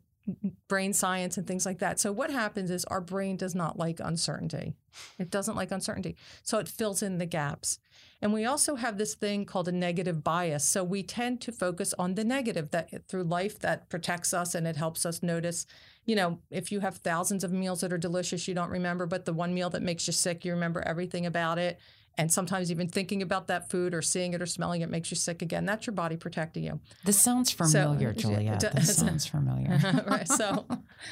brain 0.67 0.93
science 0.93 1.37
and 1.37 1.47
things 1.47 1.65
like 1.65 1.79
that. 1.79 1.99
So 1.99 2.11
what 2.11 2.31
happens 2.31 2.69
is 2.69 2.85
our 2.85 3.01
brain 3.01 3.37
does 3.37 3.55
not 3.55 3.77
like 3.77 3.99
uncertainty. 3.99 4.75
It 5.17 5.29
doesn't 5.29 5.55
like 5.55 5.71
uncertainty. 5.71 6.15
So 6.43 6.57
it 6.57 6.67
fills 6.67 7.01
in 7.01 7.17
the 7.17 7.25
gaps. 7.25 7.79
And 8.21 8.33
we 8.33 8.45
also 8.45 8.75
have 8.75 8.97
this 8.97 9.15
thing 9.15 9.45
called 9.45 9.67
a 9.67 9.71
negative 9.71 10.23
bias. 10.23 10.63
So 10.65 10.83
we 10.83 11.03
tend 11.03 11.39
to 11.41 11.51
focus 11.51 11.93
on 11.99 12.15
the 12.15 12.23
negative 12.23 12.71
that 12.71 13.07
through 13.07 13.23
life 13.23 13.59
that 13.59 13.89
protects 13.89 14.33
us 14.33 14.55
and 14.55 14.67
it 14.67 14.75
helps 14.75 15.05
us 15.05 15.21
notice, 15.21 15.65
you 16.05 16.15
know, 16.15 16.39
if 16.49 16.71
you 16.71 16.79
have 16.79 16.97
thousands 16.97 17.43
of 17.43 17.51
meals 17.51 17.81
that 17.81 17.93
are 17.93 17.97
delicious 17.97 18.47
you 18.47 18.55
don't 18.55 18.69
remember, 18.69 19.05
but 19.05 19.25
the 19.25 19.33
one 19.33 19.53
meal 19.53 19.69
that 19.69 19.83
makes 19.83 20.07
you 20.07 20.13
sick, 20.13 20.43
you 20.43 20.53
remember 20.53 20.81
everything 20.81 21.25
about 21.25 21.59
it. 21.59 21.79
And 22.19 22.31
sometimes 22.31 22.71
even 22.71 22.87
thinking 22.87 23.21
about 23.21 23.45
that 23.47 23.69
food 23.69 23.93
or 23.93 24.01
seeing 24.01 24.33
it 24.33 24.41
or 24.41 24.47
smelling 24.47 24.81
it 24.81 24.89
makes 24.89 25.11
you 25.11 25.17
sick 25.17 25.43
again. 25.43 25.65
That's 25.65 25.85
your 25.85 25.93
body 25.93 26.17
protecting 26.17 26.63
you. 26.63 26.79
This 27.05 27.21
sounds 27.21 27.51
familiar, 27.51 28.13
So- 28.15 28.19
Juliet. 28.21 28.63
it 28.63 28.73
This 28.75 28.95
sounds 28.97 29.25
familiar. 29.27 29.69
right. 30.07 30.27
So, 30.27 30.65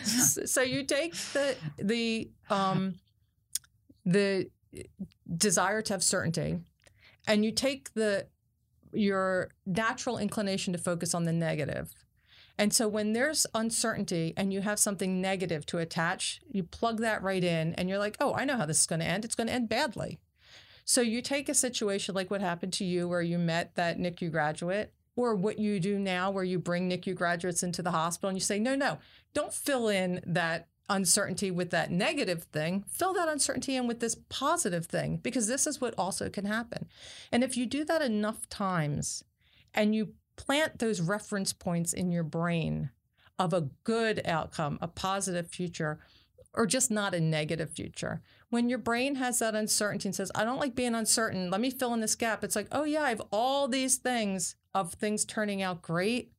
so 0.03 0.61
you 0.61 0.83
take 0.83 1.15
the 1.33 1.55
the 1.77 2.31
um, 2.49 2.95
the 4.05 4.49
desire 5.37 5.81
to 5.83 5.93
have 5.93 6.03
certainty, 6.03 6.59
and 7.27 7.45
you 7.45 7.51
take 7.51 7.93
the 7.93 8.27
your 8.91 9.49
natural 9.65 10.17
inclination 10.17 10.73
to 10.73 10.79
focus 10.79 11.13
on 11.13 11.25
the 11.25 11.33
negative. 11.33 11.93
And 12.57 12.73
so 12.73 12.87
when 12.87 13.11
there's 13.11 13.45
uncertainty 13.53 14.33
and 14.37 14.53
you 14.53 14.61
have 14.61 14.79
something 14.79 15.19
negative 15.19 15.65
to 15.67 15.79
attach, 15.79 16.39
you 16.49 16.63
plug 16.63 16.99
that 17.01 17.21
right 17.21 17.43
in 17.43 17.73
and 17.73 17.89
you're 17.89 17.99
like, 17.99 18.15
"Oh, 18.19 18.33
I 18.33 18.45
know 18.45 18.57
how 18.57 18.65
this 18.65 18.79
is 18.79 18.87
going 18.87 19.01
to 19.01 19.05
end. 19.05 19.25
It's 19.25 19.35
going 19.35 19.47
to 19.47 19.53
end 19.53 19.69
badly." 19.69 20.19
So 20.85 21.01
you 21.01 21.21
take 21.21 21.49
a 21.49 21.55
situation 21.55 22.13
like 22.13 22.29
what 22.29 22.41
happened 22.41 22.73
to 22.73 22.85
you 22.85 23.07
where 23.09 23.23
you 23.23 23.39
met 23.39 23.75
that 23.75 23.97
NICU 23.97 24.31
graduate 24.31 24.93
or 25.15 25.35
what 25.35 25.57
you 25.57 25.79
do 25.79 25.97
now 25.97 26.29
where 26.29 26.43
you 26.43 26.59
bring 26.59 26.89
NICU 26.89 27.15
graduates 27.15 27.63
into 27.63 27.81
the 27.81 27.91
hospital 27.91 28.29
and 28.29 28.37
you 28.37 28.41
say, 28.41 28.59
"No, 28.59 28.75
no. 28.75 28.99
Don't 29.33 29.53
fill 29.53 29.87
in 29.89 30.21
that 30.25 30.67
uncertainty 30.87 31.49
with 31.49 31.71
that 31.71 31.89
negative 31.89 32.43
thing. 32.43 32.83
Fill 32.87 33.13
that 33.13 33.27
uncertainty 33.27 33.75
in 33.75 33.87
with 33.87 33.99
this 33.99 34.17
positive 34.29 34.85
thing 34.85 35.17
because 35.17 35.47
this 35.47 35.65
is 35.65 35.81
what 35.81 35.95
also 35.97 36.29
can 36.29 36.45
happen." 36.45 36.87
And 37.31 37.43
if 37.43 37.57
you 37.57 37.65
do 37.65 37.83
that 37.85 38.03
enough 38.03 38.47
times 38.47 39.23
and 39.73 39.95
you 39.95 40.13
plant 40.35 40.77
those 40.77 41.01
reference 41.01 41.51
points 41.51 41.93
in 41.93 42.11
your 42.11 42.23
brain 42.23 42.91
of 43.39 43.53
a 43.53 43.69
good 43.83 44.21
outcome, 44.25 44.77
a 44.81 44.87
positive 44.87 45.47
future, 45.47 45.99
or 46.53 46.65
just 46.65 46.91
not 46.91 47.13
a 47.13 47.19
negative 47.19 47.71
future. 47.71 48.21
When 48.49 48.69
your 48.69 48.77
brain 48.77 49.15
has 49.15 49.39
that 49.39 49.55
uncertainty 49.55 50.07
and 50.07 50.15
says, 50.15 50.31
I 50.35 50.43
don't 50.43 50.59
like 50.59 50.75
being 50.75 50.95
uncertain, 50.95 51.49
let 51.49 51.59
me 51.59 51.71
fill 51.71 51.93
in 51.93 51.99
this 51.99 52.15
gap. 52.15 52.43
It's 52.43 52.55
like, 52.55 52.67
oh, 52.71 52.83
yeah, 52.83 53.01
I 53.01 53.09
have 53.09 53.21
all 53.31 53.67
these 53.67 53.97
things 53.97 54.55
of 54.73 54.93
things 54.93 55.25
turning 55.25 55.61
out 55.61 55.81
great. 55.81 56.31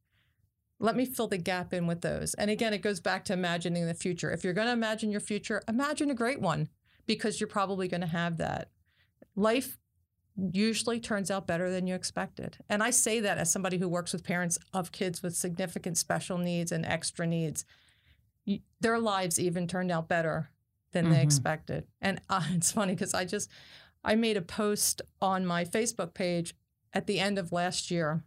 Let 0.79 0.95
me 0.97 1.05
fill 1.05 1.29
the 1.29 1.39
gap 1.39 1.73
in 1.73 1.87
with 1.87 2.03
those. 2.03 2.35
And 2.35 2.51
again, 2.51 2.73
it 2.73 2.83
goes 2.83 3.01
back 3.01 3.25
to 3.27 3.33
imagining 3.33 3.87
the 3.87 3.95
future. 3.95 4.31
If 4.31 4.45
you're 4.45 4.53
going 4.53 4.69
to 4.69 4.73
imagine 4.73 5.11
your 5.11 5.21
future, 5.21 5.63
imagine 5.69 6.11
a 6.11 6.15
great 6.15 6.41
one 6.41 6.69
because 7.07 7.41
you're 7.41 7.49
probably 7.49 7.89
going 7.89 8.03
to 8.03 8.07
have 8.07 8.37
that. 8.37 8.71
Life 9.35 9.79
usually 10.37 11.01
turns 11.01 11.31
out 11.31 11.47
better 11.47 11.71
than 11.71 11.87
you 11.87 11.95
expected. 11.95 12.59
And 12.69 12.83
I 12.83 12.91
say 12.91 13.21
that 13.21 13.39
as 13.39 13.51
somebody 13.51 13.79
who 13.79 13.89
works 13.89 14.13
with 14.13 14.23
parents 14.23 14.59
of 14.73 14.93
kids 14.93 15.23
with 15.23 15.35
significant 15.35 15.97
special 15.97 16.37
needs 16.37 16.73
and 16.73 16.85
extra 16.85 17.27
needs. 17.27 17.65
Their 18.81 18.99
lives 18.99 19.41
even 19.41 19.67
turned 19.67 19.91
out 19.91 20.09
better 20.09 20.51
than 20.93 21.11
they 21.11 21.18
Mhm. 21.18 21.22
expected. 21.24 21.87
And 22.01 22.20
uh, 22.28 22.43
it's 22.53 22.72
funny 22.72 22.95
because 22.95 23.14
I 23.14 23.24
just 23.24 23.51
I 24.05 24.14
made 24.14 24.37
a 24.37 24.43
post 24.43 25.03
on 25.20 25.45
my 25.45 25.64
Facebook 25.64 26.14
page 26.14 26.55
at 26.93 27.07
the 27.07 27.18
end 27.18 27.39
of 27.39 27.51
last 27.53 27.91
year 27.91 28.22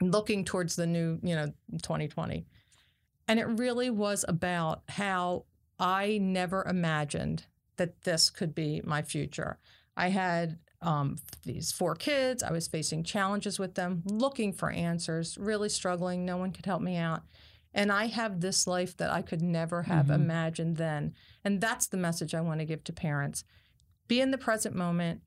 looking 0.00 0.44
towards 0.44 0.76
the 0.76 0.86
new, 0.86 1.18
you 1.22 1.34
know, 1.34 1.46
2020. 1.82 2.44
And 3.28 3.38
it 3.40 3.44
really 3.46 3.88
was 3.88 4.24
about 4.28 4.82
how 4.88 5.44
I 5.78 6.18
never 6.18 6.64
imagined 6.64 7.46
that 7.76 8.02
this 8.02 8.28
could 8.30 8.54
be 8.54 8.82
my 8.84 9.00
future. 9.02 9.58
I 9.96 10.08
had 10.08 10.58
um, 10.82 11.16
these 11.44 11.70
four 11.70 11.94
kids. 11.94 12.42
I 12.42 12.50
was 12.50 12.66
facing 12.66 13.04
challenges 13.04 13.58
with 13.58 13.74
them, 13.76 14.02
looking 14.04 14.52
for 14.52 14.70
answers, 14.70 15.38
really 15.38 15.68
struggling. 15.68 16.24
No 16.26 16.36
one 16.36 16.50
could 16.50 16.66
help 16.66 16.82
me 16.82 16.96
out. 16.96 17.22
And 17.74 17.90
I 17.90 18.06
have 18.06 18.40
this 18.40 18.66
life 18.66 18.96
that 18.98 19.10
I 19.10 19.22
could 19.22 19.40
never 19.42 19.84
have 19.84 20.06
Mhm. 20.06 20.14
imagined 20.14 20.76
then. 20.76 21.14
And 21.42 21.60
that's 21.60 21.86
the 21.86 21.96
message 21.96 22.34
I 22.34 22.40
want 22.40 22.60
to 22.60 22.66
give 22.66 22.84
to 22.84 22.92
parents. 22.92 23.44
Be 24.08 24.20
in 24.20 24.30
the 24.30 24.38
present 24.38 24.74
moment. 24.74 25.22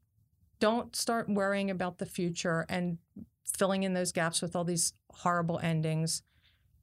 Don't 0.60 0.96
start 0.96 1.28
worrying 1.28 1.72
about 1.72 1.98
the 1.98 2.06
future 2.06 2.66
and 2.70 3.00
filling 3.44 3.84
in 3.84 3.94
those 3.94 4.12
gaps 4.12 4.42
with 4.42 4.56
all 4.56 4.64
these 4.64 4.94
horrible 5.10 5.60
endings. 5.60 6.24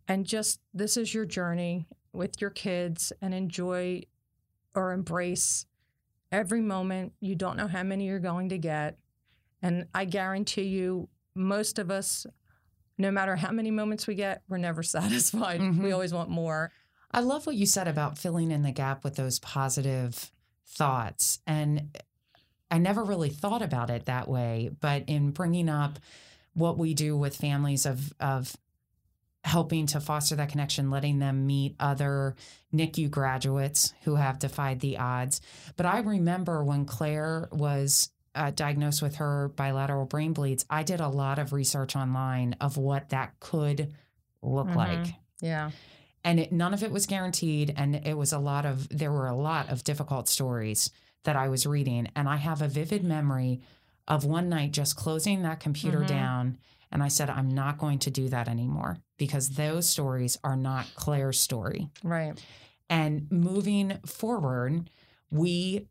And 0.08 0.26
just 0.26 0.60
this 0.74 0.96
is 0.96 1.14
your 1.14 1.24
journey 1.26 1.86
with 2.12 2.40
your 2.40 2.50
kids 2.50 3.12
and 3.20 3.32
enjoy 3.32 4.02
or 4.74 4.92
embrace 4.92 5.66
every 6.30 6.60
moment. 6.60 7.12
You 7.20 7.34
don't 7.36 7.56
know 7.56 7.68
how 7.68 7.82
many 7.82 8.06
you're 8.06 8.18
going 8.18 8.48
to 8.48 8.58
get. 8.58 8.98
And 9.60 9.86
I 9.94 10.06
guarantee 10.06 10.64
you, 10.68 11.08
most 11.34 11.78
of 11.78 11.90
us, 11.90 12.26
no 13.02 13.10
matter 13.10 13.36
how 13.36 13.50
many 13.52 13.70
moments 13.70 14.06
we 14.06 14.14
get, 14.14 14.42
we're 14.48 14.56
never 14.58 14.82
satisfied. 14.96 15.60
We 15.60 15.66
Mhm. 15.66 15.92
always 15.92 16.14
want 16.14 16.30
more. 16.30 16.72
I 17.10 17.20
love 17.20 17.46
what 17.46 17.56
you 17.56 17.66
said 17.66 17.88
about 17.88 18.16
filling 18.16 18.50
in 18.50 18.62
the 18.62 18.72
gap 18.72 19.04
with 19.04 19.16
those 19.16 19.38
positive 19.38 20.32
thoughts. 20.66 21.40
And 21.46 21.94
I 22.70 22.78
never 22.78 23.04
really 23.04 23.28
thought 23.28 23.60
about 23.60 23.90
it 23.90 24.06
that 24.06 24.28
way, 24.28 24.70
but 24.80 25.04
in 25.08 25.30
bringing 25.32 25.68
up 25.68 25.98
what 26.54 26.78
we 26.78 26.94
do 26.94 27.14
with 27.16 27.36
families 27.36 27.84
of 27.84 28.14
of 28.18 28.56
helping 29.44 29.86
to 29.88 30.00
foster 30.00 30.36
that 30.36 30.48
connection, 30.50 30.88
letting 30.88 31.18
them 31.18 31.46
meet 31.46 31.74
other 31.80 32.36
NICU 32.72 33.10
graduates 33.10 33.92
who 34.04 34.14
have 34.14 34.38
defied 34.38 34.78
the 34.80 34.96
odds. 34.98 35.40
But 35.76 35.84
I 35.84 35.98
remember 35.98 36.62
when 36.62 36.84
Claire 36.84 37.48
was 37.50 38.10
uh, 38.34 38.50
diagnosed 38.50 39.02
with 39.02 39.16
her 39.16 39.48
bilateral 39.56 40.06
brain 40.06 40.32
bleeds, 40.32 40.64
I 40.70 40.82
did 40.82 41.00
a 41.00 41.08
lot 41.08 41.38
of 41.38 41.52
research 41.52 41.94
online 41.96 42.54
of 42.60 42.76
what 42.76 43.10
that 43.10 43.38
could 43.40 43.92
look 44.42 44.68
Mhm. 44.68 44.76
like 44.76 45.14
Yeah. 45.40 45.70
and 46.24 46.40
it, 46.40 46.52
none 46.52 46.72
of 46.74 46.82
it 46.82 46.90
was 46.90 47.06
guaranteed 47.06 47.72
and 47.76 47.94
it 47.96 48.16
was 48.16 48.32
a 48.32 48.38
lot 48.38 48.64
of 48.66 48.88
there 48.88 49.12
were 49.12 49.26
a 49.28 49.34
lot 49.36 49.68
of 49.70 49.84
difficult 49.84 50.28
stories 50.28 50.90
that 51.24 51.36
i 51.36 51.48
was 51.48 51.64
reading 51.66 52.08
and 52.16 52.28
i 52.28 52.36
have 52.36 52.60
a 52.62 52.66
vivid 52.68 53.04
memory 53.04 53.60
of 54.08 54.24
one 54.24 54.48
night 54.48 54.72
just 54.72 54.96
closing 54.96 55.42
that 55.42 55.60
computer 55.60 56.00
Mhm. 56.00 56.06
down 56.08 56.58
and 56.90 57.02
i 57.02 57.08
said 57.08 57.30
i'm 57.30 57.48
not 57.48 57.78
going 57.78 57.98
to 58.00 58.10
do 58.10 58.28
that 58.30 58.48
anymore 58.48 58.98
because 59.18 59.50
those 59.50 59.88
stories 59.88 60.36
are 60.42 60.56
not 60.56 60.86
claire's 60.96 61.38
story 61.38 61.88
Right. 62.02 62.40
and 62.90 63.30
moving 63.30 63.98
forward 64.06 64.90
we 65.30 65.86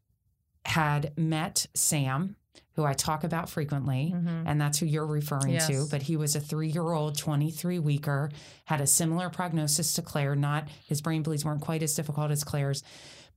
had 0.66 1.18
met 1.18 1.66
sam 1.74 2.36
who 2.76 2.84
i 2.86 2.93
talk 2.93 3.24
about 3.24 3.49
frequently 3.49 4.14
Mhm. 4.16 4.43
and 4.45 4.62
that's 4.62 4.80
who 4.80 4.86
you're 4.86 5.05
referring 5.05 5.57
to. 5.68 5.88
But 5.91 6.03
he 6.03 6.16
was 6.16 6.36
a 6.36 6.39
three 6.39 6.70
year 6.70 6.91
old, 6.93 7.18
23 7.18 7.80
weeker, 7.80 8.32
had 8.66 8.80
a 8.80 8.88
similar 8.88 9.30
prognosis 9.30 9.93
to 9.95 10.01
Claire. 10.01 10.36
Not 10.36 10.70
his 10.86 11.01
brain 11.01 11.22
bleeds 11.24 11.43
weren't 11.43 11.62
quite 11.62 11.84
as 11.84 11.93
difficult 11.95 12.32
as 12.32 12.43
Claire's, 12.45 12.82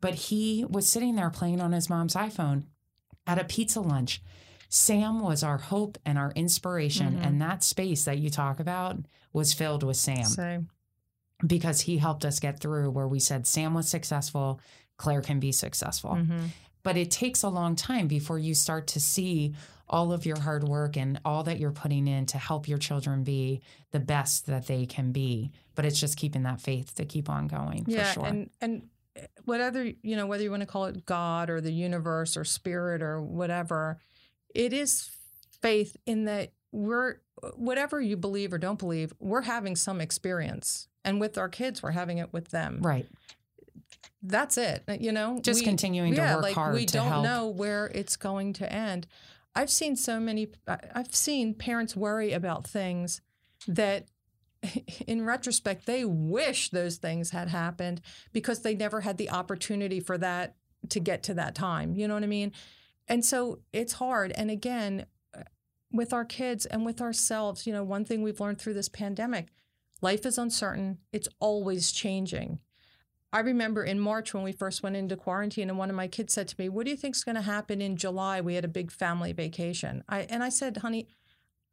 but 0.01 0.14
he 0.14 0.64
was 0.68 0.87
sitting 0.87 1.16
there 1.16 1.31
playing 1.31 1.61
on 1.61 1.72
his 1.72 1.91
mom's 1.91 2.14
iPhone 2.14 2.64
at 3.27 3.39
a 3.41 3.45
pizza 3.45 3.81
lunch. 3.81 4.22
Sam 4.68 5.20
was 5.20 5.43
our 5.43 5.59
hope 5.59 5.99
and 6.05 6.16
our 6.18 6.31
inspiration, 6.33 7.16
Mhm. 7.18 7.27
and 7.27 7.43
that 7.43 7.62
space 7.64 8.05
that 8.05 8.18
you 8.18 8.31
talk 8.31 8.61
about 8.61 8.99
was 9.33 9.53
filled 9.53 9.83
with 9.83 9.97
Sam 9.97 10.25
So, 10.25 10.64
because 11.45 11.83
he 11.83 11.99
helped 11.99 12.25
us 12.25 12.39
get 12.41 12.61
through 12.61 12.91
where 12.91 13.09
we 13.09 13.18
said 13.20 13.47
Sam 13.47 13.75
was 13.75 13.89
successful, 13.89 14.61
Claire 14.97 15.22
can 15.22 15.41
be 15.41 15.51
successful 15.53 16.12
mhm. 16.12 16.51
But 16.85 16.97
it 16.97 17.11
takes 17.11 17.43
a 17.43 17.49
long 17.49 17.74
time 17.74 18.07
before 18.07 18.39
you 18.39 18.55
start 18.55 18.87
to 18.87 19.01
see 19.01 19.55
all 19.89 20.12
of 20.12 20.24
your 20.24 20.39
hard 20.39 20.64
work 20.64 20.97
and 20.97 21.20
all 21.24 21.43
that 21.43 21.59
you're 21.59 21.72
putting 21.72 22.07
in 22.07 22.26
to 22.26 22.39
help 22.39 22.68
your 22.68 22.78
children 22.78 23.24
be 23.24 23.61
the 23.91 24.01
best 24.01 24.47
that 24.47 24.66
they 24.66 24.87
can 24.87 25.11
be. 25.11 25.51
But 25.74 25.85
it's 25.85 25.99
just 25.99 26.16
keeping 26.16 26.45
that 26.45 26.61
faith 26.61 26.95
to 26.95 27.05
keep 27.05 27.28
on 27.28 27.49
going 27.49 27.85
yeah, 27.89 28.05
for 28.05 28.20
sure. 28.20 28.26
and 28.26 28.51
and 28.61 28.89
eh, 29.16 29.26
whatever 29.45 29.85
you 29.85 30.16
know, 30.16 30.26
whether 30.26 30.43
you 30.43 30.51
want 30.51 30.61
to 30.61 30.66
call 30.66 30.85
it 30.85 31.05
God 31.05 31.51
or 31.51 31.61
the 31.61 31.72
universe 31.72 32.37
or 32.37 32.45
spirit 32.45 33.03
or 33.03 33.20
whatever, 33.20 33.99
it 34.55 34.72
is 34.72 35.11
faith 35.61 35.97
in 36.07 36.26
that 36.26 36.53
we're 36.70 37.16
whatever 37.57 38.01
you 38.01 38.16
believe 38.16 38.53
or 38.53 38.59
don't 38.59 38.78
believe, 38.78 39.12
we're 39.20 39.43
having 39.43 39.76
some 39.76 40.01
experience, 40.01 40.89
and 41.05 41.20
with 41.20 41.37
our 41.37 41.49
kids, 41.49 41.82
we're 41.82 41.91
having 41.91 42.18
it 42.18 42.32
with 42.32 42.49
them. 42.49 42.80
right 42.82 43.07
That's 44.27 44.57
it. 44.57 44.85
uh, 44.89 44.95
You 44.99 45.12
know, 45.12 45.39
just 45.43 45.61
We- 45.61 45.66
continuing 45.66 46.14
to 46.14 46.20
yeah, 46.20 46.35
work 46.37 46.43
like 46.45 46.55
hard 46.55 46.75
we 46.75 46.87
to 46.87 46.93
don't 46.95 47.09
help 47.09 47.25
know 47.25 47.47
where 47.49 47.87
it's 47.95 48.16
going 48.16 48.55
to 48.55 48.72
end. 48.72 49.07
I've 49.55 49.70
seen 49.70 49.95
so 49.97 50.18
many. 50.18 50.49
I've 50.66 51.14
seen 51.14 51.55
parents 51.55 51.95
worry 51.95 52.33
about 52.33 52.66
things 52.66 53.20
that, 53.68 54.09
in 55.07 55.25
retrospect, 55.25 55.87
they 55.87 56.05
wish 56.05 56.70
those 56.70 56.97
things 56.97 57.31
had 57.31 57.49
happened 57.49 58.01
because 58.33 58.62
they 58.62 58.75
never 58.75 59.03
had 59.03 59.18
the 59.18 59.31
opportunity 59.31 60.01
for 60.01 60.18
that 60.18 60.57
to 60.89 61.01
get 61.01 61.22
to 61.25 61.35
that 61.35 61.55
time. 61.55 61.95
You 61.95 62.09
know 62.09 62.14
what 62.14 62.25
I 62.25 62.29
mean? 62.29 62.53
And 63.07 63.25
so 63.25 63.61
it's 63.72 63.93
hard. 63.95 64.33
And 64.33 64.51
again, 64.51 65.07
uh, 65.37 65.43
with 65.93 66.12
our 66.12 66.25
kids 66.25 66.64
and 66.66 66.85
with 66.85 67.01
ourselves, 67.01 67.66
you 67.66 67.72
know, 67.72 67.85
one 67.85 68.05
thing 68.05 68.22
we've 68.22 68.41
learned 68.41 68.59
through 68.59 68.75
this 68.75 68.89
pandemic, 68.89 69.49
life 70.01 70.25
is 70.27 70.39
uncertain. 70.39 70.99
It's 71.12 71.29
always 71.41 71.93
changing. 71.93 72.59
I 73.35 73.41
remember 73.41 73.82
in 73.82 73.99
March 73.99 74.32
when 74.32 74.45
we 74.45 74.53
first 74.53 74.85
went 74.85 74.95
into 74.95 75.16
quarantine, 75.16 75.68
and 75.68 75.76
one 75.76 75.91
of 75.91 75.97
my 75.97 76.07
kids 76.07 76.32
said 76.32 76.47
to 76.47 76.55
me, 76.57 76.68
"What 76.68 76.85
do 76.85 76.91
you 76.93 76.97
think's 76.97 77.24
going 77.24 77.35
to 77.35 77.43
happen 77.43 77.82
in 77.82 77.97
July? 77.97 78.41
We 78.41 78.55
had 78.55 78.64
a 78.64 78.68
big 78.68 78.93
family 78.93 79.32
vacation." 79.32 80.05
I 80.09 80.20
and 80.20 80.45
I 80.45 80.51
said, 80.51 80.76
"Honey, 80.76 81.09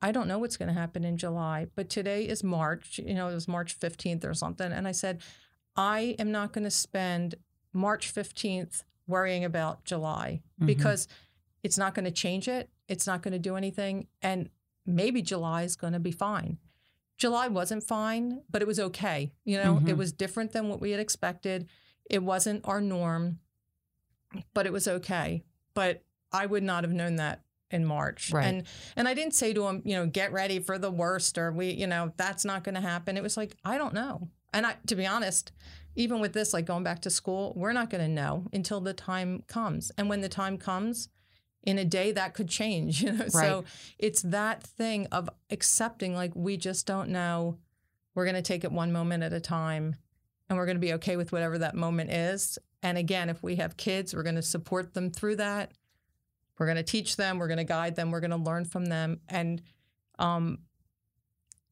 I 0.01 0.11
don't 0.11 0.27
know 0.27 0.39
what's 0.39 0.57
going 0.57 0.73
to 0.73 0.79
happen 0.79 1.03
in 1.03 1.17
July, 1.17 1.67
but 1.75 1.87
today 1.87 2.27
is 2.27 2.43
March. 2.43 2.97
You 2.97 3.13
know, 3.13 3.27
it 3.27 3.35
was 3.35 3.47
March 3.47 3.73
fifteenth 3.73 4.25
or 4.25 4.33
something." 4.33 4.71
And 4.71 4.87
I 4.87 4.91
said, 4.91 5.21
"I 5.75 6.15
am 6.17 6.31
not 6.31 6.51
going 6.51 6.63
to 6.63 6.71
spend 6.71 7.35
March 7.73 8.09
fifteenth 8.09 8.83
worrying 9.05 9.45
about 9.45 9.85
July 9.85 10.41
Mhm. 10.59 10.65
because 10.65 11.07
it's 11.61 11.77
not 11.77 11.93
going 11.93 12.05
to 12.05 12.11
change 12.11 12.47
it. 12.47 12.71
It's 12.87 13.05
not 13.05 13.21
going 13.21 13.33
to 13.33 13.39
do 13.39 13.55
anything, 13.55 14.07
and 14.23 14.49
maybe 14.83 15.21
July 15.21 15.61
is 15.61 15.75
going 15.75 15.93
to 15.93 15.99
be 15.99 16.11
fine." 16.11 16.57
July 17.21 17.47
wasn't 17.47 17.83
fine, 17.83 18.41
but 18.49 18.63
it 18.63 18.67
was 18.67 18.79
okay. 18.79 19.31
You 19.45 19.57
know, 19.61 19.77
it 19.77 19.83
Mhm. 19.93 19.97
was 19.97 20.11
different 20.11 20.53
than 20.53 20.69
what 20.69 20.81
we 20.81 20.89
had 20.89 20.99
expected. 20.99 21.69
It 22.09 22.23
wasn't 22.23 22.65
our 22.67 22.81
norm, 22.81 23.37
but 24.55 24.65
it 24.65 24.73
was 24.73 24.87
okay. 24.87 25.43
But 25.75 26.03
I 26.31 26.47
would 26.47 26.63
not 26.63 26.83
have 26.83 26.91
known 26.93 27.17
that 27.17 27.43
in 27.69 27.85
March. 27.85 28.31
Right. 28.31 28.45
And 28.47 28.63
and 28.95 29.07
I 29.07 29.13
didn't 29.13 29.35
say 29.35 29.53
to 29.53 29.67
him, 29.67 29.83
you 29.85 29.93
know, 29.93 30.07
get 30.07 30.33
ready 30.33 30.59
for 30.59 30.79
the 30.79 30.89
worst 30.89 31.37
or 31.37 31.51
we, 31.51 31.69
you 31.69 31.85
know, 31.85 32.11
that's 32.17 32.43
not 32.43 32.63
going 32.63 32.73
to 32.73 32.81
happen. 32.81 33.17
It 33.17 33.21
was 33.23 33.37
like, 33.37 33.55
I 33.63 33.77
don't 33.77 33.93
know. 33.93 34.27
And 34.51 34.65
I 34.65 34.77
to 34.87 34.95
be 34.95 35.05
honest, 35.05 35.51
even 35.95 36.21
with 36.21 36.33
this 36.33 36.53
like 36.55 36.65
going 36.65 36.83
back 36.83 37.01
to 37.01 37.11
school, 37.11 37.53
we're 37.55 37.71
not 37.71 37.91
going 37.91 38.01
to 38.03 38.11
know 38.11 38.47
until 38.51 38.81
the 38.81 38.95
time 38.95 39.43
comes. 39.45 39.91
And 39.95 40.09
when 40.09 40.21
the 40.21 40.27
time 40.29 40.57
comes, 40.57 41.07
in 41.63 41.77
a 41.77 41.85
day 41.85 42.11
that 42.11 42.33
could 42.33 42.49
change, 42.49 43.01
you 43.03 43.11
know. 43.11 43.27
So 43.27 43.63
it's 43.99 44.21
that 44.23 44.63
thing 44.63 45.07
of 45.11 45.29
accepting 45.49 46.15
like 46.15 46.31
we 46.35 46.57
just 46.57 46.85
don't 46.85 47.09
know. 47.09 47.57
We're 48.15 48.25
going 48.25 48.35
to 48.35 48.41
take 48.41 48.63
it 48.63 48.71
one 48.71 48.91
moment 48.91 49.23
at 49.23 49.33
a 49.33 49.39
time 49.39 49.95
and 50.49 50.57
we're 50.57 50.65
going 50.65 50.75
to 50.75 50.81
be 50.81 50.93
okay 50.93 51.15
with 51.15 51.31
whatever 51.31 51.57
that 51.59 51.75
moment 51.75 52.11
is. 52.11 52.59
And 52.83 52.97
again, 52.97 53.29
if 53.29 53.41
we 53.41 53.55
have 53.57 53.77
kids, 53.77 54.13
we're 54.13 54.23
going 54.23 54.35
to 54.35 54.41
support 54.41 54.93
them 54.93 55.09
through 55.09 55.37
that. 55.37 55.71
We're 56.57 56.65
going 56.65 56.77
to 56.77 56.83
teach 56.83 57.15
them, 57.15 57.39
we're 57.39 57.47
going 57.47 57.57
to 57.57 57.63
guide 57.63 57.95
them, 57.95 58.11
we're 58.11 58.19
going 58.19 58.31
to 58.31 58.37
learn 58.37 58.65
from 58.65 58.85
them 58.85 59.19
and 59.29 59.61
um 60.19 60.59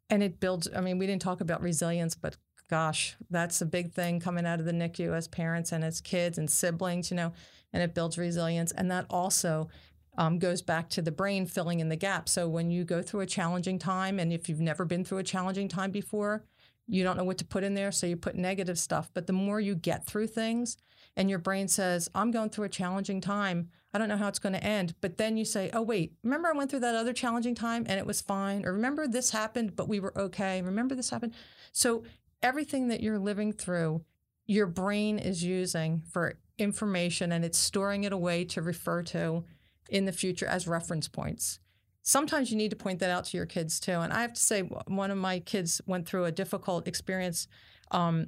and 0.10 0.24
it 0.24 0.40
builds 0.40 0.68
I 0.76 0.82
mean, 0.82 0.98
we 0.98 1.06
didn't 1.06 1.22
talk 1.22 1.42
about 1.42 1.62
resilience, 1.62 2.16
but 2.16 2.38
gosh, 2.70 3.16
that's 3.30 3.62
a 3.62 3.66
big 3.66 3.92
thing 3.92 4.20
coming 4.20 4.46
out 4.46 4.60
of 4.60 4.66
the 4.66 4.72
NICU 4.72 5.14
as 5.14 5.28
parents 5.28 5.72
and 5.72 5.84
as 5.84 6.02
kids 6.02 6.38
and 6.38 6.50
siblings, 6.50 7.12
you 7.12 7.18
know, 7.18 7.34
and 7.74 7.84
it 7.84 7.94
builds 7.94 8.18
resilience. 8.18 8.72
And 8.72 8.90
that 8.92 9.06
also 9.10 9.70
um, 10.18 10.40
goes 10.40 10.62
back 10.62 10.90
to 10.90 11.02
the 11.02 11.12
brain 11.12 11.46
filling 11.46 11.80
in 11.80 11.90
the 11.90 11.96
gap. 11.96 12.28
So 12.28 12.48
when 12.48 12.72
you 12.72 12.84
go 12.84 13.02
through 13.02 13.22
a 13.22 13.26
challenging 13.26 13.80
time, 13.80 14.20
and 14.20 14.34
if 14.34 14.50
you've 14.50 14.60
never 14.60 14.86
been 14.86 15.06
through 15.06 15.20
a 15.20 15.24
challenging 15.24 15.68
time 15.68 15.92
before, 15.92 16.46
you 16.88 17.04
don't 17.04 17.18
know 17.18 17.24
what 17.24 17.38
to 17.38 17.46
put 17.46 17.64
in 17.64 17.76
there. 17.76 17.92
So 17.92 18.08
you 18.08 18.18
put 18.18 18.36
negative 18.36 18.80
stuff. 18.80 19.10
But 19.14 19.28
the 19.28 19.34
more 19.34 19.60
you 19.60 19.76
get 19.76 20.06
through 20.06 20.28
things, 20.28 20.78
and 21.16 21.30
your 21.30 21.40
brain 21.40 21.68
says, 21.68 22.10
I'm 22.16 22.32
going 22.32 22.50
through 22.50 22.66
a 22.66 22.70
challenging 22.70 23.20
time. 23.20 23.70
I 23.94 23.98
don't 23.98 24.10
know 24.10 24.18
how 24.18 24.28
it's 24.28 24.40
going 24.40 24.54
to 24.54 24.64
end. 24.64 24.96
But 25.02 25.18
then 25.18 25.38
you 25.38 25.46
say, 25.46 25.70
oh, 25.74 25.82
wait, 25.82 26.14
remember 26.24 26.48
I 26.48 26.54
went 26.54 26.70
through 26.70 26.80
that 26.82 26.96
other 26.96 27.14
challenging 27.14 27.56
time 27.56 27.86
and 27.90 28.00
it 28.00 28.06
was 28.06 28.22
fine? 28.22 28.66
Or 28.66 28.74
remember 28.74 29.08
this 29.08 29.32
happened, 29.32 29.76
but 29.76 29.90
we 29.90 30.00
were 30.00 30.18
okay? 30.18 30.62
Remember 30.62 30.96
this 30.96 31.10
happened? 31.10 31.34
So 31.72 32.04
everything 32.42 32.88
that 32.88 33.02
you're 33.02 33.20
living 33.20 33.52
through, 33.52 34.04
your 34.50 34.66
brain 34.66 35.20
is 35.20 35.44
using 35.44 36.02
for 36.12 36.40
information 36.58 37.32
and 37.32 37.46
it's 37.46 37.60
storing 37.60 38.04
it 38.04 38.12
away 38.12 38.44
to 38.44 38.64
refer 38.64 39.04
to 39.04 39.44
in 39.90 40.06
the 40.06 40.12
future 40.12 40.48
as 40.48 40.68
reference 40.68 41.08
points. 41.08 41.60
Sometimes 42.02 42.50
you 42.50 42.58
need 42.58 42.72
to 42.72 42.76
point 42.76 42.98
that 42.98 43.12
out 43.12 43.26
to 43.26 43.38
your 43.38 43.46
kids 43.46 43.80
too. 43.80 43.92
And 43.92 44.12
I 44.12 44.24
have 44.24 44.34
to 44.34 44.42
say, 44.42 44.62
one 44.62 45.12
of 45.12 45.20
my 45.20 45.40
kids 45.40 45.82
went 45.86 46.08
through 46.08 46.26
a 46.26 46.32
difficult 46.32 46.88
experience 46.88 47.48
um, 47.92 48.26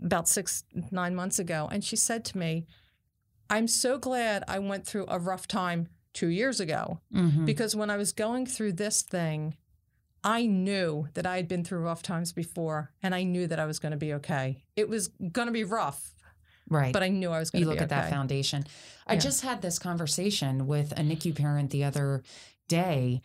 about 0.00 0.28
six, 0.28 0.62
nine 0.92 1.16
months 1.16 1.40
ago. 1.40 1.68
And 1.72 1.82
she 1.82 1.96
said 1.96 2.24
to 2.26 2.38
me, 2.38 2.64
I'm 3.50 3.66
so 3.66 3.98
glad 3.98 4.44
I 4.46 4.60
went 4.60 4.86
through 4.86 5.06
a 5.08 5.18
rough 5.18 5.48
time 5.48 5.88
two 6.12 6.28
years 6.28 6.60
ago. 6.60 7.00
Mhm. 7.12 7.44
Because 7.44 7.74
when 7.74 7.90
I 7.90 7.96
was 7.96 8.12
going 8.12 8.46
through 8.46 8.74
this 8.74 9.02
thing, 9.02 9.56
I 10.24 10.46
knew 10.46 11.06
that 11.14 11.26
I 11.26 11.36
had 11.36 11.46
been 11.46 11.62
through 11.62 11.80
rough 11.80 12.02
times 12.02 12.32
before 12.32 12.90
and 13.02 13.14
I 13.14 13.24
knew 13.24 13.46
that 13.46 13.60
I 13.60 13.66
was 13.66 13.78
going 13.78 13.92
to 13.92 13.98
be 13.98 14.14
okay. 14.14 14.64
It 14.74 14.88
was 14.88 15.08
going 15.08 15.46
to 15.46 15.52
be 15.52 15.64
rough, 15.64 16.14
right. 16.70 16.94
but 16.94 17.02
I 17.02 17.08
knew 17.08 17.30
I 17.30 17.38
was 17.38 17.50
going 17.50 17.62
to 17.62 17.66
be 17.66 17.68
okay. 17.68 17.74
You 17.74 17.80
look 17.80 17.82
at 17.82 17.90
that 17.90 18.06
okay. 18.06 18.10
foundation. 18.10 18.64
I 19.06 19.16
just 19.16 19.42
had 19.42 19.60
this 19.60 19.78
conversation 19.78 20.66
with 20.66 20.92
a 20.92 21.02
NICU 21.02 21.36
parent 21.36 21.70
the 21.70 21.84
other 21.84 22.22
day. 22.68 23.20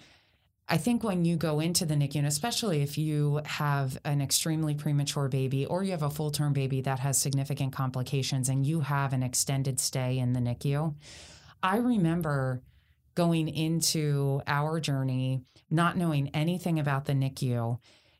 I 0.68 0.78
think 0.78 1.02
when 1.02 1.24
you 1.24 1.38
go 1.38 1.62
into 1.62 1.86
the 1.86 1.96
NICU, 1.96 2.18
and 2.18 2.28
especially 2.28 2.82
if 2.82 2.98
you 2.98 3.42
have 3.46 3.98
an 4.04 4.22
extremely 4.22 4.76
premature 4.76 5.30
baby 5.30 5.66
or 5.66 5.84
you 5.84 5.92
have 5.92 6.04
a 6.04 6.10
full 6.10 6.32
term 6.32 6.52
baby 6.52 6.82
that 6.82 7.00
has 7.00 7.18
significant 7.18 7.72
complications 7.72 8.50
and 8.50 8.68
you 8.68 8.82
have 8.82 9.14
an 9.14 9.24
extended 9.24 9.80
stay 9.80 10.20
in 10.20 10.34
the 10.34 10.42
NICU, 10.42 10.94
I 11.64 11.78
remember 11.78 12.62
going 13.20 13.50
into 13.50 14.42
our 14.48 14.80
journey 14.80 15.42
not 15.70 15.98
knowing 15.98 16.30
anything 16.34 16.80
about 16.80 17.04
the 17.04 17.12
NICU, 17.12 17.78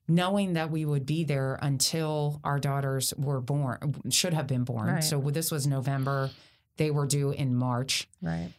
knowing 0.10 0.54
that 0.54 0.70
we 0.72 0.84
would 0.84 1.06
be 1.06 1.24
there 1.24 1.58
until 1.62 2.42
our 2.44 2.60
daughters 2.60 3.14
were 3.18 3.40
born, 3.40 3.96
should 4.10 4.34
have 4.34 4.46
been 4.46 4.66
born. 4.66 4.88
Right. 4.88 5.04
So 5.04 5.22
this 5.22 5.52
was 5.52 5.66
November. 5.66 6.30
They 6.76 6.92
were 6.92 7.08
due 7.08 7.32
in 7.32 7.56
March. 7.56 8.10
Right. 8.22 8.52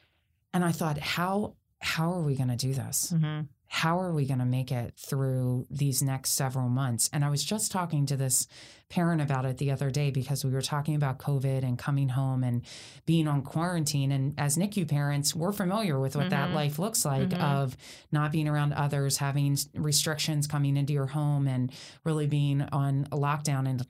And 0.54 0.64
I 0.64 0.72
thought, 0.72 0.98
how 0.98 1.56
how 1.82 2.12
are 2.14 2.22
we 2.22 2.36
going 2.36 2.48
to 2.48 2.56
do 2.56 2.72
this? 2.72 3.12
Mm-hmm. 3.14 3.40
How 3.72 4.00
are 4.00 4.12
we 4.12 4.26
going 4.26 4.40
to 4.40 4.44
make 4.44 4.72
it 4.72 4.94
through 4.96 5.64
these 5.70 6.02
next 6.02 6.30
several 6.30 6.68
months? 6.68 7.08
And 7.12 7.24
I 7.24 7.30
was 7.30 7.44
just 7.44 7.70
talking 7.70 8.04
to 8.06 8.16
this 8.16 8.48
parent 8.88 9.22
about 9.22 9.44
it 9.44 9.58
the 9.58 9.70
other 9.70 9.92
day 9.92 10.10
because 10.10 10.44
we 10.44 10.50
were 10.50 10.60
talking 10.60 10.96
about 10.96 11.18
COVID 11.20 11.62
and 11.62 11.78
coming 11.78 12.08
home 12.08 12.42
and 12.42 12.62
being 13.06 13.28
on 13.28 13.42
quarantine. 13.42 14.10
And 14.10 14.34
as 14.36 14.56
NICU 14.56 14.88
parents, 14.88 15.36
we're 15.36 15.52
familiar 15.52 16.00
with 16.00 16.16
what 16.16 16.30
that 16.30 16.50
Mhm. 16.50 16.54
life 16.54 16.80
looks 16.80 17.04
like 17.04 17.28
Mhm. 17.28 17.38
of 17.38 17.76
not 18.10 18.32
being 18.32 18.48
around 18.48 18.72
others, 18.72 19.18
having 19.18 19.56
restrictions 19.76 20.48
coming 20.48 20.76
into 20.76 20.92
your 20.92 21.06
home, 21.06 21.46
and 21.46 21.70
really 22.02 22.26
being 22.26 22.62
on 22.62 23.06
a 23.12 23.16
lockdown 23.16 23.68
in 23.68 23.82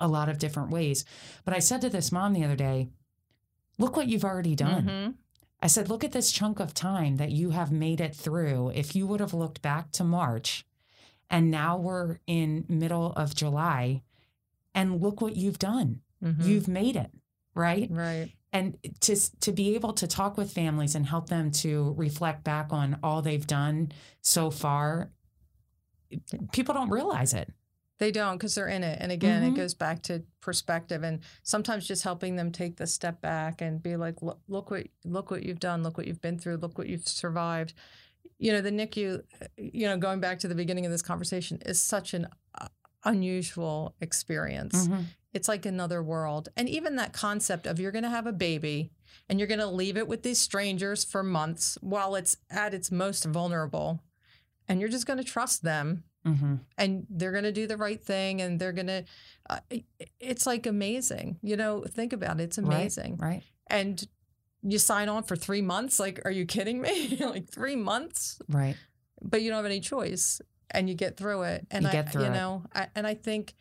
a 0.00 0.08
lot 0.08 0.28
of 0.28 0.38
different 0.40 0.70
ways. 0.70 1.04
But 1.44 1.54
I 1.54 1.60
said 1.60 1.80
to 1.82 1.88
this 1.88 2.10
mom 2.10 2.32
the 2.32 2.42
other 2.44 2.56
day, 2.56 2.88
look 3.78 3.96
what 3.96 4.08
you've 4.08 4.24
already 4.24 4.56
done. 4.56 4.86
Mm-hmm. 4.86 5.10
I 5.62 5.66
said, 5.66 5.88
look 5.88 6.04
at 6.04 6.12
this 6.12 6.32
chunk 6.32 6.58
of 6.58 6.72
time 6.72 7.16
that 7.16 7.30
you 7.30 7.50
have 7.50 7.70
made 7.70 8.00
it 8.00 8.14
through. 8.14 8.70
If 8.74 8.96
you 8.96 9.06
would 9.06 9.20
have 9.20 9.34
looked 9.34 9.60
back 9.60 9.90
to 9.92 10.04
March 10.04 10.64
and 11.28 11.50
now 11.50 11.76
we're 11.76 12.18
in 12.26 12.64
middle 12.68 13.12
of 13.12 13.34
July 13.34 14.02
and 14.74 15.00
look 15.00 15.20
what 15.20 15.36
you've 15.36 15.58
done. 15.58 16.00
Mm-hmm. 16.22 16.42
You've 16.42 16.68
made 16.68 16.96
it, 16.96 17.10
right? 17.54 17.88
right. 17.90 18.32
And 18.52 18.76
to 19.00 19.16
to 19.40 19.52
be 19.52 19.74
able 19.74 19.92
to 19.94 20.06
talk 20.06 20.36
with 20.36 20.52
families 20.52 20.94
and 20.94 21.06
help 21.06 21.28
them 21.28 21.50
to 21.52 21.94
reflect 21.96 22.42
back 22.42 22.72
on 22.72 22.98
all 23.02 23.22
they've 23.22 23.46
done 23.46 23.92
so 24.22 24.50
far, 24.50 25.12
people 26.52 26.74
don't 26.74 26.90
realize 26.90 27.32
it. 27.32 27.52
They 28.00 28.10
don't 28.10 28.36
because 28.38 28.54
they're 28.54 28.66
in 28.66 28.82
it. 28.82 28.98
And 29.00 29.12
again, 29.12 29.42
Mhm. 29.42 29.48
it 29.52 29.56
goes 29.56 29.74
back 29.74 30.02
to 30.04 30.24
perspective 30.40 31.02
and 31.04 31.20
sometimes 31.42 31.86
just 31.86 32.02
helping 32.02 32.34
them 32.36 32.50
take 32.50 32.76
the 32.76 32.86
step 32.86 33.20
back 33.20 33.60
and 33.60 33.80
be 33.82 33.94
like, 33.96 34.22
look, 34.22 34.40
look 34.48 34.70
what 34.70 34.88
look 35.04 35.30
what 35.30 35.42
you've 35.44 35.60
done, 35.60 35.82
look 35.82 35.96
what 35.98 36.06
you've 36.08 36.20
been 36.22 36.38
through, 36.38 36.56
look 36.56 36.78
what 36.78 36.88
you've 36.88 37.06
survived. 37.06 37.74
You 38.38 38.52
know, 38.52 38.62
the 38.62 38.70
NICU, 38.72 39.22
you 39.58 39.86
know, 39.86 39.98
going 39.98 40.18
back 40.18 40.38
to 40.40 40.48
the 40.48 40.54
beginning 40.54 40.86
of 40.86 40.90
this 40.92 41.02
conversation, 41.02 41.58
is 41.66 41.80
such 41.80 42.14
an 42.14 42.26
uh, 42.58 42.68
unusual 43.04 43.94
experience. 44.00 44.88
Mhm. 44.88 45.04
It's 45.34 45.46
like 45.46 45.66
another 45.66 46.02
world. 46.02 46.48
And 46.56 46.68
even 46.70 46.96
that 46.96 47.12
concept 47.12 47.66
of 47.66 47.78
you're 47.78 47.92
going 47.92 48.02
to 48.04 48.10
have 48.10 48.26
a 48.26 48.32
baby 48.32 48.90
and 49.28 49.38
you're 49.38 49.46
going 49.46 49.60
to 49.60 49.66
leave 49.66 49.98
it 49.98 50.08
with 50.08 50.22
these 50.22 50.38
strangers 50.38 51.04
for 51.04 51.22
months 51.22 51.76
while 51.82 52.14
it's 52.14 52.38
at 52.48 52.72
its 52.72 52.90
most 52.90 53.24
vulnerable 53.26 54.02
and 54.66 54.80
you're 54.80 54.88
just 54.88 55.06
going 55.06 55.18
to 55.18 55.24
trust 55.24 55.62
them 55.62 56.04
Mhm. 56.26 56.60
and 56.76 57.06
they're 57.08 57.32
going 57.32 57.44
to 57.44 57.52
do 57.52 57.66
the 57.66 57.76
right 57.78 58.02
thing 58.02 58.42
and 58.42 58.60
they're 58.60 58.72
going 58.74 58.88
to 58.88 59.04
uh, 59.48 59.60
it's 60.20 60.46
like 60.46 60.66
amazing 60.66 61.38
you 61.42 61.56
know 61.56 61.82
think 61.88 62.12
about 62.12 62.38
it 62.40 62.44
it's 62.44 62.58
amazing 62.58 63.16
Right. 63.16 63.42
and 63.68 64.06
you 64.62 64.78
sign 64.78 65.08
on 65.08 65.22
for 65.22 65.34
three 65.36 65.62
months 65.62 65.98
like 65.98 66.20
are 66.26 66.30
you 66.30 66.44
kidding 66.44 66.82
me 66.82 67.16
like 67.20 67.48
three 67.48 67.76
months 67.76 68.38
Right. 68.48 68.76
but 69.22 69.40
you 69.40 69.48
don't 69.50 69.56
have 69.56 69.64
any 69.64 69.80
choice 69.80 70.42
and 70.70 70.88
you 70.88 70.94
get 70.94 71.16
through 71.16 71.42
it 71.44 71.66
and 71.70 71.84
You 71.84 71.88
I, 71.88 71.92
get 71.92 72.12
through 72.12 72.24
you 72.24 72.30
know 72.30 72.64
I, 72.74 72.88
and 72.94 73.06
i 73.06 73.14
think 73.14 73.54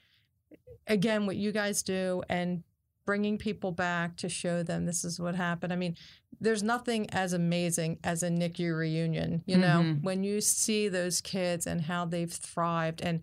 again 0.88 1.26
what 1.26 1.36
you 1.38 1.52
guys 1.52 1.82
do 1.84 2.24
and 2.30 2.64
bringing 3.10 3.40
people 3.40 3.72
back 3.72 4.16
to 4.18 4.30
show 4.30 4.62
them 4.62 4.86
this 4.86 5.04
is 5.04 5.20
what 5.20 5.34
happened. 5.34 5.74
I 5.74 5.76
mean 5.76 5.96
there's 6.40 6.62
nothing 6.62 7.10
as 7.10 7.34
amazing 7.34 7.98
as 8.04 8.22
a 8.22 8.30
nicu 8.30 8.72
reunion 8.72 9.42
you 9.48 9.58
know? 9.58 9.82
Mhm. 9.84 10.04
when 10.04 10.24
you 10.24 10.42
see 10.42 10.90
those 10.90 11.20
kids 11.20 11.66
and 11.66 11.82
how 11.82 12.06
they've 12.06 12.32
thrived 12.32 13.02
and 13.02 13.22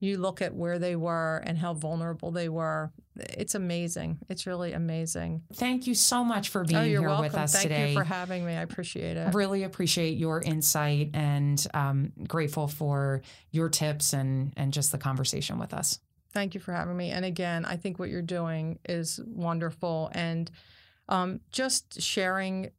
you 0.00 0.18
look 0.18 0.42
at 0.42 0.52
where 0.56 0.80
they 0.80 0.96
were 0.96 1.44
and 1.46 1.58
how 1.58 1.74
vulnerable 1.74 2.32
they 2.32 2.48
were 2.48 2.90
it's 3.16 3.54
amazing. 3.54 4.18
It's 4.28 4.46
really 4.46 4.72
amazing. 4.72 5.42
Thank 5.52 5.86
you 5.86 5.94
so 5.94 6.24
much 6.24 6.48
for 6.48 6.64
being 6.64 6.80
oh 6.80 6.84
you're 6.84 7.00
here 7.02 7.08
welcome. 7.08 7.24
with 7.24 7.34
us 7.36 7.52
thank 7.52 7.64
today. 7.64 7.88
you 7.90 7.96
for 7.96 8.04
having 8.04 8.44
me. 8.44 8.54
I 8.54 8.62
appreciate 8.62 9.16
it. 9.16 9.34
Really 9.34 9.62
appreciate 9.62 10.16
your 10.16 10.40
insight 10.40 11.10
and 11.14 11.64
um, 11.74 12.12
grateful 12.26 12.66
for 12.66 13.22
your 13.52 13.68
tips 13.68 14.12
and 14.12 14.52
and 14.56 14.72
just 14.72 14.90
the 14.90 14.98
conversation 14.98 15.58
with 15.58 15.74
us. 15.74 16.00
Thank 16.32 16.54
you 16.54 16.60
for 16.60 16.72
having 16.72 16.96
me. 16.96 17.10
And 17.10 17.24
again, 17.24 17.64
I 17.64 17.76
think 17.76 17.98
what 17.98 18.08
you're 18.08 18.22
doing 18.22 18.78
is 18.88 19.20
wonderful. 19.26 20.10
And 20.14 20.50
um, 21.08 21.40
just 21.50 22.00
sharing 22.00 22.70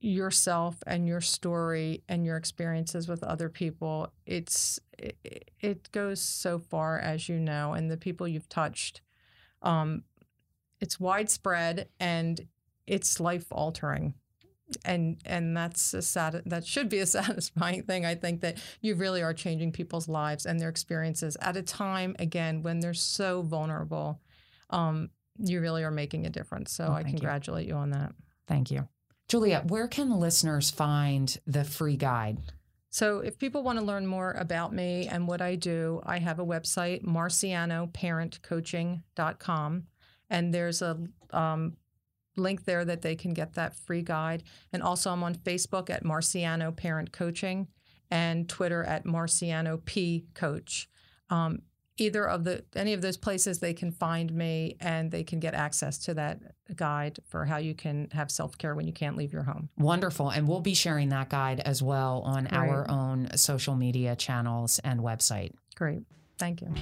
yourself 0.00 0.82
and 0.86 1.06
your 1.06 1.20
story 1.20 2.02
and 2.08 2.24
your 2.24 2.36
experiences 2.36 3.08
with 3.08 3.22
other 3.22 3.48
people, 3.48 4.12
it's 4.26 4.80
it, 4.98 5.50
it 5.60 5.92
goes 5.92 6.20
so 6.20 6.58
far, 6.58 6.98
as 6.98 7.28
you 7.28 7.38
know, 7.38 7.72
and 7.72 7.90
the 7.90 7.96
people 7.96 8.28
you've 8.28 8.48
touched. 8.48 9.00
Um, 9.62 10.04
it's 10.80 10.98
widespread 10.98 11.88
and 11.98 12.46
it's 12.86 13.20
life 13.20 13.46
altering. 13.50 14.14
And 14.84 15.20
and 15.24 15.56
that's 15.56 15.94
a 15.94 16.02
sad 16.02 16.42
that 16.46 16.64
should 16.66 16.88
be 16.88 17.00
a 17.00 17.06
satisfying 17.18 17.82
thing. 17.82 18.06
I 18.06 18.14
think 18.14 18.40
that 18.42 18.58
you 18.80 18.94
really 18.94 19.22
are 19.22 19.34
changing 19.34 19.72
people's 19.72 20.08
lives 20.08 20.46
and 20.46 20.60
their 20.60 20.68
experiences 20.68 21.36
at 21.40 21.56
a 21.56 21.62
time 21.62 22.14
again 22.18 22.62
when 22.62 22.80
they're 22.80 22.94
so 22.94 23.42
vulnerable. 23.42 24.20
Um, 24.70 25.10
you 25.38 25.60
really 25.60 25.82
are 25.84 25.90
making 25.90 26.26
a 26.26 26.30
difference. 26.30 26.72
So 26.72 26.86
Oh, 26.88 26.92
I 26.92 27.02
thank 27.02 27.14
you. 27.14 27.18
congratulate 27.20 27.66
you 27.66 27.74
on 27.74 27.90
that. 27.90 28.12
Thank 28.46 28.70
you. 28.70 28.86
Juliet, 29.28 29.66
where 29.70 29.88
can 29.88 30.18
listeners 30.20 30.70
find 30.70 31.36
the 31.46 31.64
free 31.64 31.96
guide? 31.96 32.38
So 32.92 33.20
if 33.20 33.38
people 33.38 33.62
want 33.62 33.78
to 33.78 33.84
learn 33.84 34.04
more 34.06 34.32
about 34.32 34.74
me 34.74 35.06
and 35.06 35.28
what 35.28 35.40
I 35.40 35.54
do, 35.54 36.00
I 36.04 36.18
have 36.18 36.40
a 36.40 36.44
website, 36.44 37.04
marcianoparentcoaching.com. 37.04 39.84
And 40.28 40.54
there's 40.54 40.82
a 40.82 40.98
um, 41.32 41.76
link 42.36 42.64
there 42.64 42.84
that 42.84 43.02
they 43.02 43.16
can 43.16 43.34
get 43.34 43.54
that 43.54 43.74
free 43.74 44.02
guide. 44.02 44.42
And 44.72 44.82
also 44.82 45.10
I'm 45.10 45.22
on 45.22 45.34
Facebook 45.34 45.90
at 45.90 46.04
Marciano 46.04 46.74
Parent 46.74 47.12
Coaching 47.12 47.68
and 48.10 48.48
Twitter 48.48 48.82
at 48.84 49.04
Marciano 49.04 49.84
P 49.84 50.26
Coach. 50.34 50.88
Um, 51.28 51.62
either 51.96 52.26
of 52.26 52.44
the 52.44 52.64
any 52.74 52.94
of 52.94 53.02
those 53.02 53.18
places 53.18 53.58
they 53.58 53.74
can 53.74 53.92
find 53.92 54.32
me 54.32 54.76
and 54.80 55.10
they 55.10 55.22
can 55.22 55.38
get 55.38 55.52
access 55.54 55.98
to 55.98 56.14
that 56.14 56.40
guide 56.74 57.18
for 57.28 57.44
how 57.44 57.58
you 57.58 57.74
can 57.74 58.08
have 58.12 58.30
self-care 58.30 58.74
when 58.74 58.86
you 58.86 58.92
can't 58.92 59.16
leave 59.16 59.32
your 59.32 59.42
home. 59.42 59.68
Wonderful. 59.76 60.30
And 60.30 60.48
we'll 60.48 60.60
be 60.60 60.74
sharing 60.74 61.10
that 61.10 61.28
guide 61.28 61.60
as 61.60 61.82
well 61.82 62.22
on 62.24 62.46
our 62.48 62.90
own 62.90 63.28
social 63.36 63.76
media 63.76 64.16
channels 64.16 64.78
and 64.82 65.00
website. 65.00 65.52
Great. 65.76 66.00
Thank 66.38 66.62
you. 66.62 66.72